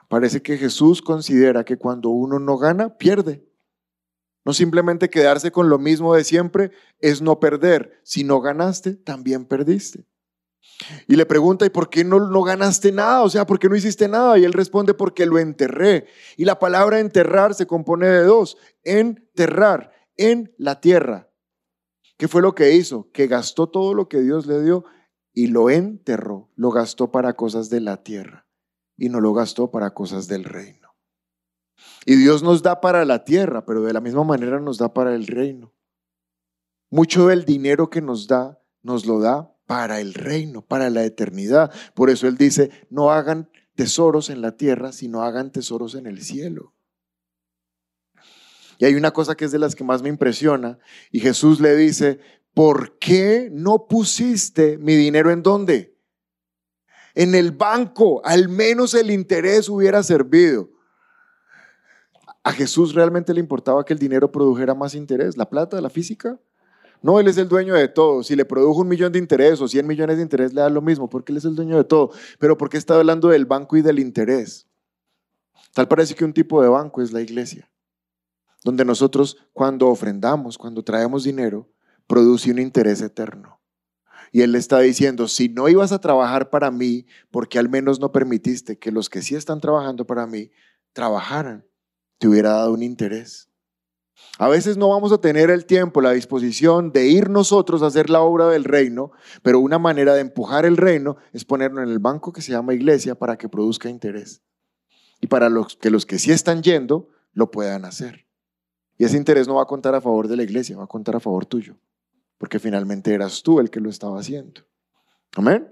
Parece 0.08 0.40
que 0.40 0.56
Jesús 0.56 1.02
considera 1.02 1.64
que 1.64 1.76
cuando 1.76 2.08
uno 2.08 2.38
no 2.38 2.56
gana, 2.56 2.96
pierde. 2.96 3.46
No 4.44 4.54
simplemente 4.54 5.10
quedarse 5.10 5.52
con 5.52 5.68
lo 5.68 5.78
mismo 5.78 6.14
de 6.14 6.24
siempre 6.24 6.70
es 6.98 7.20
no 7.20 7.38
perder. 7.38 8.00
Si 8.04 8.24
no 8.24 8.40
ganaste, 8.40 8.94
también 8.94 9.44
perdiste. 9.44 10.06
Y 11.06 11.16
le 11.16 11.26
pregunta, 11.26 11.66
¿y 11.66 11.70
por 11.70 11.90
qué 11.90 12.04
no, 12.04 12.20
no 12.20 12.42
ganaste 12.42 12.90
nada? 12.90 13.22
O 13.22 13.28
sea, 13.28 13.46
¿por 13.46 13.58
qué 13.58 13.68
no 13.68 13.76
hiciste 13.76 14.08
nada? 14.08 14.38
Y 14.38 14.44
él 14.44 14.54
responde, 14.54 14.94
porque 14.94 15.26
lo 15.26 15.38
enterré. 15.38 16.06
Y 16.38 16.46
la 16.46 16.58
palabra 16.58 17.00
enterrar 17.00 17.52
se 17.52 17.66
compone 17.66 18.06
de 18.06 18.22
dos. 18.22 18.56
Enterrar 18.84 19.92
en 20.16 20.54
la 20.56 20.80
tierra. 20.80 21.30
¿Qué 22.16 22.28
fue 22.28 22.40
lo 22.40 22.54
que 22.54 22.72
hizo? 22.72 23.10
Que 23.12 23.26
gastó 23.26 23.68
todo 23.68 23.92
lo 23.92 24.08
que 24.08 24.20
Dios 24.20 24.46
le 24.46 24.62
dio 24.62 24.84
y 25.34 25.48
lo 25.48 25.68
enterró. 25.68 26.50
Lo 26.56 26.70
gastó 26.70 27.10
para 27.10 27.34
cosas 27.34 27.68
de 27.68 27.80
la 27.80 28.02
tierra 28.02 28.47
y 28.98 29.08
no 29.08 29.20
lo 29.20 29.32
gastó 29.32 29.70
para 29.70 29.94
cosas 29.94 30.26
del 30.28 30.44
reino. 30.44 30.88
Y 32.04 32.16
Dios 32.16 32.42
nos 32.42 32.62
da 32.62 32.80
para 32.80 33.04
la 33.04 33.24
tierra, 33.24 33.64
pero 33.64 33.82
de 33.82 33.92
la 33.92 34.00
misma 34.00 34.24
manera 34.24 34.60
nos 34.60 34.78
da 34.78 34.92
para 34.92 35.14
el 35.14 35.26
reino. 35.26 35.72
Mucho 36.90 37.28
del 37.28 37.44
dinero 37.44 37.88
que 37.88 38.02
nos 38.02 38.26
da, 38.26 38.60
nos 38.82 39.06
lo 39.06 39.20
da 39.20 39.54
para 39.66 40.00
el 40.00 40.14
reino, 40.14 40.62
para 40.62 40.90
la 40.90 41.04
eternidad. 41.04 41.72
Por 41.94 42.10
eso 42.10 42.26
Él 42.26 42.36
dice, 42.36 42.70
no 42.90 43.12
hagan 43.12 43.50
tesoros 43.74 44.30
en 44.30 44.40
la 44.40 44.56
tierra, 44.56 44.92
sino 44.92 45.22
hagan 45.22 45.52
tesoros 45.52 45.94
en 45.94 46.06
el 46.06 46.22
cielo. 46.22 46.74
Y 48.78 48.86
hay 48.86 48.94
una 48.94 49.12
cosa 49.12 49.36
que 49.36 49.44
es 49.44 49.52
de 49.52 49.58
las 49.58 49.74
que 49.74 49.84
más 49.84 50.02
me 50.02 50.08
impresiona, 50.08 50.78
y 51.10 51.20
Jesús 51.20 51.60
le 51.60 51.76
dice, 51.76 52.20
¿por 52.54 52.98
qué 52.98 53.50
no 53.52 53.86
pusiste 53.86 54.78
mi 54.78 54.94
dinero 54.94 55.30
en 55.30 55.42
dónde? 55.42 55.97
En 57.18 57.34
el 57.34 57.50
banco, 57.50 58.24
al 58.24 58.48
menos 58.48 58.94
el 58.94 59.10
interés 59.10 59.68
hubiera 59.68 60.04
servido. 60.04 60.70
¿A 62.44 62.52
Jesús 62.52 62.94
realmente 62.94 63.34
le 63.34 63.40
importaba 63.40 63.84
que 63.84 63.92
el 63.92 63.98
dinero 63.98 64.30
produjera 64.30 64.72
más 64.72 64.94
interés? 64.94 65.36
¿La 65.36 65.50
plata, 65.50 65.80
la 65.80 65.90
física? 65.90 66.38
No, 67.02 67.18
Él 67.18 67.26
es 67.26 67.36
el 67.36 67.48
dueño 67.48 67.74
de 67.74 67.88
todo. 67.88 68.22
Si 68.22 68.36
le 68.36 68.44
produjo 68.44 68.82
un 68.82 68.88
millón 68.88 69.10
de 69.10 69.18
interés 69.18 69.60
o 69.60 69.66
100 69.66 69.84
millones 69.84 70.18
de 70.18 70.22
interés, 70.22 70.54
le 70.54 70.60
da 70.60 70.70
lo 70.70 70.80
mismo, 70.80 71.10
porque 71.10 71.32
Él 71.32 71.38
es 71.38 71.44
el 71.44 71.56
dueño 71.56 71.76
de 71.76 71.82
todo. 71.82 72.12
Pero 72.38 72.56
¿por 72.56 72.70
qué 72.70 72.76
está 72.76 72.94
hablando 72.94 73.30
del 73.30 73.46
banco 73.46 73.76
y 73.76 73.82
del 73.82 73.98
interés? 73.98 74.68
Tal 75.74 75.88
parece 75.88 76.14
que 76.14 76.24
un 76.24 76.32
tipo 76.32 76.62
de 76.62 76.68
banco 76.68 77.02
es 77.02 77.10
la 77.10 77.20
iglesia, 77.20 77.68
donde 78.62 78.84
nosotros 78.84 79.38
cuando 79.52 79.88
ofrendamos, 79.88 80.56
cuando 80.56 80.84
traemos 80.84 81.24
dinero, 81.24 81.68
produce 82.06 82.52
un 82.52 82.60
interés 82.60 83.02
eterno. 83.02 83.57
Y 84.32 84.42
Él 84.42 84.52
le 84.52 84.58
está 84.58 84.80
diciendo, 84.80 85.28
si 85.28 85.48
no 85.48 85.68
ibas 85.68 85.92
a 85.92 86.00
trabajar 86.00 86.50
para 86.50 86.70
mí, 86.70 87.06
porque 87.30 87.58
al 87.58 87.68
menos 87.68 88.00
no 88.00 88.12
permitiste 88.12 88.78
que 88.78 88.92
los 88.92 89.08
que 89.08 89.22
sí 89.22 89.34
están 89.34 89.60
trabajando 89.60 90.06
para 90.06 90.26
mí 90.26 90.50
trabajaran, 90.92 91.66
te 92.18 92.28
hubiera 92.28 92.50
dado 92.50 92.72
un 92.72 92.82
interés. 92.82 93.48
A 94.38 94.48
veces 94.48 94.76
no 94.76 94.88
vamos 94.88 95.12
a 95.12 95.18
tener 95.18 95.50
el 95.50 95.64
tiempo, 95.64 96.00
la 96.00 96.12
disposición 96.12 96.92
de 96.92 97.08
ir 97.08 97.30
nosotros 97.30 97.82
a 97.82 97.86
hacer 97.86 98.10
la 98.10 98.20
obra 98.20 98.48
del 98.48 98.64
reino, 98.64 99.12
pero 99.42 99.60
una 99.60 99.78
manera 99.78 100.14
de 100.14 100.20
empujar 100.20 100.64
el 100.64 100.76
reino 100.76 101.16
es 101.32 101.44
ponerlo 101.44 101.82
en 101.82 101.88
el 101.88 101.98
banco 101.98 102.32
que 102.32 102.42
se 102.42 102.52
llama 102.52 102.74
iglesia 102.74 103.14
para 103.14 103.36
que 103.36 103.48
produzca 103.48 103.88
interés. 103.88 104.42
Y 105.20 105.26
para 105.26 105.50
que 105.80 105.90
los 105.90 106.06
que 106.06 106.18
sí 106.18 106.30
están 106.30 106.62
yendo 106.62 107.08
lo 107.32 107.50
puedan 107.50 107.84
hacer. 107.84 108.26
Y 108.96 109.04
ese 109.04 109.16
interés 109.16 109.48
no 109.48 109.56
va 109.56 109.62
a 109.62 109.66
contar 109.66 109.94
a 109.94 110.00
favor 110.00 110.28
de 110.28 110.36
la 110.36 110.42
iglesia, 110.42 110.76
va 110.76 110.84
a 110.84 110.88
contar 110.88 111.16
a 111.16 111.20
favor 111.20 111.46
tuyo, 111.46 111.76
porque 112.38 112.58
finalmente 112.58 113.12
eras 113.12 113.42
tú 113.42 113.60
el 113.60 113.70
que 113.70 113.80
lo 113.80 113.90
estaba 113.90 114.18
haciendo. 114.18 114.62
Amén. 115.36 115.68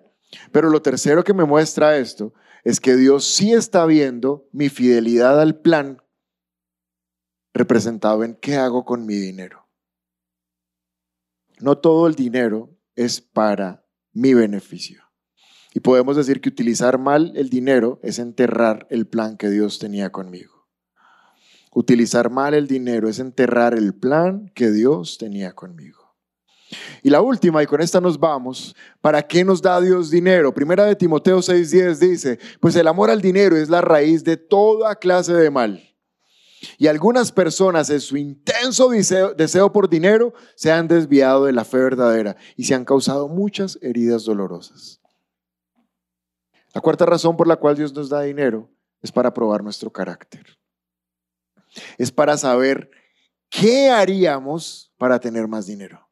Pero 0.52 0.68
lo 0.70 0.82
tercero 0.82 1.24
que 1.24 1.34
me 1.34 1.44
muestra 1.44 1.96
esto 1.96 2.34
es 2.64 2.80
que 2.80 2.96
Dios 2.96 3.24
sí 3.24 3.52
está 3.52 3.86
viendo 3.86 4.48
mi 4.52 4.68
fidelidad 4.68 5.40
al 5.40 5.60
plan 5.60 6.02
representado 7.54 8.24
en 8.24 8.34
qué 8.34 8.56
hago 8.56 8.84
con 8.84 9.06
mi 9.06 9.14
dinero. 9.14 9.66
No 11.58 11.78
todo 11.78 12.06
el 12.06 12.14
dinero 12.14 12.76
es 12.96 13.20
para 13.20 13.86
mi 14.12 14.34
beneficio. 14.34 15.02
Y 15.72 15.80
podemos 15.80 16.16
decir 16.16 16.40
que 16.40 16.48
utilizar 16.48 16.98
mal 16.98 17.32
el 17.36 17.48
dinero 17.48 18.00
es 18.02 18.18
enterrar 18.18 18.86
el 18.90 19.06
plan 19.06 19.36
que 19.36 19.48
Dios 19.48 19.78
tenía 19.78 20.10
conmigo. 20.10 20.66
Utilizar 21.72 22.30
mal 22.30 22.54
el 22.54 22.66
dinero 22.66 23.08
es 23.08 23.18
enterrar 23.18 23.74
el 23.74 23.94
plan 23.94 24.50
que 24.54 24.70
Dios 24.70 25.18
tenía 25.18 25.54
conmigo. 25.54 26.05
Y 27.02 27.10
la 27.10 27.20
última, 27.20 27.62
y 27.62 27.66
con 27.66 27.80
esta 27.80 28.00
nos 28.00 28.18
vamos, 28.18 28.74
¿para 29.00 29.22
qué 29.22 29.44
nos 29.44 29.62
da 29.62 29.80
Dios 29.80 30.10
dinero? 30.10 30.52
Primera 30.52 30.84
de 30.84 30.96
Timoteo 30.96 31.38
6:10 31.38 31.98
dice, 31.98 32.38
pues 32.60 32.74
el 32.76 32.88
amor 32.88 33.10
al 33.10 33.20
dinero 33.20 33.56
es 33.56 33.68
la 33.68 33.80
raíz 33.80 34.24
de 34.24 34.36
toda 34.36 34.96
clase 34.96 35.32
de 35.32 35.50
mal. 35.50 35.82
Y 36.78 36.88
algunas 36.88 37.30
personas 37.32 37.90
en 37.90 38.00
su 38.00 38.16
intenso 38.16 38.88
deseo, 38.88 39.34
deseo, 39.34 39.72
por 39.72 39.88
dinero 39.88 40.32
se 40.54 40.72
han 40.72 40.88
desviado 40.88 41.44
de 41.44 41.52
la 41.52 41.64
fe 41.64 41.78
verdadera 41.78 42.36
y 42.56 42.64
se 42.64 42.74
han 42.74 42.84
causado 42.84 43.28
muchas 43.28 43.78
heridas 43.82 44.24
dolorosas. 44.24 45.00
La 46.74 46.80
cuarta 46.80 47.06
razón 47.06 47.36
por 47.36 47.46
la 47.46 47.56
cual 47.56 47.76
Dios 47.76 47.94
nos 47.94 48.08
da 48.08 48.22
dinero 48.22 48.68
es 49.02 49.12
para 49.12 49.32
probar 49.32 49.62
nuestro 49.62 49.90
carácter. 49.90 50.58
Es 51.98 52.10
para 52.10 52.36
saber 52.36 52.90
qué 53.48 53.90
haríamos 53.90 54.92
para 54.98 55.20
tener 55.20 55.46
más 55.46 55.66
dinero. 55.66 56.05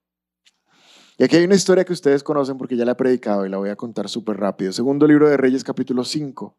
Y 1.16 1.22
aquí 1.22 1.36
hay 1.36 1.44
una 1.44 1.54
historia 1.54 1.84
que 1.84 1.92
ustedes 1.92 2.24
conocen 2.24 2.58
porque 2.58 2.76
ya 2.76 2.84
la 2.84 2.92
he 2.92 2.96
predicado 2.96 3.46
y 3.46 3.48
la 3.48 3.58
voy 3.58 3.70
a 3.70 3.76
contar 3.76 4.08
súper 4.08 4.36
rápido. 4.36 4.72
Segundo 4.72 5.06
libro 5.06 5.28
de 5.28 5.36
Reyes, 5.36 5.62
capítulo 5.62 6.04
5. 6.04 6.56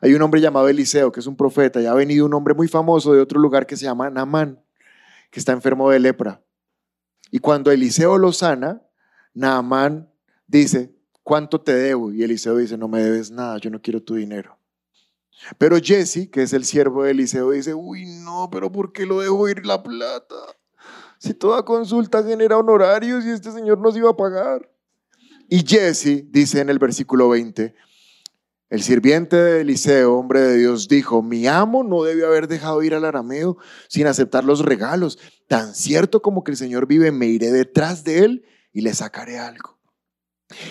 Hay 0.00 0.14
un 0.14 0.22
hombre 0.22 0.40
llamado 0.40 0.68
Eliseo, 0.68 1.12
que 1.12 1.20
es 1.20 1.26
un 1.26 1.36
profeta, 1.36 1.82
y 1.82 1.86
ha 1.86 1.92
venido 1.92 2.24
un 2.24 2.32
hombre 2.32 2.54
muy 2.54 2.66
famoso 2.66 3.12
de 3.12 3.20
otro 3.20 3.38
lugar 3.38 3.66
que 3.66 3.76
se 3.76 3.84
llama 3.84 4.08
Naamán, 4.08 4.62
que 5.30 5.38
está 5.38 5.52
enfermo 5.52 5.90
de 5.90 6.00
lepra. 6.00 6.42
Y 7.30 7.40
cuando 7.40 7.70
Eliseo 7.70 8.16
lo 8.16 8.32
sana, 8.32 8.82
Naamán 9.34 10.10
dice, 10.46 10.94
¿cuánto 11.22 11.60
te 11.60 11.74
debo? 11.74 12.10
Y 12.10 12.22
Eliseo 12.22 12.56
dice, 12.56 12.78
no 12.78 12.88
me 12.88 13.02
debes 13.02 13.30
nada, 13.30 13.58
yo 13.58 13.68
no 13.68 13.82
quiero 13.82 14.02
tu 14.02 14.14
dinero. 14.14 14.58
Pero 15.58 15.76
Jesse, 15.76 16.30
que 16.30 16.42
es 16.42 16.54
el 16.54 16.64
siervo 16.64 17.04
de 17.04 17.10
Eliseo, 17.10 17.50
dice, 17.50 17.74
uy, 17.74 18.06
no, 18.06 18.48
pero 18.50 18.72
¿por 18.72 18.92
qué 18.92 19.04
lo 19.04 19.20
dejo 19.20 19.46
ir 19.48 19.66
la 19.66 19.82
plata? 19.82 20.36
Si 21.24 21.32
toda 21.32 21.64
consulta 21.64 22.22
genera 22.22 22.58
honorarios 22.58 23.24
y 23.24 23.30
este 23.30 23.50
señor 23.50 23.78
nos 23.78 23.96
iba 23.96 24.10
a 24.10 24.16
pagar. 24.16 24.70
Y 25.48 25.66
Jesse 25.66 26.30
dice 26.30 26.60
en 26.60 26.68
el 26.68 26.78
versículo 26.78 27.30
20, 27.30 27.74
el 28.68 28.82
sirviente 28.82 29.34
de 29.34 29.62
Eliseo, 29.62 30.18
hombre 30.18 30.42
de 30.42 30.58
Dios, 30.58 30.86
dijo, 30.86 31.22
mi 31.22 31.46
amo 31.46 31.82
no 31.82 32.02
debe 32.02 32.26
haber 32.26 32.46
dejado 32.46 32.82
ir 32.82 32.94
al 32.94 33.06
arameo 33.06 33.56
sin 33.88 34.06
aceptar 34.06 34.44
los 34.44 34.60
regalos. 34.60 35.18
Tan 35.48 35.74
cierto 35.74 36.20
como 36.20 36.44
que 36.44 36.50
el 36.50 36.58
Señor 36.58 36.86
vive, 36.86 37.10
me 37.10 37.24
iré 37.24 37.50
detrás 37.50 38.04
de 38.04 38.18
él 38.18 38.44
y 38.74 38.82
le 38.82 38.92
sacaré 38.92 39.38
algo. 39.38 39.78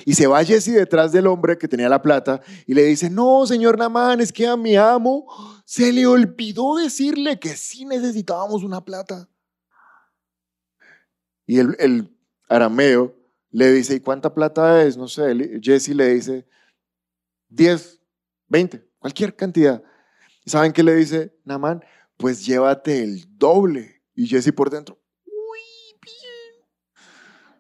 Y 0.05 0.13
se 0.13 0.27
va 0.27 0.43
Jesse 0.43 0.73
detrás 0.73 1.11
del 1.11 1.25
hombre 1.25 1.57
que 1.57 1.67
tenía 1.67 1.89
la 1.89 2.03
plata 2.03 2.41
y 2.67 2.75
le 2.75 2.83
dice, 2.83 3.09
no, 3.09 3.47
señor 3.47 3.79
Namán, 3.79 4.21
es 4.21 4.31
que 4.31 4.45
a 4.45 4.55
mi 4.55 4.75
amo 4.75 5.25
se 5.65 5.91
le 5.91 6.05
olvidó 6.05 6.75
decirle 6.75 7.39
que 7.39 7.57
sí 7.57 7.85
necesitábamos 7.85 8.63
una 8.63 8.85
plata. 8.85 9.27
Y 11.45 11.59
el, 11.59 12.09
arameo 12.49 13.15
le 13.51 13.71
dice, 13.71 13.95
¿y 13.95 13.99
cuánta 13.99 14.33
plata 14.33 14.83
es? 14.83 14.97
No 14.97 15.07
sé, 15.07 15.59
Jesse 15.61 15.89
le 15.89 16.13
dice, 16.13 16.47
10, 17.49 18.01
20, 18.47 18.87
cualquier 18.99 19.35
cantidad. 19.35 19.83
¿Y 20.45 20.49
saben 20.49 20.73
qué 20.73 20.83
le 20.83 20.95
dice 20.95 21.35
Namán? 21.45 21.83
Pues 22.17 22.45
llévate 22.45 23.03
el 23.03 23.25
doble. 23.37 24.01
Y 24.15 24.27
Jesse 24.27 24.51
por 24.53 24.69
dentro, 24.69 24.99
uy, 25.25 25.99
bien. 26.01 26.65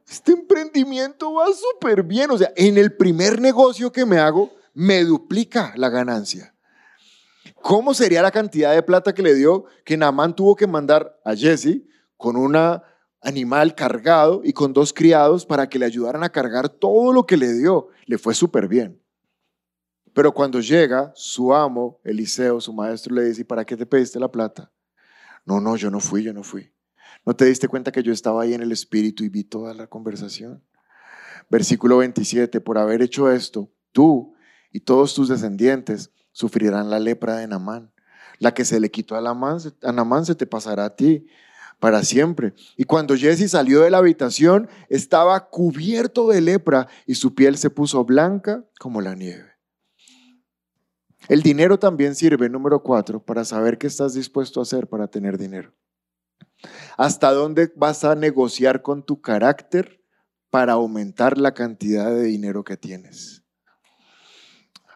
Este 0.07 0.31
emprendimiento 0.33 1.33
va 1.33 1.47
súper 1.47 2.03
bien. 2.03 2.29
O 2.31 2.37
sea, 2.37 2.51
en 2.55 2.77
el 2.77 2.95
primer 2.95 3.41
negocio 3.41 3.91
que 3.91 4.05
me 4.05 4.19
hago, 4.19 4.53
me 4.73 5.03
duplica 5.03 5.73
la 5.75 5.89
ganancia. 5.89 6.55
¿Cómo 7.61 7.93
sería 7.93 8.21
la 8.21 8.31
cantidad 8.31 8.73
de 8.73 8.83
plata 8.83 9.13
que 9.13 9.21
le 9.21 9.33
dio 9.35 9.65
que 9.85 9.97
Namán 9.97 10.35
tuvo 10.35 10.55
que 10.55 10.67
mandar 10.67 11.19
a 11.23 11.35
Jesse 11.35 11.81
con 12.17 12.35
una 12.35 12.83
animal 13.23 13.73
cargado 13.73 14.41
y 14.43 14.53
con 14.53 14.73
dos 14.73 14.93
criados 14.93 15.45
para 15.45 15.67
que 15.67 15.79
le 15.79 15.85
ayudaran 15.85 16.23
a 16.23 16.29
cargar 16.29 16.69
todo 16.69 17.13
lo 17.13 17.25
que 17.25 17.37
le 17.37 17.53
dio. 17.53 17.87
Le 18.05 18.17
fue 18.17 18.33
súper 18.33 18.67
bien. 18.67 19.01
Pero 20.13 20.33
cuando 20.33 20.59
llega 20.59 21.11
su 21.15 21.53
amo, 21.53 21.99
Eliseo, 22.03 22.61
su 22.61 22.73
maestro, 22.73 23.15
le 23.15 23.23
dice, 23.23 23.41
¿y 23.41 23.45
para 23.45 23.65
qué 23.65 23.75
te 23.75 23.85
pediste 23.85 24.19
la 24.19 24.31
plata? 24.31 24.71
No, 25.45 25.59
no, 25.59 25.75
yo 25.75 25.89
no 25.89 25.99
fui, 25.99 26.23
yo 26.23 26.33
no 26.33 26.43
fui. 26.43 26.71
¿No 27.25 27.35
te 27.35 27.45
diste 27.45 27.67
cuenta 27.67 27.91
que 27.91 28.03
yo 28.03 28.11
estaba 28.11 28.43
ahí 28.43 28.53
en 28.53 28.61
el 28.61 28.71
espíritu 28.71 29.23
y 29.23 29.29
vi 29.29 29.43
toda 29.43 29.73
la 29.73 29.87
conversación? 29.87 30.63
Versículo 31.49 31.97
27, 31.97 32.61
por 32.61 32.77
haber 32.77 33.01
hecho 33.01 33.31
esto, 33.31 33.71
tú 33.91 34.35
y 34.71 34.81
todos 34.81 35.15
tus 35.15 35.29
descendientes 35.29 36.11
sufrirán 36.31 36.89
la 36.89 36.99
lepra 36.99 37.37
de 37.37 37.47
Namán. 37.47 37.91
La 38.39 38.53
que 38.53 38.65
se 38.65 38.79
le 38.79 38.91
quitó 38.91 39.15
a 39.15 39.21
Namán 39.21 40.25
se 40.25 40.35
te 40.35 40.45
pasará 40.45 40.85
a 40.85 40.95
ti 40.95 41.25
para 41.83 42.01
siempre. 42.03 42.53
Y 42.77 42.85
cuando 42.85 43.13
Jesse 43.13 43.51
salió 43.51 43.81
de 43.81 43.89
la 43.89 43.97
habitación, 43.97 44.69
estaba 44.87 45.49
cubierto 45.49 46.29
de 46.29 46.39
lepra 46.39 46.87
y 47.05 47.15
su 47.15 47.35
piel 47.35 47.57
se 47.57 47.69
puso 47.69 48.05
blanca 48.05 48.63
como 48.79 49.01
la 49.01 49.15
nieve. 49.15 49.51
El 51.27 51.41
dinero 51.41 51.77
también 51.79 52.15
sirve, 52.15 52.47
número 52.47 52.83
cuatro, 52.83 53.21
para 53.21 53.43
saber 53.43 53.77
qué 53.77 53.87
estás 53.87 54.13
dispuesto 54.13 54.61
a 54.61 54.63
hacer 54.63 54.87
para 54.87 55.09
tener 55.09 55.37
dinero. 55.37 55.73
¿Hasta 56.95 57.33
dónde 57.33 57.73
vas 57.75 58.05
a 58.05 58.15
negociar 58.15 58.81
con 58.81 59.03
tu 59.03 59.19
carácter 59.19 59.99
para 60.49 60.71
aumentar 60.71 61.37
la 61.37 61.53
cantidad 61.53 62.09
de 62.11 62.23
dinero 62.23 62.63
que 62.63 62.77
tienes? 62.77 63.43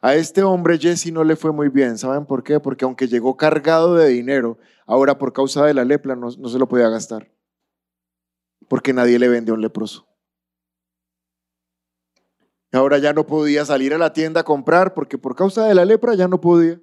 A 0.02 0.16
este 0.16 0.42
hombre 0.42 0.78
Jesse 0.78 1.12
no 1.12 1.26
le 1.26 1.36
fue 1.36 1.52
muy 1.52 1.68
bien. 1.68 1.98
¿Saben 1.98 2.26
por 2.26 2.46
qué? 2.46 2.62
Porque 2.62 2.86
aunque 2.86 3.10
llegó 3.10 3.36
cargado 3.36 3.96
de 3.96 4.08
dinero, 4.08 4.58
ahora 4.88 5.18
por 5.18 5.34
causa 5.34 5.66
de 5.66 5.74
la 5.74 5.86
lepra 5.86 6.16
no, 6.16 6.32
se 6.32 6.58
lo 6.58 6.68
podía 6.68 6.90
gastar. 6.90 7.32
Porque 8.68 8.94
nadie 8.94 9.20
le 9.20 9.28
vendió 9.28 9.54
un 9.54 9.62
leproso. 9.62 10.08
Ahora 12.72 12.98
ya 12.98 13.14
no 13.14 13.26
podía 13.26 13.64
salir 13.66 13.94
a 13.94 13.98
la 13.98 14.14
tienda 14.14 14.42
a 14.42 14.44
comprar 14.44 14.94
porque 14.94 15.18
por 15.18 15.36
causa 15.36 15.66
de 15.66 15.76
la 15.76 15.86
lepra 15.86 16.16
ya 16.16 16.28
no 16.28 16.42
podía. 16.42 16.82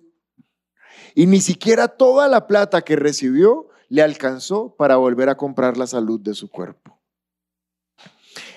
Y 1.15 1.27
ni 1.27 1.41
siquiera 1.41 1.89
toda 1.89 2.29
la 2.29 2.47
plata 2.47 2.83
que 2.83 2.97
recibió 2.97 3.69
le 3.89 4.03
alcanzó 4.03 4.75
para 4.77 4.97
volver 4.97 5.29
a 5.29 5.37
comprar 5.37 5.77
la 5.77 5.87
salud 5.87 6.21
de 6.21 6.35
su 6.35 6.51
cuerpo. 6.51 7.01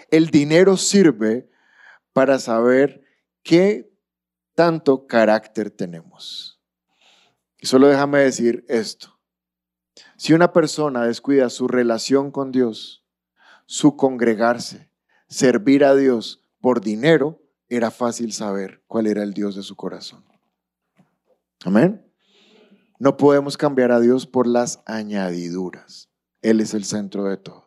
El 0.09 0.27
dinero 0.27 0.77
sirve 0.77 1.49
para 2.13 2.39
saber 2.39 3.03
qué 3.43 3.91
tanto 4.55 5.05
carácter 5.05 5.69
tenemos. 5.69 6.61
Y 7.59 7.67
solo 7.67 7.87
déjame 7.87 8.19
decir 8.19 8.65
esto. 8.67 9.16
Si 10.17 10.33
una 10.33 10.51
persona 10.51 11.03
descuida 11.03 11.49
su 11.49 11.67
relación 11.67 12.31
con 12.31 12.51
Dios, 12.51 13.05
su 13.65 13.95
congregarse, 13.95 14.91
servir 15.27 15.83
a 15.85 15.95
Dios 15.95 16.43
por 16.59 16.81
dinero, 16.81 17.41
era 17.69 17.91
fácil 17.91 18.33
saber 18.33 18.83
cuál 18.87 19.07
era 19.07 19.23
el 19.23 19.33
Dios 19.33 19.55
de 19.55 19.63
su 19.63 19.75
corazón. 19.75 20.25
Amén. 21.63 22.03
No 22.99 23.15
podemos 23.15 23.57
cambiar 23.57 23.91
a 23.91 23.99
Dios 23.99 24.25
por 24.25 24.47
las 24.47 24.81
añadiduras. 24.85 26.09
Él 26.41 26.61
es 26.61 26.73
el 26.73 26.83
centro 26.83 27.25
de 27.25 27.37
todo 27.37 27.66